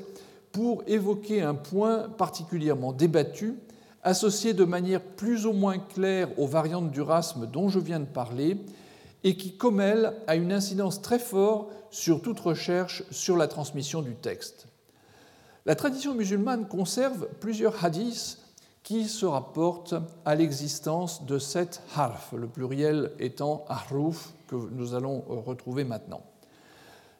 pour 0.52 0.82
évoquer 0.86 1.42
un 1.42 1.54
point 1.54 2.08
particulièrement 2.10 2.92
débattu, 2.92 3.58
associé 4.02 4.52
de 4.52 4.64
manière 4.64 5.00
plus 5.00 5.46
ou 5.46 5.52
moins 5.52 5.78
claire 5.78 6.38
aux 6.38 6.46
variantes 6.46 6.90
du 6.90 7.00
rasme 7.00 7.46
dont 7.46 7.68
je 7.68 7.78
viens 7.78 8.00
de 8.00 8.04
parler, 8.04 8.58
et 9.24 9.36
qui, 9.36 9.56
comme 9.56 9.80
elle, 9.80 10.14
a 10.26 10.36
une 10.36 10.52
incidence 10.52 11.00
très 11.00 11.18
forte 11.18 11.72
sur 11.90 12.22
toute 12.22 12.40
recherche 12.40 13.04
sur 13.10 13.36
la 13.36 13.48
transmission 13.48 14.02
du 14.02 14.14
texte. 14.14 14.66
La 15.64 15.76
tradition 15.76 16.14
musulmane 16.14 16.66
conserve 16.66 17.28
plusieurs 17.40 17.84
hadiths 17.84 18.38
qui 18.82 19.04
se 19.04 19.24
rapportent 19.24 19.94
à 20.24 20.34
l'existence 20.34 21.24
de 21.24 21.38
sept 21.38 21.82
harf, 21.94 22.32
le 22.36 22.48
pluriel 22.48 23.12
étant 23.20 23.64
ahruf, 23.68 24.34
que 24.48 24.56
nous 24.56 24.94
allons 24.94 25.22
retrouver 25.28 25.84
maintenant. 25.84 26.22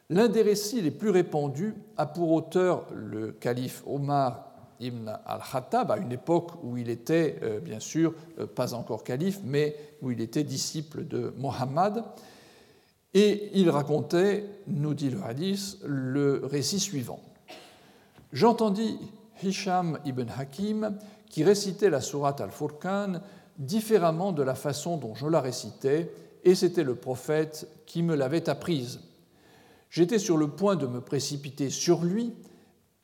L'un 0.09 0.27
des 0.27 0.41
récits 0.41 0.81
les 0.81 0.91
plus 0.91 1.09
répandus 1.09 1.73
a 1.97 2.05
pour 2.05 2.31
auteur 2.31 2.87
le 2.93 3.31
calife 3.31 3.83
Omar 3.85 4.53
ibn 4.79 5.09
al-Khattab, 5.25 5.91
à 5.91 5.97
une 5.97 6.11
époque 6.11 6.51
où 6.61 6.77
il 6.77 6.89
était, 6.89 7.39
euh, 7.41 7.59
bien 7.59 7.79
sûr, 7.79 8.13
euh, 8.39 8.45
pas 8.45 8.73
encore 8.73 9.03
calife, 9.03 9.39
mais 9.43 9.75
où 10.01 10.11
il 10.11 10.19
était 10.19 10.43
disciple 10.43 11.07
de 11.07 11.33
Mohammed. 11.37 12.03
Et 13.13 13.51
il 13.53 13.69
racontait, 13.69 14.45
nous 14.67 14.93
dit 14.93 15.09
le 15.09 15.23
hadith, 15.23 15.77
le 15.85 16.41
récit 16.43 16.79
suivant. 16.79 17.19
J'entendis 18.33 18.97
Hisham 19.43 19.99
ibn 20.05 20.25
Hakim 20.37 20.97
qui 21.29 21.43
récitait 21.43 21.89
la 21.89 22.01
sourate 22.01 22.41
al-Furqan 22.41 23.21
différemment 23.57 24.31
de 24.31 24.41
la 24.43 24.55
façon 24.55 24.97
dont 24.97 25.13
je 25.13 25.27
la 25.27 25.41
récitais, 25.41 26.11
et 26.43 26.55
c'était 26.55 26.83
le 26.83 26.95
prophète 26.95 27.67
qui 27.85 28.01
me 28.01 28.15
l'avait 28.15 28.49
apprise. 28.49 28.99
J'étais 29.93 30.17
sur 30.17 30.37
le 30.37 30.47
point 30.47 30.75
de 30.75 30.87
me 30.87 31.01
précipiter 31.01 31.69
sur 31.69 32.03
lui, 32.03 32.33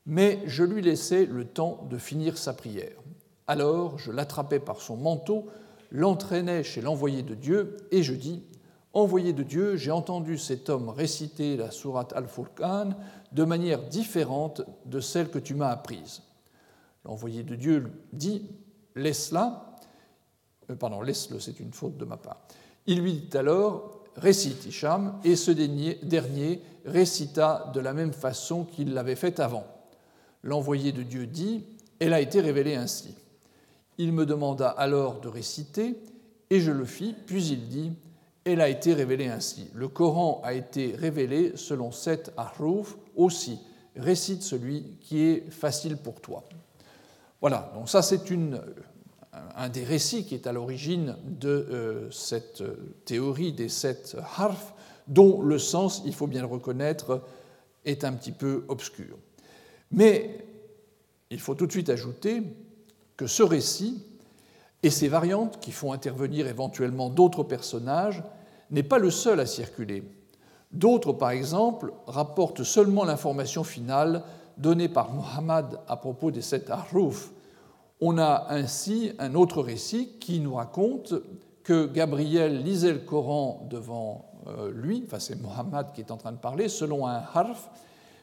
mais 0.07 0.41
je 0.47 0.63
lui 0.63 0.81
laissai 0.81 1.27
le 1.27 1.45
temps 1.45 1.85
de 1.87 1.99
finir 1.99 2.35
sa 2.35 2.51
prière. 2.51 2.97
Alors 3.45 3.99
je 3.99 4.11
l'attrapais 4.11 4.59
par 4.59 4.81
son 4.81 4.97
manteau, 4.97 5.45
l'entraînai 5.91 6.63
chez 6.63 6.81
l'envoyé 6.81 7.21
de 7.21 7.35
Dieu, 7.35 7.77
et 7.91 8.01
je 8.01 8.15
dis 8.15 8.41
Envoyé 8.93 9.33
de 9.33 9.43
Dieu, 9.43 9.75
j'ai 9.75 9.91
entendu 9.91 10.39
cet 10.39 10.67
homme 10.67 10.89
réciter 10.89 11.57
la 11.57 11.69
sourate 11.69 12.11
Al-Furqan 12.13 12.95
de 13.33 13.43
manière 13.43 13.83
différente 13.83 14.63
de 14.87 14.99
celle 14.99 15.29
que 15.29 15.37
tu 15.37 15.53
m'as 15.53 15.69
apprise. 15.69 16.23
L'envoyé 17.05 17.43
de 17.43 17.53
Dieu 17.53 17.85
dit 18.13 18.49
Laisse-la. 18.95 19.75
Euh, 20.71 20.75
pardon, 20.75 21.03
laisse-le, 21.03 21.39
c'est 21.39 21.59
une 21.59 21.71
faute 21.71 21.97
de 21.97 22.05
ma 22.05 22.17
part. 22.17 22.41
Il 22.87 23.01
lui 23.01 23.13
dit 23.13 23.37
alors 23.37 23.99
Récite 24.15 24.65
Hicham, 24.65 25.19
et 25.23 25.35
ce 25.35 25.51
dernier 25.51 26.61
récita 26.89 27.71
de 27.73 27.79
la 27.79 27.93
même 27.93 28.13
façon 28.13 28.65
qu'il 28.65 28.93
l'avait 28.93 29.15
fait 29.15 29.39
avant. 29.39 29.65
L'envoyé 30.43 30.91
de 30.91 31.03
Dieu 31.03 31.25
dit 31.25 31.65
Elle 31.99 32.13
a 32.13 32.21
été 32.21 32.41
révélée 32.41 32.75
ainsi. 32.75 33.15
Il 33.97 34.13
me 34.13 34.25
demanda 34.25 34.69
alors 34.69 35.19
de 35.19 35.27
réciter, 35.27 35.97
et 36.49 36.59
je 36.59 36.71
le 36.71 36.85
fis, 36.85 37.15
puis 37.25 37.45
il 37.45 37.67
dit 37.67 37.91
elle 38.45 38.61
a 38.61 38.69
été 38.69 38.93
révélée 38.93 39.27
ainsi. 39.27 39.69
Le 39.75 39.87
Coran 39.87 40.41
a 40.43 40.53
été 40.53 40.95
révélé 40.95 41.53
selon 41.55 41.91
sept 41.91 42.31
ahruf 42.37 42.97
aussi. 43.15 43.59
Récite 43.95 44.41
celui 44.41 44.97
qui 45.01 45.21
est 45.21 45.51
facile 45.51 45.97
pour 45.97 46.21
toi. 46.21 46.43
Voilà, 47.41 47.71
donc 47.75 47.89
ça 47.89 48.01
c'est 48.01 48.21
un 49.55 49.69
des 49.69 49.83
récits 49.83 50.25
qui 50.25 50.35
est 50.35 50.47
à 50.47 50.51
l'origine 50.51 51.15
de 51.25 51.49
euh, 51.49 52.11
cette 52.11 52.63
théorie 53.05 53.53
des 53.53 53.69
sept 53.69 54.17
harfs, 54.37 54.73
dont 55.09 55.41
le 55.41 55.59
sens, 55.59 56.01
il 56.05 56.13
faut 56.13 56.27
bien 56.27 56.41
le 56.41 56.47
reconnaître, 56.47 57.23
est 57.83 58.05
un 58.05 58.13
petit 58.13 58.31
peu 58.31 58.63
obscur. 58.69 59.17
Mais 59.91 60.45
il 61.29 61.39
faut 61.39 61.55
tout 61.55 61.67
de 61.67 61.71
suite 61.71 61.89
ajouter 61.89 62.43
que 63.17 63.27
ce 63.27 63.43
récit 63.43 64.03
et 64.81 64.89
ces 64.89 65.09
variantes, 65.09 65.59
qui 65.59 65.71
font 65.71 65.91
intervenir 65.91 66.47
éventuellement 66.47 67.09
d'autres 67.09 67.43
personnages, 67.43 68.23
n'est 68.71 68.83
pas 68.83 68.99
le 68.99 69.11
seul 69.11 69.39
à 69.39 69.45
circuler. 69.45 70.03
D'autres, 70.71 71.11
par 71.11 71.31
exemple, 71.31 71.91
rapportent 72.07 72.63
seulement 72.63 73.03
l'information 73.03 73.63
finale 73.63 74.23
donnée 74.57 74.87
par 74.87 75.11
Muhammad 75.13 75.79
à 75.87 75.97
propos 75.97 76.31
des 76.31 76.41
sept 76.41 76.69
Arrouf. 76.69 77.31
On 77.99 78.17
a 78.17 78.47
ainsi 78.49 79.11
un 79.19 79.35
autre 79.35 79.61
récit 79.61 80.11
qui 80.19 80.39
nous 80.39 80.55
raconte 80.55 81.13
que 81.63 81.87
Gabriel 81.87 82.63
lisait 82.63 82.93
le 82.93 82.99
Coran 82.99 83.67
devant 83.69 84.28
lui, 84.73 85.03
enfin 85.05 85.19
c'est 85.19 85.39
Muhammad 85.41 85.93
qui 85.93 86.01
est 86.01 86.11
en 86.11 86.17
train 86.17 86.31
de 86.31 86.37
parler, 86.37 86.69
selon 86.69 87.07
un 87.07 87.21
harf, 87.33 87.69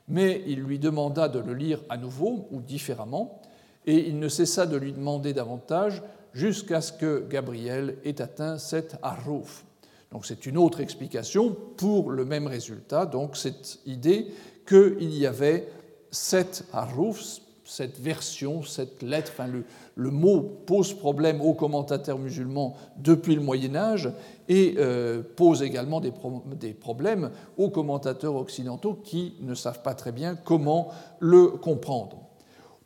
mais 0.08 0.42
il 0.46 0.60
lui 0.60 0.78
demanda 0.78 1.28
de 1.28 1.38
le 1.38 1.54
lire 1.54 1.80
à 1.88 1.96
nouveau 1.96 2.46
ou 2.50 2.60
différemment, 2.60 3.40
et 3.86 4.08
il 4.08 4.18
ne 4.18 4.28
cessa 4.28 4.66
de 4.66 4.76
lui 4.76 4.92
demander 4.92 5.32
davantage 5.32 6.02
jusqu'à 6.32 6.80
ce 6.80 6.92
que 6.92 7.26
Gabriel 7.28 7.96
ait 8.04 8.20
atteint 8.20 8.58
sept 8.58 8.96
haruf. 9.02 9.64
Donc 10.12 10.26
c'est 10.26 10.46
une 10.46 10.58
autre 10.58 10.80
explication 10.80 11.56
pour 11.76 12.10
le 12.10 12.24
même 12.24 12.46
résultat, 12.46 13.06
donc 13.06 13.36
cette 13.36 13.80
idée 13.86 14.28
qu'il 14.66 15.14
y 15.14 15.26
avait 15.26 15.68
sept 16.10 16.64
harufs, 16.72 17.40
cette 17.66 17.98
version, 17.98 18.62
cette 18.62 19.02
lettre, 19.02 19.32
enfin 19.34 19.48
le, 19.96 20.10
mot 20.10 20.40
pose 20.66 20.94
problème 20.94 21.40
aux 21.40 21.52
commentateurs 21.52 22.18
musulmans 22.18 22.76
depuis 22.96 23.34
le 23.34 23.40
Moyen 23.40 23.74
Âge 23.74 24.10
et 24.48 24.76
euh, 24.78 25.22
pose 25.34 25.62
également 25.62 26.00
des, 26.00 26.12
problèmes 26.72 27.30
aux 27.58 27.70
commentateurs 27.70 28.36
occidentaux 28.36 28.94
qui 28.94 29.34
ne 29.40 29.54
savent 29.54 29.82
pas 29.82 29.94
très 29.94 30.12
bien 30.12 30.36
comment 30.36 30.88
le 31.18 31.48
comprendre. 31.48 32.18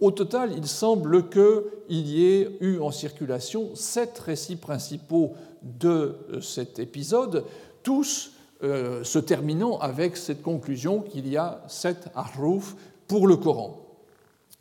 Au 0.01 0.11
total, 0.11 0.53
il 0.57 0.66
semble 0.66 1.28
qu'il 1.28 2.07
y 2.09 2.24
ait 2.24 2.57
eu 2.61 2.78
en 2.78 2.91
circulation 2.91 3.74
sept 3.74 4.18
récits 4.18 4.57
principaux 4.57 5.35
de 5.62 6.16
euh, 6.33 6.41
cet 6.41 6.78
épisode, 6.78 7.45
tous 7.83 8.33
euh, 8.62 9.05
se 9.05 9.18
terminant 9.18 9.78
avec 9.78 10.16
cette 10.16 10.41
conclusion 10.41 11.03
qu'il 11.03 11.28
y 11.28 11.37
a 11.37 11.62
sept 11.68 12.09
haruf 12.14 12.76
pour 13.07 13.26
le 13.26 13.37
Coran. 13.37 13.89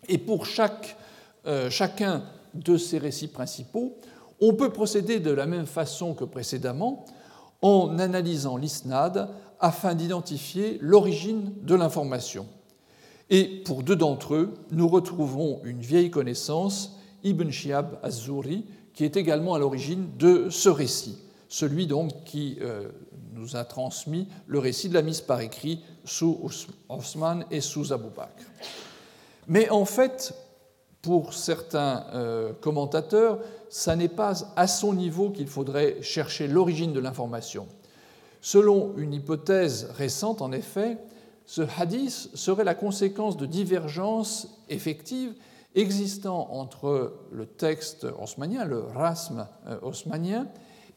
Et 0.08 0.18
pour 0.18 0.45
euh, 1.45 1.70
chacun 1.70 2.24
de 2.54 2.78
ces 2.78 2.97
récits 2.97 3.28
principaux, 3.28 3.97
on 4.41 4.54
peut 4.54 4.72
procéder 4.72 5.20
de 5.20 5.32
la 5.32 5.45
même 5.45 5.66
façon 5.66 6.14
que 6.14 6.24
précédemment 6.24 7.06
en 7.62 8.00
analysant 8.00 8.58
l'isnad 8.58 9.30
afin 9.60 9.95
d'identifier 9.95 10.78
l'origine 10.82 11.54
de 11.62 11.76
l'information. 11.76 12.47
Et 13.30 13.62
pour 13.66 13.84
deux 13.84 13.95
d'entre 13.95 14.36
eux, 14.36 14.54
nous 14.72 14.88
retrouvons 14.88 15.60
une 15.64 15.82
vieille 15.82 16.10
connaissance, 16.10 16.97
Ibn 17.24 17.50
Shihab 17.50 18.00
az-Zuri, 18.02 18.66
qui 18.93 19.04
est 19.04 19.18
également 19.18 19.54
à 19.54 19.60
l'origine 19.60 20.10
de 20.18 20.50
ce 20.50 20.70
récit, 20.70 21.18
celui 21.47 21.86
donc 21.86 22.24
qui 22.24 22.58
euh, 22.62 22.89
nous 23.34 23.56
a 23.56 23.66
transmis 23.66 24.28
le 24.47 24.60
récit 24.60 24.89
de 24.89 24.93
la 24.93 25.02
mise 25.02 25.22
par 25.22 25.41
écrit 25.41 25.84
sous 26.06 26.39
Osman 26.88 27.45
et 27.52 27.62
sous 27.62 27.93
Abu 27.93 28.10
Bakr. 28.16 28.45
Mais 29.50 29.70
en 29.72 29.84
fait, 29.84 30.36
pour 31.02 31.34
certains 31.34 32.06
euh, 32.14 32.54
commentateurs, 32.54 33.39
ça 33.70 33.95
n'est 33.95 34.08
pas 34.08 34.34
à 34.56 34.68
son 34.68 34.93
niveau 34.93 35.32
qu'il 35.32 35.47
faudrait 35.47 36.02
chercher 36.02 36.47
l'origine 36.47 36.93
de 36.93 37.00
l'information. 37.00 37.68
Selon 38.41 38.93
une 38.95 39.14
hypothèse 39.14 39.89
récente, 39.97 40.41
en 40.41 40.52
effet, 40.52 40.97
ce 41.45 41.64
hadith 41.80 42.30
serait 42.36 42.64
la 42.64 42.76
conséquence 42.76 43.38
de 43.38 43.47
divergences 43.47 44.47
effectives 44.70 45.34
existant 45.74 46.47
entre 46.52 47.14
le 47.32 47.47
texte 47.47 48.06
osmanien, 48.22 48.66
le 48.66 48.82
rasm 48.82 49.47
euh, 49.68 49.80
osmanien, 49.82 50.47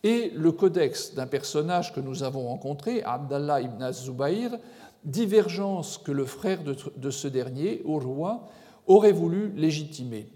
et 0.04 0.30
le 0.34 0.50
codex 0.52 1.14
d'un 1.14 1.26
personnage 1.26 1.94
que 1.94 2.00
nous 2.00 2.22
avons 2.22 2.48
rencontré, 2.48 3.02
Abdallah 3.04 3.60
ibn 3.60 3.82
az-Zubayr, 3.82 4.58
divergence 5.04 5.98
que 5.98 6.12
le 6.12 6.24
frère 6.24 6.60
de 6.64 7.10
ce 7.10 7.28
dernier, 7.28 7.82
Urwa, 7.84 8.48
aurait 8.86 9.12
voulu 9.12 9.52
légitimer. 9.52 10.28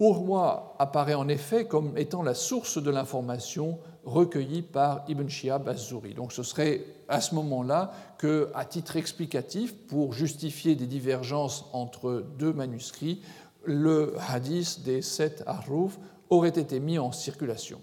Urwa 0.00 0.76
apparaît 0.78 1.14
en 1.14 1.28
effet 1.28 1.66
comme 1.66 1.96
étant 1.98 2.22
la 2.22 2.34
source 2.34 2.80
de 2.80 2.90
l'information 2.90 3.78
recueillie 4.04 4.62
par 4.62 5.04
Ibn 5.08 5.26
Shihab 5.28 5.68
az-Zuri. 5.68 6.14
Donc 6.14 6.32
ce 6.32 6.44
serait 6.44 6.84
à 7.08 7.20
ce 7.20 7.34
moment-là 7.34 7.92
que, 8.16 8.50
à 8.54 8.64
titre 8.64 8.96
explicatif, 8.96 9.74
pour 9.88 10.12
justifier 10.12 10.76
des 10.76 10.86
divergences 10.86 11.66
entre 11.72 12.24
deux 12.38 12.52
manuscrits, 12.52 13.22
le 13.64 14.14
hadith 14.28 14.82
des 14.84 15.02
sept 15.02 15.42
haruf 15.46 15.98
aurait 16.30 16.48
été 16.48 16.78
mis 16.78 16.98
en 16.98 17.10
circulation. 17.10 17.80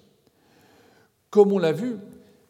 Comme 1.29 1.51
on 1.51 1.59
l'a 1.59 1.73
vu, 1.73 1.97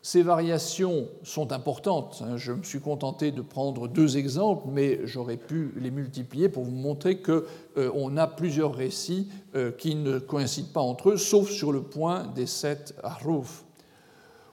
ces 0.06 0.22
variations 0.22 1.08
sont 1.24 1.52
importantes. 1.52 2.22
Je 2.36 2.52
me 2.52 2.62
suis 2.62 2.80
contenté 2.80 3.32
de 3.32 3.42
prendre 3.42 3.88
deux 3.88 4.18
exemples, 4.18 4.68
mais 4.70 5.00
j'aurais 5.04 5.36
pu 5.36 5.74
les 5.78 5.90
multiplier 5.90 6.48
pour 6.48 6.64
vous 6.64 6.76
montrer 6.76 7.24
qu'on 7.24 7.42
euh, 7.78 8.18
a 8.18 8.28
plusieurs 8.28 8.76
récits 8.76 9.28
euh, 9.56 9.72
qui 9.72 9.96
ne 9.96 10.20
coïncident 10.20 10.72
pas 10.72 10.82
entre 10.82 11.10
eux, 11.10 11.18
sauf 11.18 11.50
sur 11.50 11.72
le 11.72 11.82
point 11.82 12.28
des 12.36 12.46
sept 12.46 12.94
haruf. 13.02 13.66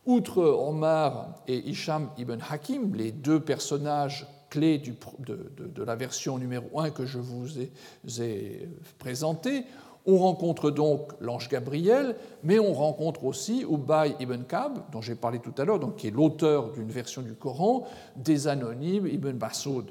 Outre 0.06 0.42
Omar 0.42 1.42
et 1.46 1.58
Isham 1.68 2.08
ibn 2.16 2.38
Hakim, 2.48 2.94
les 2.94 3.12
deux 3.12 3.38
personnages 3.38 4.26
clés 4.48 4.78
de, 4.78 5.82
la 5.84 5.96
version 5.96 6.38
numéro 6.38 6.80
1 6.80 6.92
que 6.92 7.04
je 7.04 7.18
vous 7.18 7.60
ai, 7.60 8.68
présentés, 8.98 9.66
on 10.06 10.18
rencontre 10.18 10.70
donc 10.70 11.12
l'ange 11.20 11.48
Gabriel, 11.48 12.16
mais 12.42 12.58
on 12.58 12.72
rencontre 12.72 13.24
aussi 13.24 13.64
Ubay 13.68 14.14
ibn 14.20 14.42
Kab, 14.42 14.80
dont 14.90 15.00
j'ai 15.00 15.14
parlé 15.14 15.38
tout 15.38 15.54
à 15.58 15.64
l'heure, 15.64 15.80
qui 15.96 16.08
est 16.08 16.10
l'auteur 16.10 16.70
d'une 16.72 16.90
version 16.90 17.22
du 17.22 17.34
Coran, 17.34 17.86
des 18.16 18.48
anonymes 18.48 19.06
ibn 19.06 19.32
Basoud. 19.32 19.90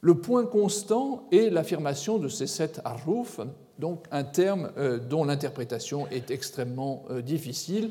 Le 0.00 0.14
point 0.14 0.46
constant 0.46 1.24
est 1.32 1.50
l'affirmation 1.50 2.18
de 2.18 2.28
ces 2.28 2.46
sept 2.46 2.80
haruf, 2.84 3.40
donc 3.78 4.04
un 4.10 4.24
terme 4.24 4.70
euh, 4.78 4.98
dont 4.98 5.24
l'interprétation 5.24 6.06
est 6.08 6.30
extrêmement 6.30 7.04
euh, 7.10 7.20
difficile 7.20 7.90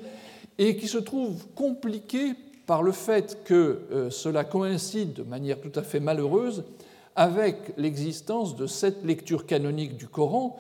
et 0.58 0.78
qui 0.78 0.88
se 0.88 0.98
trouve 0.98 1.46
compliqué 1.54 2.34
par 2.66 2.82
le 2.82 2.92
fait 2.92 3.44
que 3.44 3.82
euh, 3.92 4.10
cela 4.10 4.44
coïncide 4.44 5.14
de 5.14 5.24
manière 5.24 5.60
tout 5.60 5.72
à 5.76 5.84
fait 5.84 6.00
malheureuse 6.00 6.64
avec 7.16 7.74
l'existence 7.78 8.56
de 8.56 8.68
sept 8.68 9.04
lectures 9.04 9.46
canoniques 9.46 9.98
du 9.98 10.08
Coran 10.08 10.58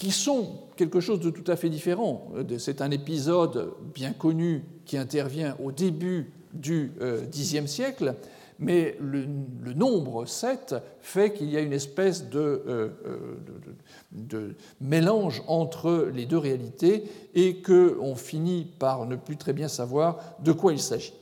qui 0.00 0.10
sont 0.10 0.54
quelque 0.76 1.00
chose 1.00 1.20
de 1.20 1.28
tout 1.28 1.44
à 1.46 1.56
fait 1.56 1.68
différent. 1.68 2.32
C'est 2.58 2.80
un 2.80 2.90
épisode 2.90 3.74
bien 3.94 4.12
connu 4.12 4.64
qui 4.86 4.96
intervient 4.96 5.56
au 5.62 5.72
début 5.72 6.32
du 6.54 6.92
Xe 7.30 7.66
siècle 7.66 8.16
mais 8.60 8.96
le, 9.00 9.24
nombre 9.74 10.26
7 10.26 10.76
fait 11.00 11.32
qu'il 11.32 11.50
y 11.50 11.56
a 11.56 11.60
une 11.60 11.72
espèce 11.72 12.24
euh, 12.34 12.90
de, 14.12 14.54
mélange 14.80 15.42
entre 15.46 16.10
les 16.12 16.26
deux 16.26 16.38
réalités 16.38 17.04
et 17.34 17.62
qu'on 17.62 18.14
finit 18.14 18.66
par 18.78 19.06
ne 19.06 19.16
plus 19.16 19.38
très 19.38 19.54
bien 19.54 19.68
savoir 19.68 20.18
de 20.40 20.52
quoi 20.52 20.72
il 20.72 20.80
s'agit. 20.80 21.14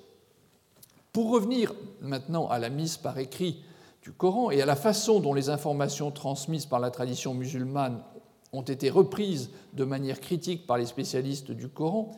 Pour 1.12 1.31
revenir 1.31 1.74
maintenant 2.01 2.49
à 2.49 2.59
la 2.59 2.70
mise 2.70 2.97
par 2.97 3.18
écrit 3.18 3.62
du 4.03 4.11
Coran 4.11 4.51
et 4.51 4.61
à 4.61 4.66
la 4.66 4.76
façon 4.76 5.20
dont 5.20 5.35
les 5.35 5.49
informations 5.49 6.11
transmises 6.11 6.66
par 6.66 6.81
la 6.81 6.91
tradition 6.91 7.35
musulmane 7.35 8.03
ont 8.53 8.62
été 8.62 8.90
reprises 8.90 9.51
de 9.74 9.84
manière 9.84 10.20
critique 10.20 10.66
par 10.66 10.78
les 10.78 10.86
spécialistes 10.86 11.51
du 11.51 11.68
Coran, 11.68 12.12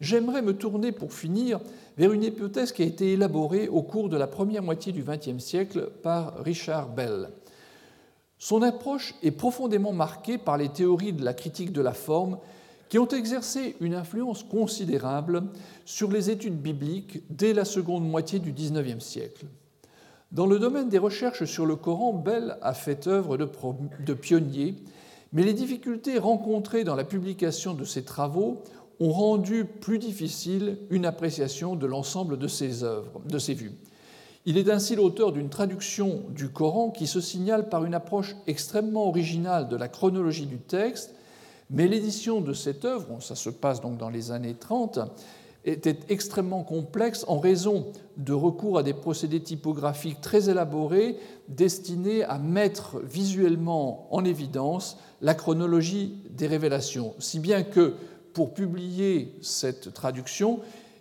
j'aimerais 0.00 0.42
me 0.42 0.54
tourner 0.54 0.92
pour 0.92 1.12
finir 1.12 1.60
vers 1.96 2.12
une 2.12 2.22
hypothèse 2.22 2.72
qui 2.72 2.82
a 2.82 2.86
été 2.86 3.12
élaborée 3.12 3.68
au 3.68 3.82
cours 3.82 4.08
de 4.08 4.16
la 4.16 4.26
première 4.26 4.62
moitié 4.62 4.92
du 4.92 5.02
XXe 5.02 5.42
siècle 5.42 5.90
par 6.02 6.42
Richard 6.42 6.88
Bell. 6.88 7.30
Son 8.38 8.62
approche 8.62 9.14
est 9.22 9.30
profondément 9.30 9.92
marquée 9.92 10.38
par 10.38 10.58
les 10.58 10.68
théories 10.68 11.14
de 11.14 11.24
la 11.24 11.32
critique 11.32 11.72
de 11.72 11.80
la 11.80 11.94
forme 11.94 12.38
qui 12.88 12.98
ont 12.98 13.08
exercé 13.08 13.76
une 13.80 13.94
influence 13.94 14.42
considérable 14.42 15.44
sur 15.84 16.10
les 16.10 16.30
études 16.30 16.60
bibliques 16.60 17.22
dès 17.30 17.52
la 17.52 17.64
seconde 17.64 18.08
moitié 18.08 18.38
du 18.38 18.52
XIXe 18.52 19.04
siècle. 19.04 19.46
Dans 20.32 20.46
le 20.46 20.58
domaine 20.58 20.88
des 20.88 20.98
recherches 20.98 21.44
sur 21.44 21.66
le 21.66 21.76
Coran, 21.76 22.12
Bell 22.12 22.58
a 22.60 22.74
fait 22.74 23.06
œuvre 23.06 23.36
de, 23.36 24.14
pionnier, 24.14 24.74
mais 25.32 25.42
les 25.42 25.52
difficultés 25.52 26.18
rencontrées 26.18 26.84
dans 26.84 26.94
la 26.94 27.04
publication 27.04 27.74
de 27.74 27.84
ses 27.84 28.04
travaux 28.04 28.62
ont 29.00 29.12
rendu 29.12 29.64
plus 29.64 29.98
difficile 29.98 30.78
une 30.90 31.04
appréciation 31.04 31.76
de 31.76 31.86
l'ensemble 31.86 32.38
de 32.38 32.48
ses 32.48 32.84
œuvres, 32.84 33.20
de 33.26 33.38
vues. 33.52 33.72
Il 34.46 34.58
est 34.58 34.70
ainsi 34.70 34.94
l'auteur 34.94 35.32
d'une 35.32 35.48
traduction 35.48 36.22
du 36.30 36.48
Coran 36.48 36.90
qui 36.90 37.08
se 37.08 37.20
signale 37.20 37.68
par 37.68 37.84
une 37.84 37.94
approche 37.94 38.36
extrêmement 38.46 39.08
originale 39.08 39.68
de 39.68 39.76
la 39.76 39.88
chronologie 39.88 40.46
du 40.46 40.58
texte, 40.58 41.14
mais 41.68 41.88
l'édition 41.88 42.40
de 42.40 42.52
cette 42.52 42.84
œuvre, 42.84 43.20
ça 43.20 43.34
se 43.34 43.50
passe 43.50 43.80
donc 43.80 43.98
dans 43.98 44.08
les 44.08 44.30
années 44.30 44.54
30, 44.54 45.00
était 45.66 45.98
extrêmement 46.08 46.62
complexe 46.62 47.24
en 47.28 47.38
raison 47.38 47.92
de 48.16 48.32
recours 48.32 48.78
à 48.78 48.82
des 48.82 48.94
procédés 48.94 49.42
typographiques 49.42 50.20
très 50.20 50.48
élaborés 50.48 51.16
destinés 51.48 52.22
à 52.24 52.38
mettre 52.38 53.00
visuellement 53.00 54.06
en 54.14 54.24
évidence 54.24 54.96
la 55.20 55.34
chronologie 55.34 56.22
des 56.30 56.46
révélations, 56.46 57.14
si 57.18 57.40
bien 57.40 57.62
que 57.62 57.94
pour 58.32 58.54
publier 58.54 59.34
cette 59.42 59.92
traduction, 59.92 60.60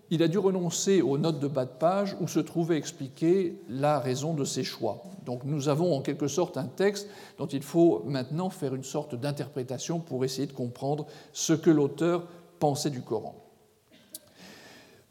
il 0.09 0.23
a 0.23 0.27
dû 0.27 0.37
renoncer 0.37 1.01
aux 1.01 1.17
notes 1.17 1.39
de 1.39 1.47
bas 1.47 1.65
de 1.65 1.71
page 1.71 2.15
où 2.21 2.27
se 2.27 2.39
trouvait 2.39 2.77
expliquée 2.77 3.59
la 3.67 3.99
raison 3.99 4.33
de 4.33 4.45
ses 4.45 4.63
choix. 4.63 5.03
Donc 5.25 5.43
nous 5.43 5.67
avons 5.67 5.95
en 5.95 6.01
quelque 6.01 6.27
sorte 6.27 6.57
un 6.57 6.67
texte 6.67 7.07
dont 7.37 7.47
il 7.47 7.63
faut 7.63 8.03
maintenant 8.05 8.49
faire 8.49 8.75
une 8.75 8.83
sorte 8.83 9.15
d'interprétation 9.15 9.99
pour 9.99 10.23
essayer 10.23 10.47
de 10.47 10.53
comprendre 10.53 11.07
ce 11.33 11.53
que 11.53 11.71
l'auteur 11.71 12.27
pensait 12.59 12.91
du 12.91 13.01
Coran. 13.01 13.44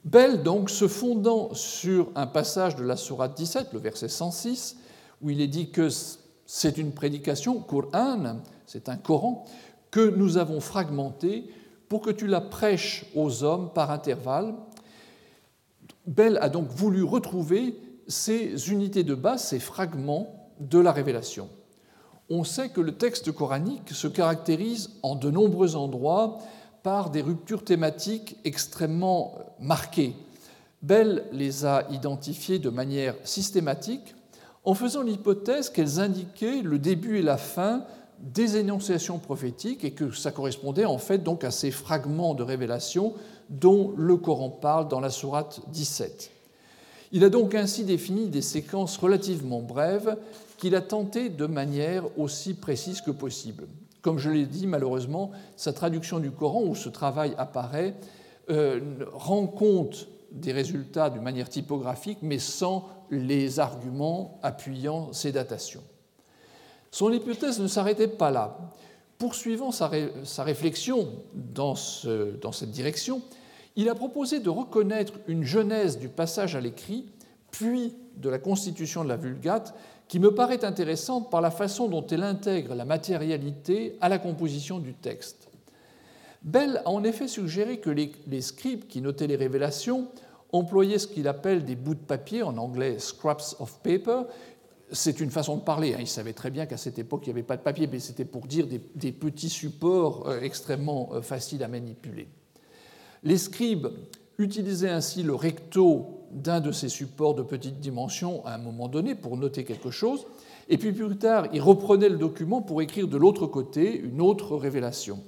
Bell, 0.04 0.42
donc, 0.42 0.68
se 0.68 0.86
fondant 0.86 1.54
sur 1.54 2.10
un 2.14 2.26
passage 2.26 2.76
de 2.76 2.84
la 2.84 2.96
Sourate 2.96 3.34
17, 3.36 3.72
le 3.72 3.78
verset 3.78 4.08
106, 4.08 4.76
où 5.22 5.30
il 5.30 5.40
est 5.40 5.48
dit 5.48 5.70
que 5.70 5.88
c'est 6.44 6.76
une 6.76 6.92
prédication, 6.92 7.60
Qur'an, 7.60 8.42
c'est 8.66 8.90
un 8.90 8.96
Coran, 8.96 9.46
que 9.90 10.14
nous 10.14 10.36
avons 10.36 10.60
fragmenté 10.60 11.48
pour 11.88 12.02
que 12.02 12.10
tu 12.10 12.26
la 12.26 12.42
prêches 12.42 13.06
aux 13.14 13.44
hommes 13.44 13.72
par 13.72 13.90
intervalle. 13.90 14.54
Bell 16.06 16.38
a 16.42 16.50
donc 16.50 16.68
voulu 16.68 17.02
retrouver 17.02 17.78
ces 18.06 18.70
unités 18.70 19.04
de 19.04 19.14
base, 19.14 19.44
ces 19.44 19.60
fragments 19.60 20.50
de 20.60 20.78
la 20.78 20.92
révélation. 20.92 21.48
On 22.28 22.44
sait 22.44 22.68
que 22.68 22.80
le 22.80 22.96
texte 22.96 23.32
coranique 23.32 23.90
se 23.90 24.08
caractérise 24.08 24.90
en 25.02 25.14
de 25.14 25.30
nombreux 25.30 25.76
endroits 25.76 26.38
par 26.84 27.08
des 27.10 27.22
ruptures 27.22 27.64
thématiques 27.64 28.36
extrêmement 28.44 29.38
marquées. 29.58 30.14
Bell 30.82 31.24
les 31.32 31.64
a 31.64 31.88
identifiées 31.90 32.58
de 32.58 32.68
manière 32.68 33.16
systématique 33.24 34.14
en 34.64 34.74
faisant 34.74 35.02
l'hypothèse 35.02 35.70
qu'elles 35.70 35.98
indiquaient 35.98 36.60
le 36.62 36.78
début 36.78 37.18
et 37.18 37.22
la 37.22 37.38
fin 37.38 37.84
des 38.20 38.58
énonciations 38.58 39.18
prophétiques 39.18 39.82
et 39.82 39.92
que 39.92 40.12
ça 40.12 40.30
correspondait 40.30 40.84
en 40.84 40.98
fait 40.98 41.18
donc 41.18 41.42
à 41.42 41.50
ces 41.50 41.70
fragments 41.70 42.34
de 42.34 42.42
révélation 42.42 43.14
dont 43.48 43.94
le 43.96 44.16
Coran 44.16 44.50
parle 44.50 44.86
dans 44.88 45.00
la 45.00 45.10
sourate 45.10 45.60
17. 45.68 46.30
Il 47.12 47.24
a 47.24 47.30
donc 47.30 47.54
ainsi 47.54 47.84
défini 47.84 48.28
des 48.28 48.42
séquences 48.42 48.98
relativement 48.98 49.62
brèves 49.62 50.18
qu'il 50.58 50.74
a 50.74 50.82
tenté 50.82 51.30
de 51.30 51.46
manière 51.46 52.04
aussi 52.18 52.52
précise 52.52 53.00
que 53.00 53.10
possible. 53.10 53.64
Comme 54.04 54.18
je 54.18 54.28
l'ai 54.28 54.44
dit, 54.44 54.66
malheureusement, 54.66 55.30
sa 55.56 55.72
traduction 55.72 56.18
du 56.18 56.30
Coran, 56.30 56.64
où 56.64 56.74
ce 56.74 56.90
travail 56.90 57.34
apparaît, 57.38 57.94
euh, 58.50 58.78
rend 59.14 59.46
compte 59.46 60.08
des 60.30 60.52
résultats 60.52 61.08
d'une 61.08 61.22
manière 61.22 61.48
typographique, 61.48 62.18
mais 62.20 62.38
sans 62.38 62.86
les 63.10 63.60
arguments 63.60 64.38
appuyant 64.42 65.14
ces 65.14 65.32
datations. 65.32 65.82
Son 66.90 67.10
hypothèse 67.12 67.60
ne 67.60 67.66
s'arrêtait 67.66 68.08
pas 68.08 68.30
là. 68.30 68.58
Poursuivant 69.16 69.70
sa, 69.70 69.88
réflexion 69.88 71.08
dans, 71.32 71.74
dans 72.42 72.52
cette 72.52 72.72
direction, 72.72 73.22
il 73.74 73.88
a 73.88 73.94
proposé 73.94 74.38
de 74.38 74.50
reconnaître 74.50 75.14
une 75.28 75.44
genèse 75.44 75.98
du 75.98 76.10
passage 76.10 76.54
à 76.56 76.60
l'écrit, 76.60 77.06
puis 77.50 77.94
de 78.16 78.28
la 78.28 78.38
constitution 78.38 79.02
de 79.02 79.08
la 79.08 79.16
Vulgate, 79.16 79.74
qui 80.08 80.18
me 80.18 80.34
paraît 80.34 80.64
intéressante 80.64 81.30
par 81.30 81.40
la 81.40 81.50
façon 81.50 81.88
dont 81.88 82.06
elle 82.06 82.22
intègre 82.22 82.74
la 82.74 82.84
matérialité 82.84 83.96
à 84.00 84.08
la 84.08 84.18
composition 84.18 84.78
du 84.78 84.94
texte. 84.94 85.48
Bell 86.42 86.82
a 86.84 86.90
en 86.90 87.02
effet 87.04 87.26
suggéré 87.26 87.78
que 87.78 87.90
les, 87.90 88.42
scribes 88.42 88.86
qui 88.86 89.00
notaient 89.00 89.26
les 89.26 89.36
révélations 89.36 90.08
employaient 90.52 90.98
ce 90.98 91.06
qu'il 91.06 91.26
appelle 91.26 91.64
des 91.64 91.74
bouts 91.74 91.94
de 91.94 92.00
papier, 92.00 92.42
en 92.42 92.58
anglais 92.58 92.98
scraps 92.98 93.56
of 93.60 93.80
paper. 93.82 94.22
C'est 94.92 95.20
une 95.20 95.30
façon 95.30 95.56
de 95.56 95.62
parler. 95.62 95.94
Hein. 95.94 95.98
Il 96.00 96.06
savait 96.06 96.34
très 96.34 96.50
bien 96.50 96.66
qu'à 96.66 96.76
cette 96.76 96.98
époque, 96.98 97.22
il 97.24 97.30
n'y 97.30 97.32
avait 97.32 97.42
pas 97.42 97.56
de 97.56 97.62
papier, 97.62 97.88
mais 97.90 97.98
c'était 97.98 98.26
pour 98.26 98.46
dire 98.46 98.66
des, 98.66 99.12
petits 99.12 99.48
supports 99.48 100.28
euh, 100.28 100.40
extrêmement 100.42 101.08
euh, 101.14 101.22
faciles 101.22 101.64
à 101.64 101.68
manipuler. 101.68 102.28
Les 103.22 103.38
scribes 103.38 103.88
utilisaient 104.36 104.90
ainsi 104.90 105.22
le 105.22 105.34
recto 105.34 106.23
d'un 106.34 106.60
de 106.60 106.72
ces 106.72 106.88
supports 106.88 107.34
de 107.34 107.42
petite 107.42 107.80
dimension 107.80 108.44
à 108.44 108.54
un 108.54 108.58
moment 108.58 108.88
donné 108.88 109.14
pour 109.14 109.36
noter 109.36 109.64
quelque 109.64 109.90
chose, 109.90 110.26
et 110.68 110.78
puis 110.78 110.92
plus 110.92 111.16
tard, 111.16 111.46
il 111.52 111.60
reprenait 111.60 112.08
le 112.08 112.16
document 112.16 112.62
pour 112.62 112.82
écrire 112.82 113.08
de 113.08 113.16
l'autre 113.16 113.46
côté 113.46 113.98
une 113.98 114.20
autre 114.20 114.56
révélation. 114.56 115.20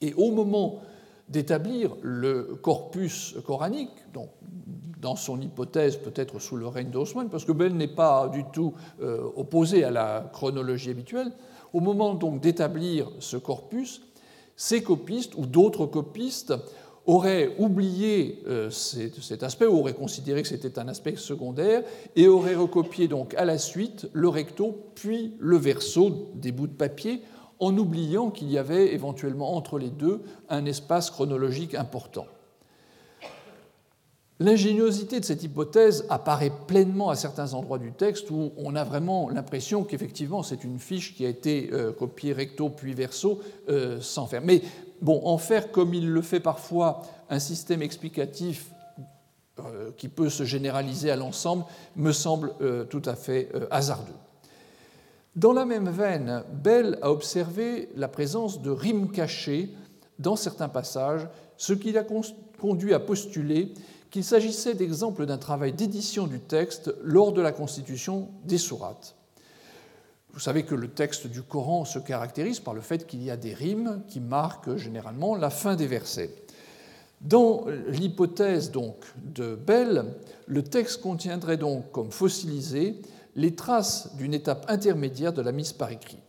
Et 0.00 0.14
au 0.14 0.30
moment 0.30 0.80
d'établir 1.28 1.94
le 2.02 2.58
corpus 2.62 3.34
coranique, 3.44 3.90
dans 5.00 5.16
son 5.16 5.40
hypothèse 5.40 5.96
peut-être 5.96 6.38
sous 6.38 6.56
le 6.56 6.66
règne 6.66 6.90
d'Osman, 6.90 7.28
parce 7.28 7.44
que 7.44 7.52
Ben 7.52 7.76
n'est 7.76 7.86
pas 7.86 8.28
du 8.28 8.44
tout 8.52 8.74
euh, 9.00 9.28
opposé 9.36 9.84
à 9.84 9.90
la 9.90 10.28
chronologie 10.32 10.90
habituelle, 10.90 11.30
au 11.72 11.80
moment 11.80 12.14
donc 12.14 12.40
d'établir 12.40 13.10
ce 13.20 13.36
corpus, 13.36 14.02
ces 14.56 14.82
copistes 14.82 15.34
ou 15.36 15.46
d'autres 15.46 15.86
copistes 15.86 16.54
aurait 17.08 17.54
oublié 17.58 18.42
euh, 18.46 18.68
cet 18.70 19.42
aspect, 19.42 19.66
ou 19.66 19.78
aurait 19.78 19.94
considéré 19.94 20.42
que 20.42 20.48
c'était 20.48 20.78
un 20.78 20.88
aspect 20.88 21.16
secondaire, 21.16 21.82
et 22.14 22.28
aurait 22.28 22.54
recopié 22.54 23.08
donc 23.08 23.34
à 23.34 23.46
la 23.46 23.56
suite 23.56 24.06
le 24.12 24.28
recto, 24.28 24.78
puis 24.94 25.32
le 25.40 25.56
verso 25.56 26.28
des 26.34 26.52
bouts 26.52 26.66
de 26.66 26.72
papier, 26.72 27.22
en 27.60 27.76
oubliant 27.78 28.30
qu'il 28.30 28.50
y 28.50 28.58
avait 28.58 28.92
éventuellement 28.92 29.56
entre 29.56 29.78
les 29.78 29.88
deux 29.88 30.20
un 30.50 30.66
espace 30.66 31.10
chronologique 31.10 31.74
important. 31.74 32.26
L'ingéniosité 34.40 35.18
de 35.18 35.24
cette 35.24 35.42
hypothèse 35.42 36.06
apparaît 36.10 36.52
pleinement 36.68 37.10
à 37.10 37.16
certains 37.16 37.54
endroits 37.54 37.78
du 37.78 37.90
texte 37.90 38.30
où 38.30 38.52
on 38.56 38.76
a 38.76 38.84
vraiment 38.84 39.30
l'impression 39.30 39.82
qu'effectivement 39.82 40.44
c'est 40.44 40.62
une 40.62 40.78
fiche 40.78 41.16
qui 41.16 41.26
a 41.26 41.28
été 41.28 41.70
euh, 41.72 41.90
copiée 41.90 42.32
recto 42.32 42.68
puis 42.68 42.94
verso 42.94 43.40
euh, 43.68 44.00
sans 44.00 44.26
faire. 44.26 44.42
Bon, 45.00 45.20
en 45.24 45.38
faire 45.38 45.70
comme 45.70 45.94
il 45.94 46.08
le 46.08 46.22
fait 46.22 46.40
parfois 46.40 47.02
un 47.30 47.38
système 47.38 47.82
explicatif 47.82 48.70
euh, 49.60 49.90
qui 49.96 50.08
peut 50.08 50.30
se 50.30 50.44
généraliser 50.44 51.10
à 51.10 51.16
l'ensemble 51.16 51.64
me 51.96 52.12
semble 52.12 52.52
euh, 52.60 52.84
tout 52.84 53.02
à 53.04 53.16
fait 53.16 53.48
euh, 53.54 53.66
hasardeux. 53.70 54.12
Dans 55.34 55.52
la 55.52 55.64
même 55.64 55.88
veine, 55.88 56.44
Bell 56.52 56.98
a 57.02 57.10
observé 57.10 57.88
la 57.96 58.08
présence 58.08 58.62
de 58.62 58.70
rimes 58.70 59.10
cachées 59.10 59.70
dans 60.18 60.36
certains 60.36 60.68
passages, 60.68 61.28
ce 61.56 61.72
qui 61.72 61.92
l'a 61.92 62.04
conduit 62.60 62.94
à 62.94 63.00
postuler 63.00 63.72
qu'il 64.10 64.24
s'agissait 64.24 64.74
d'exemples 64.74 65.26
d'un 65.26 65.38
travail 65.38 65.72
d'édition 65.72 66.26
du 66.26 66.40
texte 66.40 66.94
lors 67.02 67.32
de 67.32 67.42
la 67.42 67.52
constitution 67.52 68.28
des 68.44 68.58
sourates. 68.58 69.17
Vous 70.38 70.44
savez 70.44 70.62
que 70.62 70.76
le 70.76 70.86
texte 70.86 71.26
du 71.26 71.42
Coran 71.42 71.84
se 71.84 71.98
caractérise 71.98 72.60
par 72.60 72.72
le 72.72 72.80
fait 72.80 73.08
qu'il 73.08 73.24
y 73.24 73.28
a 73.32 73.36
des 73.36 73.54
rimes 73.54 74.02
qui 74.06 74.20
marquent 74.20 74.76
généralement 74.76 75.34
la 75.34 75.50
fin 75.50 75.74
des 75.74 75.88
versets. 75.88 76.30
Dans 77.20 77.64
l'hypothèse 77.88 78.70
donc 78.70 79.04
de 79.16 79.56
Bell, 79.56 80.04
le 80.46 80.62
texte 80.62 81.00
contiendrait 81.00 81.56
donc 81.56 81.90
comme 81.90 82.12
fossilisé 82.12 83.02
les 83.34 83.56
traces 83.56 84.14
d'une 84.14 84.32
étape 84.32 84.64
intermédiaire 84.68 85.32
de 85.32 85.42
la 85.42 85.50
mise 85.50 85.72
par 85.72 85.90
écrit. 85.90 86.20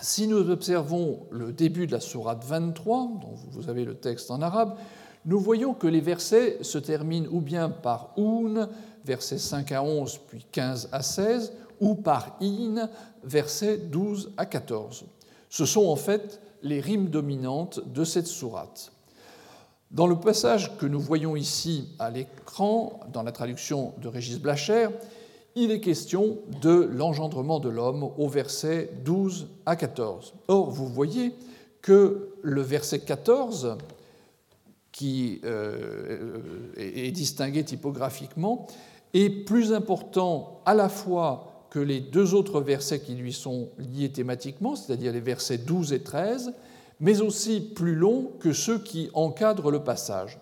Si 0.00 0.26
nous 0.26 0.48
observons 0.48 1.26
le 1.30 1.52
début 1.52 1.86
de 1.86 1.92
la 1.92 2.00
sourate 2.00 2.42
23, 2.42 3.10
dont 3.20 3.34
vous 3.50 3.68
avez 3.68 3.84
le 3.84 3.96
texte 3.96 4.30
en 4.30 4.40
arabe, 4.40 4.78
nous 5.26 5.40
voyons 5.40 5.74
que 5.74 5.86
les 5.86 6.00
versets 6.00 6.56
se 6.62 6.78
terminent 6.78 7.28
ou 7.30 7.42
bien 7.42 7.68
par 7.68 8.14
un, 8.16 8.70
versets 9.04 9.36
5 9.36 9.72
à 9.72 9.82
11, 9.82 10.20
puis 10.26 10.46
15 10.50 10.88
à 10.90 11.02
16, 11.02 11.52
ou 11.84 11.94
par 11.94 12.36
in, 12.40 12.88
versets 13.22 13.76
12 13.76 14.32
à 14.38 14.46
14. 14.46 15.04
Ce 15.50 15.66
sont 15.66 15.86
en 15.86 15.96
fait 15.96 16.40
les 16.62 16.80
rimes 16.80 17.10
dominantes 17.10 17.80
de 17.92 18.04
cette 18.04 18.26
sourate. 18.26 18.90
Dans 19.90 20.06
le 20.06 20.16
passage 20.16 20.76
que 20.78 20.86
nous 20.86 20.98
voyons 20.98 21.36
ici 21.36 21.90
à 21.98 22.10
l'écran, 22.10 23.00
dans 23.12 23.22
la 23.22 23.32
traduction 23.32 23.92
de 24.00 24.08
Régis 24.08 24.40
Blacher, 24.40 24.88
il 25.54 25.70
est 25.70 25.80
question 25.80 26.38
de 26.62 26.88
l'engendrement 26.90 27.60
de 27.60 27.68
l'homme 27.68 28.10
au 28.16 28.28
verset 28.28 28.90
12 29.04 29.48
à 29.66 29.76
14. 29.76 30.32
Or, 30.48 30.70
vous 30.70 30.88
voyez 30.88 31.34
que 31.82 32.30
le 32.40 32.62
verset 32.62 33.00
14, 33.00 33.76
qui 34.90 35.40
euh, 35.44 36.72
est 36.76 37.12
distingué 37.12 37.62
typographiquement, 37.62 38.66
est 39.12 39.30
plus 39.30 39.72
important 39.72 40.62
à 40.64 40.74
la 40.74 40.88
fois 40.88 41.53
que 41.74 41.80
les 41.80 41.98
deux 41.98 42.34
autres 42.34 42.60
versets 42.60 43.00
qui 43.00 43.16
lui 43.16 43.32
sont 43.32 43.68
liés 43.78 44.08
thématiquement, 44.08 44.76
c'est-à-dire 44.76 45.12
les 45.12 45.18
versets 45.18 45.58
12 45.58 45.92
et 45.92 46.02
13, 46.04 46.52
mais 47.00 47.20
aussi 47.20 47.60
plus 47.60 47.96
longs 47.96 48.30
que 48.38 48.52
ceux 48.52 48.78
qui 48.78 49.10
encadrent 49.12 49.72
le 49.72 49.82
passage. 49.82 50.38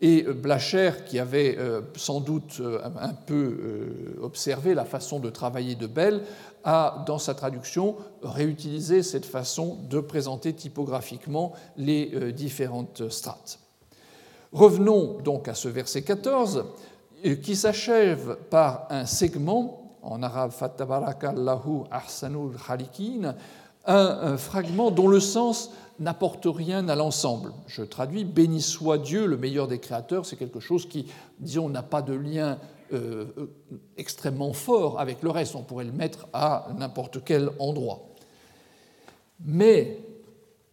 Et 0.00 0.22
Blacher, 0.22 0.90
qui 1.06 1.20
avait 1.20 1.56
euh, 1.60 1.82
sans 1.94 2.18
doute 2.18 2.56
euh, 2.58 2.80
un 3.00 3.12
peu 3.12 3.34
euh, 3.34 4.18
observé 4.20 4.74
la 4.74 4.84
façon 4.84 5.20
de 5.20 5.30
travailler 5.30 5.76
de 5.76 5.86
Bell, 5.86 6.22
a, 6.64 7.04
dans 7.06 7.20
sa 7.20 7.34
traduction, 7.34 7.94
réutilisé 8.24 9.04
cette 9.04 9.26
façon 9.26 9.78
de 9.88 10.00
présenter 10.00 10.54
typographiquement 10.54 11.52
les 11.76 12.32
différentes 12.32 13.10
strates. 13.10 13.60
Revenons 14.50 15.20
donc 15.20 15.46
à 15.46 15.54
ce 15.54 15.68
verset 15.68 16.02
14, 16.02 16.64
qui 17.42 17.54
s'achève 17.54 18.38
par 18.50 18.88
un 18.90 19.06
segment 19.06 19.83
en 20.04 20.22
arabe 20.22 20.50
Fattabarakallahu 20.52 21.84
ahsanul 21.90 22.56
khalikin, 22.66 23.34
un, 23.86 24.36
fragment 24.36 24.90
dont 24.90 25.08
le 25.08 25.20
sens 25.20 25.70
n'apporte 25.98 26.46
rien 26.46 26.88
à 26.88 26.94
l'ensemble. 26.94 27.52
Je 27.66 27.82
traduis 27.82 28.24
Béni 28.24 28.60
soit 28.60 28.98
Dieu, 28.98 29.26
le 29.26 29.36
meilleur 29.36 29.68
des 29.68 29.78
créateurs, 29.78 30.26
c'est 30.26 30.36
quelque 30.36 30.60
chose 30.60 30.88
qui, 30.88 31.06
disons, 31.38 31.68
n'a 31.68 31.82
pas 31.82 32.02
de 32.02 32.14
lien 32.14 32.58
euh, 32.92 33.26
extrêmement 33.96 34.52
fort 34.52 35.00
avec 35.00 35.22
le 35.22 35.30
reste. 35.30 35.54
On 35.54 35.62
pourrait 35.62 35.84
le 35.84 35.92
mettre 35.92 36.26
à 36.32 36.68
n'importe 36.78 37.22
quel 37.24 37.50
endroit. 37.58 38.08
Mais 39.44 39.98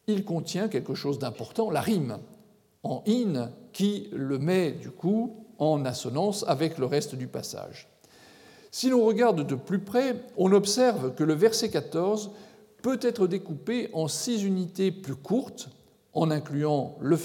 il 0.08 0.26
contient 0.26 0.68
quelque 0.68 0.96
chose 0.96 1.20
d'important, 1.20 1.70
la 1.70 1.82
rime 1.82 2.18
en 2.84 3.04
in, 3.08 3.52
qui 3.74 4.10
le 4.12 4.40
met 4.40 4.72
du 4.72 4.90
coup 4.90 5.46
en 5.60 5.86
assonance 5.86 6.44
avec 6.48 6.78
le 6.78 6.86
reste 6.86 7.16
du 7.16 7.28
passage. 7.28 7.91
Si 8.72 8.90
l'on 8.90 9.06
regarde 9.06 9.46
de 9.46 9.56
plus 9.56 9.80
près, 9.80 10.16
on 10.38 10.54
observe 10.54 11.14
que 11.14 11.26
le 11.26 11.34
verset 11.34 11.70
14 11.70 12.32
peut 12.82 13.00
être 13.02 13.28
découpé 13.28 13.90
en 13.94 14.08
six 14.08 14.44
unités 14.44 14.92
plus 14.92 15.16
courtes, 15.16 15.70
en 16.14 16.32
incluant 16.32 16.98
le, 17.02 17.18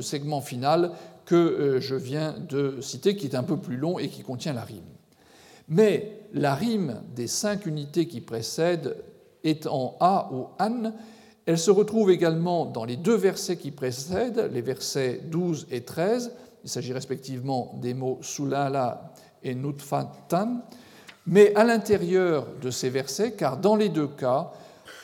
segment 0.00 0.42
final 0.42 0.92
que 1.24 1.34
euh, 1.34 1.80
je 1.80 1.94
viens 1.94 2.34
de 2.38 2.80
citer, 2.80 3.16
qui 3.16 3.26
est 3.26 3.34
un 3.34 3.42
peu 3.42 3.56
plus 3.56 3.76
long 3.76 3.98
et 3.98 4.08
qui 4.08 4.22
contient 4.22 4.52
la 4.52 4.62
rime. 4.62 4.84
Mais 5.68 6.20
la 6.32 6.54
rime 6.54 7.02
des 7.14 7.26
cinq 7.26 7.66
unités 7.66 8.06
qui 8.06 8.20
précèdent 8.20 8.96
est 9.42 9.66
en 9.66 9.96
A 10.00 10.30
ou 10.32 10.46
An. 10.62 10.92
Elle 11.46 11.58
se 11.58 11.70
retrouve 11.70 12.10
également 12.10 12.66
dans 12.66 12.84
les 12.84 12.96
deux 12.96 13.16
versets 13.16 13.56
qui 13.56 13.70
précèdent, 13.70 14.50
les 14.52 14.62
versets 14.62 15.22
12 15.30 15.66
et 15.70 15.82
13. 15.82 16.32
Il 16.64 16.70
s'agit 16.70 16.92
respectivement 16.92 17.74
des 17.80 17.94
mots 17.94 18.18
Sulala 18.22 19.12
et 19.42 19.54
Nutfatan. 19.54 20.62
Mais 21.26 21.54
à 21.56 21.64
l'intérieur 21.64 22.46
de 22.62 22.70
ces 22.70 22.88
versets, 22.88 23.32
car 23.32 23.56
dans 23.56 23.76
les 23.76 23.88
deux 23.88 24.06
cas, 24.06 24.52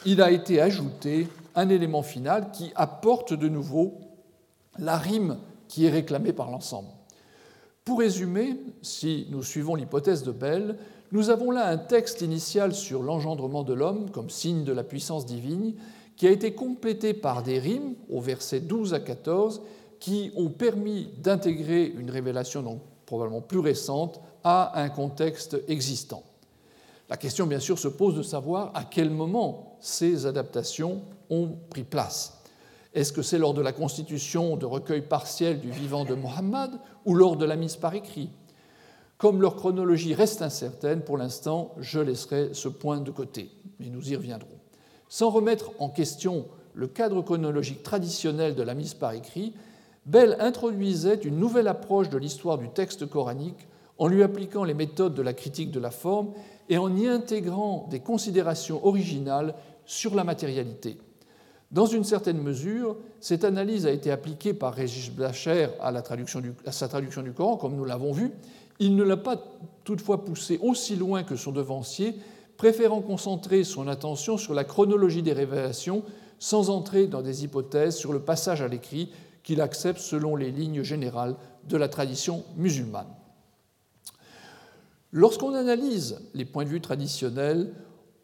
il 0.07 0.22
a 0.22 0.30
été 0.30 0.61
ajouté 0.61 1.28
un 1.55 1.68
élément 1.68 2.03
final 2.03 2.51
qui 2.53 2.72
apporte 2.74 3.35
de 3.35 3.49
nouveau 3.49 3.95
la 4.78 4.97
rime 4.97 5.39
qui 5.68 5.87
est 5.87 5.91
réclamée 5.91 6.33
par 6.33 6.51
l'ensemble. 6.51 6.89
Pour 7.85 7.99
résumer, 7.99 8.57
si 8.83 9.26
nous 9.30 9.43
suivons 9.43 9.74
l'hypothèse 9.74 10.22
de 10.22 10.30
Bell, 10.30 10.76
nous 11.11 11.30
avons 11.30 11.51
là 11.51 11.66
un 11.66 11.78
texte 11.78 12.22
initial 12.22 12.74
sur 12.74 13.03
l'engendrement 13.03 13.64
de 13.64 13.74
l'homme 13.74 14.11
comme 14.11 14.30
signe 14.30 14.64
de 14.64 14.72
la 14.72 14.85
puissance 14.85 15.26
divine 15.26 15.74
qui 16.16 16.26
a 16.26 16.30
été 16.30 16.55
complété 16.55 17.14
par 17.14 17.43
des 17.43 17.59
rimes 17.59 17.95
au 18.09 18.20
verset 18.20 18.61
12 18.61 18.95
à 18.95 19.01
14 19.01 19.62
qui 19.99 20.33
ont 20.37 20.51
permis 20.51 21.09
d'intégrer 21.18 21.85
une 21.85 22.11
révélation 22.11 22.62
probablement 23.12 23.42
plus 23.42 23.58
récente 23.58 24.22
à 24.42 24.80
un 24.80 24.88
contexte 24.88 25.58
existant. 25.68 26.22
La 27.10 27.18
question 27.18 27.46
bien 27.46 27.60
sûr 27.60 27.78
se 27.78 27.88
pose 27.88 28.16
de 28.16 28.22
savoir 28.22 28.70
à 28.72 28.84
quel 28.84 29.10
moment 29.10 29.76
ces 29.80 30.24
adaptations 30.24 31.02
ont 31.28 31.50
pris 31.68 31.82
place. 31.82 32.40
Est-ce 32.94 33.12
que 33.12 33.20
c'est 33.20 33.36
lors 33.36 33.52
de 33.52 33.60
la 33.60 33.74
constitution 33.74 34.56
de 34.56 34.64
recueil 34.64 35.02
partiel 35.02 35.60
du 35.60 35.70
vivant 35.70 36.06
de 36.06 36.14
Mohammed 36.14 36.70
ou 37.04 37.12
lors 37.12 37.36
de 37.36 37.44
la 37.44 37.56
mise 37.56 37.76
par 37.76 37.94
écrit? 37.94 38.30
Comme 39.18 39.42
leur 39.42 39.56
chronologie 39.56 40.14
reste 40.14 40.40
incertaine, 40.40 41.02
pour 41.02 41.18
l'instant, 41.18 41.74
je 41.80 42.00
laisserai 42.00 42.54
ce 42.54 42.68
point 42.68 43.02
de 43.02 43.10
côté, 43.10 43.50
mais 43.78 43.90
nous 43.90 44.10
y 44.10 44.16
reviendrons. 44.16 44.48
Sans 45.10 45.28
remettre 45.28 45.72
en 45.80 45.90
question 45.90 46.46
le 46.72 46.86
cadre 46.86 47.20
chronologique 47.20 47.82
traditionnel 47.82 48.54
de 48.54 48.62
la 48.62 48.72
mise 48.72 48.94
par 48.94 49.12
écrit, 49.12 49.52
Bell 50.07 50.36
introduisait 50.40 51.14
une 51.14 51.38
nouvelle 51.38 51.68
approche 51.68 52.09
de 52.09 52.18
l'histoire 52.18 52.59
du 52.59 52.68
texte 52.68 53.09
coranique 53.09 53.68
en 53.98 54.09
lui 54.09 54.22
appliquant 54.22 54.64
les 54.64 54.74
méthodes 54.74 55.14
de 55.14 55.22
la 55.22 55.32
critique 55.32 55.70
de 55.70 55.78
la 55.78 55.90
forme 55.90 56.32
et 56.68 56.78
en 56.78 56.94
y 56.96 57.07
intégrant 57.07 57.86
des 57.90 58.00
considérations 58.00 58.84
originales 58.84 59.55
sur 59.84 60.14
la 60.14 60.24
matérialité. 60.24 60.98
Dans 61.70 61.86
une 61.86 62.05
certaine 62.05 62.42
mesure, 62.42 62.96
cette 63.20 63.44
analyse 63.44 63.86
a 63.86 63.92
été 63.92 64.11
appliquée 64.11 64.53
par 64.53 64.74
Régis 64.74 65.11
Blacher 65.11 65.68
à, 65.80 65.92
sa 66.70 66.88
traduction 66.88 67.22
du 67.22 67.32
Coran, 67.32 67.57
comme 67.57 67.76
nous 67.76 67.84
l'avons 67.84 68.12
vu. 68.12 68.30
Il 68.78 68.96
ne 68.96 69.05
l'a 69.05 69.16
pas 69.16 69.42
toutefois 69.84 70.24
poussé 70.24 70.59
aussi 70.62 70.96
loin 70.96 71.22
que 71.22 71.36
son 71.36 71.53
devancier, 71.53 72.14
préférant 72.57 73.00
concentrer 73.00 73.64
son 73.64 73.88
attention 73.88 74.36
sur 74.36 74.53
la 74.53 74.64
chronologie 74.64 75.22
des 75.22 75.32
révélations 75.32 76.03
sans 76.38 76.70
entrer 76.70 77.07
dans 77.07 77.22
des 77.22 77.44
hypothèses 77.44 77.96
sur 77.96 78.12
le 78.12 78.18
passage 78.18 78.61
à 78.61 78.68
l'écrit 78.68 79.09
qu'il 79.43 79.61
accepte 79.61 80.01
selon 80.01 80.36
les 80.36 80.51
lignes 80.51 80.82
générales 80.82 81.36
de 81.68 81.76
la 81.76 81.88
tradition 81.88 82.45
musulmane. 82.57 83.14
Lorsqu'on 85.12 85.55
analyse 85.55 86.20
les 86.34 86.45
points 86.45 86.64
de 86.64 86.70
vue 86.70 86.80
traditionnels, 86.80 87.74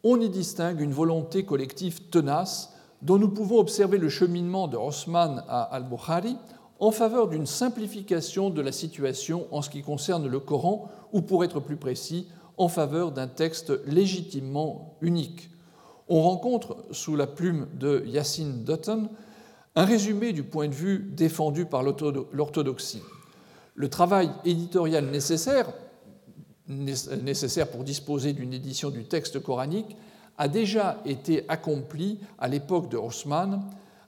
on 0.03 0.19
y 0.19 0.29
distingue 0.29 0.81
une 0.81 0.93
volonté 0.93 1.45
collective 1.45 2.09
tenace 2.09 2.73
dont 3.01 3.17
nous 3.17 3.29
pouvons 3.29 3.59
observer 3.59 3.97
le 3.97 4.09
cheminement 4.09 4.67
de 4.67 4.77
Osman 4.77 5.43
à 5.47 5.63
al-Bukhari 5.63 6.35
en 6.79 6.91
faveur 6.91 7.27
d'une 7.27 7.45
simplification 7.45 8.49
de 8.49 8.61
la 8.61 8.71
situation 8.71 9.47
en 9.51 9.61
ce 9.61 9.69
qui 9.69 9.81
concerne 9.81 10.27
le 10.27 10.39
Coran, 10.39 10.89
ou 11.11 11.21
pour 11.21 11.43
être 11.43 11.59
plus 11.59 11.75
précis, 11.75 12.27
en 12.57 12.69
faveur 12.69 13.11
d'un 13.11 13.27
texte 13.27 13.71
légitimement 13.85 14.95
unique. 15.01 15.49
On 16.07 16.21
rencontre 16.23 16.77
sous 16.91 17.15
la 17.15 17.27
plume 17.27 17.67
de 17.73 18.03
Yassine 18.07 18.63
Dutton 18.63 19.09
un 19.79 19.85
résumé 19.85 20.33
du 20.33 20.43
point 20.43 20.67
de 20.67 20.73
vue 20.73 21.09
défendu 21.15 21.63
par 21.63 21.83
l'orthodoxie. 21.83 23.01
Le 23.75 23.89
travail 23.89 24.29
éditorial 24.43 25.05
nécessaire, 25.05 25.71
pour 27.71 27.85
disposer 27.85 28.33
d'une 28.33 28.51
édition 28.51 28.89
du 28.89 29.05
texte 29.05 29.41
coranique 29.41 29.95
a 30.37 30.49
déjà 30.49 31.01
été 31.05 31.45
accompli 31.47 32.19
à 32.39 32.49
l'époque 32.49 32.89
de 32.89 32.97
Osman, 32.97 33.61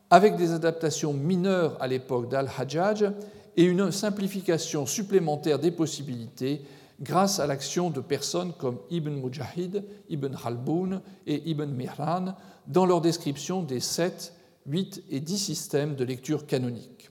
avec 0.09 0.36
des 0.36 0.51
adaptations 0.51 1.13
mineures 1.13 1.78
à 1.80 1.88
l'époque 1.88 2.28
d'Al-Hajjaj 2.28 3.09
et 3.55 3.63
une 3.63 3.91
simplification 3.91 4.86
supplémentaire 4.86 5.57
des 5.57 5.72
possibilités 5.72 6.63
grâce 6.99 7.39
à 7.39 7.47
l'action 7.47 7.89
de 7.91 8.01
personnes 8.01 8.51
comme 8.59 8.78
Ibn 8.89 9.09
Mujahid, 9.09 9.86
Ibn 10.09 10.36
Khalboun 10.36 11.01
et 11.28 11.49
Ibn 11.49 11.72
Mihran 11.72 12.36
dans 12.67 12.86
leur 12.86 12.99
description 12.99 13.63
des 13.63 13.80
sept, 13.80 14.34
huit 14.66 15.03
et 15.09 15.20
dix 15.20 15.38
systèmes 15.38 15.95
de 15.95 16.03
lecture 16.03 16.45
canonique. 16.45 17.09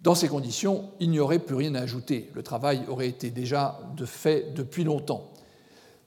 Dans 0.00 0.14
ces 0.14 0.28
conditions, 0.28 0.90
il 1.00 1.10
n'y 1.10 1.18
aurait 1.18 1.40
plus 1.40 1.56
rien 1.56 1.74
à 1.74 1.80
ajouter. 1.80 2.30
Le 2.34 2.42
travail 2.42 2.82
aurait 2.88 3.08
été 3.08 3.30
déjà 3.30 3.80
de 3.96 4.04
fait 4.04 4.54
depuis 4.54 4.84
longtemps. 4.84 5.32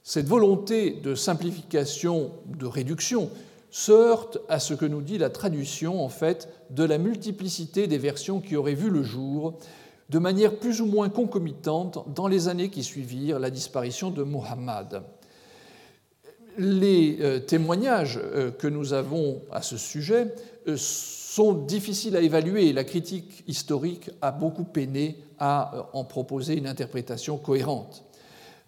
Cette 0.02 0.26
volonté 0.26 0.92
de 0.92 1.14
simplification, 1.14 2.32
de 2.46 2.66
réduction, 2.66 3.30
se 3.70 3.92
heurte 3.92 4.38
à 4.48 4.58
ce 4.58 4.74
que 4.74 4.84
nous 4.84 5.02
dit 5.02 5.18
la 5.18 5.30
traduction 5.30 6.04
en 6.04 6.08
fait 6.08 6.48
de 6.70 6.84
la 6.84 6.98
multiplicité 6.98 7.86
des 7.86 7.98
versions 7.98 8.40
qui 8.40 8.56
auraient 8.56 8.74
vu 8.74 8.90
le 8.90 9.02
jour 9.02 9.58
de 10.10 10.18
manière 10.18 10.56
plus 10.56 10.80
ou 10.80 10.86
moins 10.86 11.08
concomitante 11.08 12.04
dans 12.14 12.28
les 12.28 12.48
années 12.48 12.68
qui 12.68 12.82
suivirent 12.82 13.38
la 13.38 13.50
disparition 13.50 14.10
de 14.10 14.22
Muhammad. 14.22 15.04
Les 16.58 17.18
euh, 17.20 17.38
témoignages 17.38 18.20
euh, 18.22 18.50
que 18.50 18.66
nous 18.66 18.92
avons 18.92 19.40
à 19.50 19.62
ce 19.62 19.78
sujet 19.78 20.34
euh, 20.68 20.76
sont 20.76 21.54
difficiles 21.54 22.14
à 22.14 22.20
évaluer 22.20 22.72
la 22.74 22.84
critique 22.84 23.42
historique 23.46 24.10
a 24.20 24.32
beaucoup 24.32 24.64
peiné 24.64 25.16
à 25.38 25.88
en 25.94 26.04
proposer 26.04 26.54
une 26.54 26.66
interprétation 26.66 27.38
cohérente. 27.38 28.04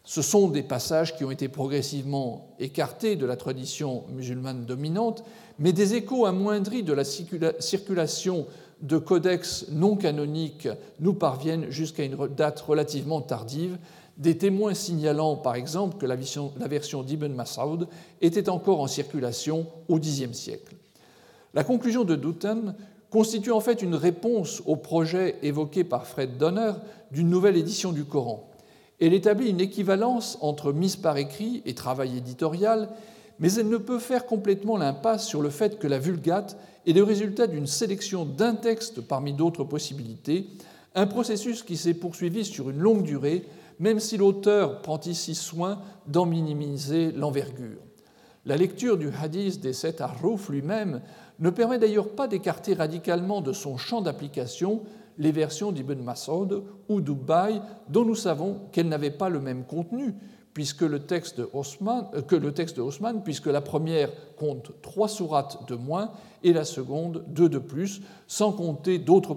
Ce 0.02 0.22
sont 0.22 0.48
des 0.48 0.62
passages 0.62 1.16
qui 1.16 1.24
ont 1.24 1.30
été 1.30 1.48
progressivement 1.48 2.54
écartés 2.58 3.16
de 3.16 3.26
la 3.26 3.36
tradition 3.36 4.04
musulmane 4.10 4.64
dominante, 4.64 5.24
mais 5.58 5.72
des 5.72 5.94
échos 5.94 6.26
amoindris 6.26 6.82
de 6.82 6.92
la 6.92 7.04
circulation 7.04 8.46
de 8.82 8.98
codex 8.98 9.66
non 9.70 9.96
canoniques 9.96 10.68
nous 11.00 11.14
parviennent 11.14 11.70
jusqu'à 11.70 12.04
une 12.04 12.16
date 12.36 12.60
relativement 12.60 13.22
tardive, 13.22 13.78
des 14.16 14.38
témoins 14.38 14.74
signalant 14.74 15.36
par 15.36 15.54
exemple 15.56 15.98
que 15.98 16.06
la 16.06 16.16
version 16.16 17.02
d'Ibn 17.02 17.32
Mas'ud 17.32 17.88
était 18.20 18.48
encore 18.48 18.80
en 18.80 18.86
circulation 18.86 19.66
au 19.88 19.98
Xe 19.98 20.32
siècle. 20.32 20.76
La 21.52 21.64
conclusion 21.64 22.04
de 22.04 22.16
Dutton 22.16 22.74
constitue 23.10 23.52
en 23.52 23.60
fait 23.60 23.82
une 23.82 23.94
réponse 23.94 24.62
au 24.66 24.76
projet 24.76 25.36
évoqué 25.42 25.84
par 25.84 26.06
Fred 26.06 26.36
Donner 26.36 26.72
d'une 27.12 27.30
nouvelle 27.30 27.56
édition 27.56 27.92
du 27.92 28.04
Coran. 28.04 28.50
Elle 29.00 29.14
établit 29.14 29.50
une 29.50 29.60
équivalence 29.60 30.38
entre 30.40 30.72
mise 30.72 30.96
par 30.96 31.16
écrit 31.16 31.62
et 31.64 31.74
travail 31.74 32.16
éditorial, 32.16 32.88
mais 33.38 33.52
elle 33.54 33.68
ne 33.68 33.76
peut 33.76 33.98
faire 33.98 34.26
complètement 34.26 34.76
l'impasse 34.76 35.26
sur 35.26 35.42
le 35.42 35.50
fait 35.50 35.78
que 35.78 35.86
la 35.86 35.98
Vulgate 35.98 36.56
est 36.86 36.92
le 36.92 37.02
résultat 37.02 37.46
d'une 37.46 37.66
sélection 37.66 38.24
d'un 38.24 38.54
texte 38.54 39.00
parmi 39.00 39.32
d'autres 39.32 39.64
possibilités, 39.64 40.46
un 40.94 41.06
processus 41.06 41.62
qui 41.62 41.76
s'est 41.76 41.94
poursuivi 41.94 42.44
sur 42.44 42.70
une 42.70 42.78
longue 42.78 43.02
durée, 43.02 43.44
même 43.78 44.00
si 44.00 44.16
l'auteur 44.16 44.82
prend 44.82 45.00
ici 45.06 45.34
soin 45.34 45.80
d'en 46.06 46.26
minimiser 46.26 47.12
l'envergure. 47.12 47.80
La 48.46 48.56
lecture 48.56 48.98
du 48.98 49.08
hadith 49.08 49.60
des 49.60 49.72
sept 49.72 50.00
Arrouf 50.00 50.50
lui-même 50.50 51.00
ne 51.38 51.50
permet 51.50 51.78
d'ailleurs 51.78 52.10
pas 52.10 52.28
d'écarter 52.28 52.74
radicalement 52.74 53.40
de 53.40 53.52
son 53.52 53.76
champ 53.76 54.02
d'application 54.02 54.82
les 55.18 55.32
versions 55.32 55.72
d'Ibn 55.72 56.02
Mas'ud 56.02 56.62
ou 56.88 57.00
d'Ubay, 57.00 57.60
dont 57.88 58.04
nous 58.04 58.14
savons 58.14 58.60
qu'elles 58.72 58.88
n'avaient 58.88 59.10
pas 59.10 59.28
le 59.28 59.40
même 59.40 59.64
contenu, 59.64 60.14
puisque 60.52 60.82
le 60.82 61.00
texte 61.00 61.40
euh, 61.40 62.22
que 62.22 62.36
le 62.36 62.52
texte 62.52 62.76
de 62.76 62.82
Haussmann, 62.82 63.22
puisque 63.22 63.46
la 63.46 63.60
première 63.60 64.10
compte 64.36 64.72
trois 64.82 65.08
sourates 65.08 65.68
de 65.68 65.74
moins 65.74 66.12
et 66.42 66.52
la 66.52 66.64
seconde 66.64 67.24
deux 67.28 67.48
de 67.48 67.58
plus, 67.58 68.02
sans 68.26 68.52
compter 68.52 68.98
d'autres 68.98 69.34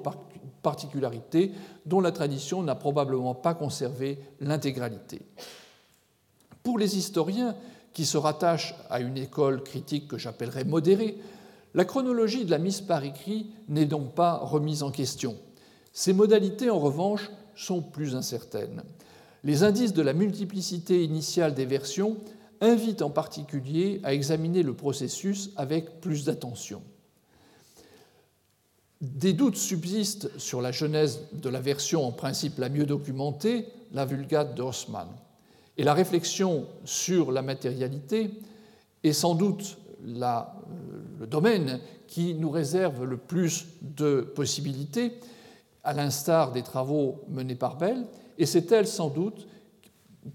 particularités 0.67 1.53
dont 1.85 2.01
la 2.01 2.11
tradition 2.11 2.61
n'a 2.61 2.75
probablement 2.75 3.33
pas 3.33 3.53
conservé 3.53 4.19
l'intégralité. 4.41 5.21
Pour 6.61 6.77
les 6.77 6.97
historiens 6.97 7.55
qui 7.93 8.05
se 8.05 8.17
rattachent 8.17 8.75
à 8.89 8.99
une 8.99 9.17
école 9.17 9.63
critique 9.63 10.09
que 10.09 10.17
j'appellerais 10.17 10.65
modérée, 10.65 11.19
la 11.73 11.85
chronologie 11.85 12.43
de 12.43 12.51
la 12.51 12.57
mise 12.57 12.81
par 12.81 13.05
écrit 13.05 13.49
n'est 13.69 13.85
donc 13.85 14.13
pas 14.13 14.39
remise 14.39 14.83
en 14.83 14.91
question. 14.91 15.37
Ses 15.93 16.11
modalités, 16.11 16.69
en 16.69 16.79
revanche, 16.79 17.31
sont 17.55 17.81
plus 17.81 18.13
incertaines. 18.13 18.83
Les 19.45 19.63
indices 19.63 19.93
de 19.93 20.01
la 20.01 20.11
multiplicité 20.11 21.01
initiale 21.01 21.53
des 21.53 21.65
versions 21.65 22.17
invitent 22.59 23.03
en 23.03 23.09
particulier 23.09 24.01
à 24.03 24.13
examiner 24.13 24.63
le 24.63 24.73
processus 24.73 25.51
avec 25.55 26.01
plus 26.01 26.25
d'attention. 26.25 26.81
Des 29.01 29.33
doutes 29.33 29.57
subsistent 29.57 30.29
sur 30.39 30.61
la 30.61 30.71
genèse 30.71 31.21
de 31.31 31.49
la 31.49 31.61
version 31.61 32.05
en 32.05 32.11
principe 32.11 32.57
la 32.57 32.69
mieux 32.69 32.85
documentée, 32.85 33.67
la 33.93 34.05
Vulgate 34.05 34.55
de 34.55 34.63
Haussmann. 34.63 35.07
Et 35.77 35.83
la 35.83 35.93
réflexion 35.93 36.65
sur 36.83 37.31
la 37.31 37.43
matérialité 37.43 38.31
est 39.03 39.13
sans 39.13 39.35
doute 39.35 39.77
le 40.03 41.27
domaine 41.27 41.79
qui 42.07 42.33
nous 42.33 42.49
réserve 42.49 43.03
le 43.03 43.17
plus 43.17 43.67
de 43.81 44.21
possibilités, 44.21 45.13
à 45.83 45.93
l'instar 45.93 46.51
des 46.51 46.63
travaux 46.63 47.21
menés 47.29 47.55
par 47.55 47.77
Bell, 47.77 48.07
et 48.37 48.45
c'est 48.45 48.71
elle 48.71 48.87
sans 48.87 49.09
doute, 49.09 49.47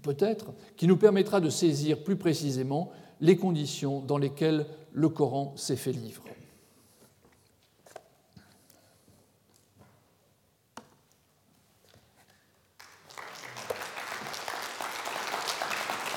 peut-être, 0.01 0.53
qui 0.77 0.87
nous 0.87 0.97
permettra 0.97 1.41
de 1.41 1.49
saisir 1.49 2.03
plus 2.03 2.15
précisément 2.15 2.91
les 3.19 3.35
conditions 3.35 3.99
dans 3.99 4.17
lesquelles 4.17 4.65
le 4.93 5.09
Coran 5.09 5.53
s'est 5.57 5.75
fait 5.75 5.91
livre. 5.91 6.23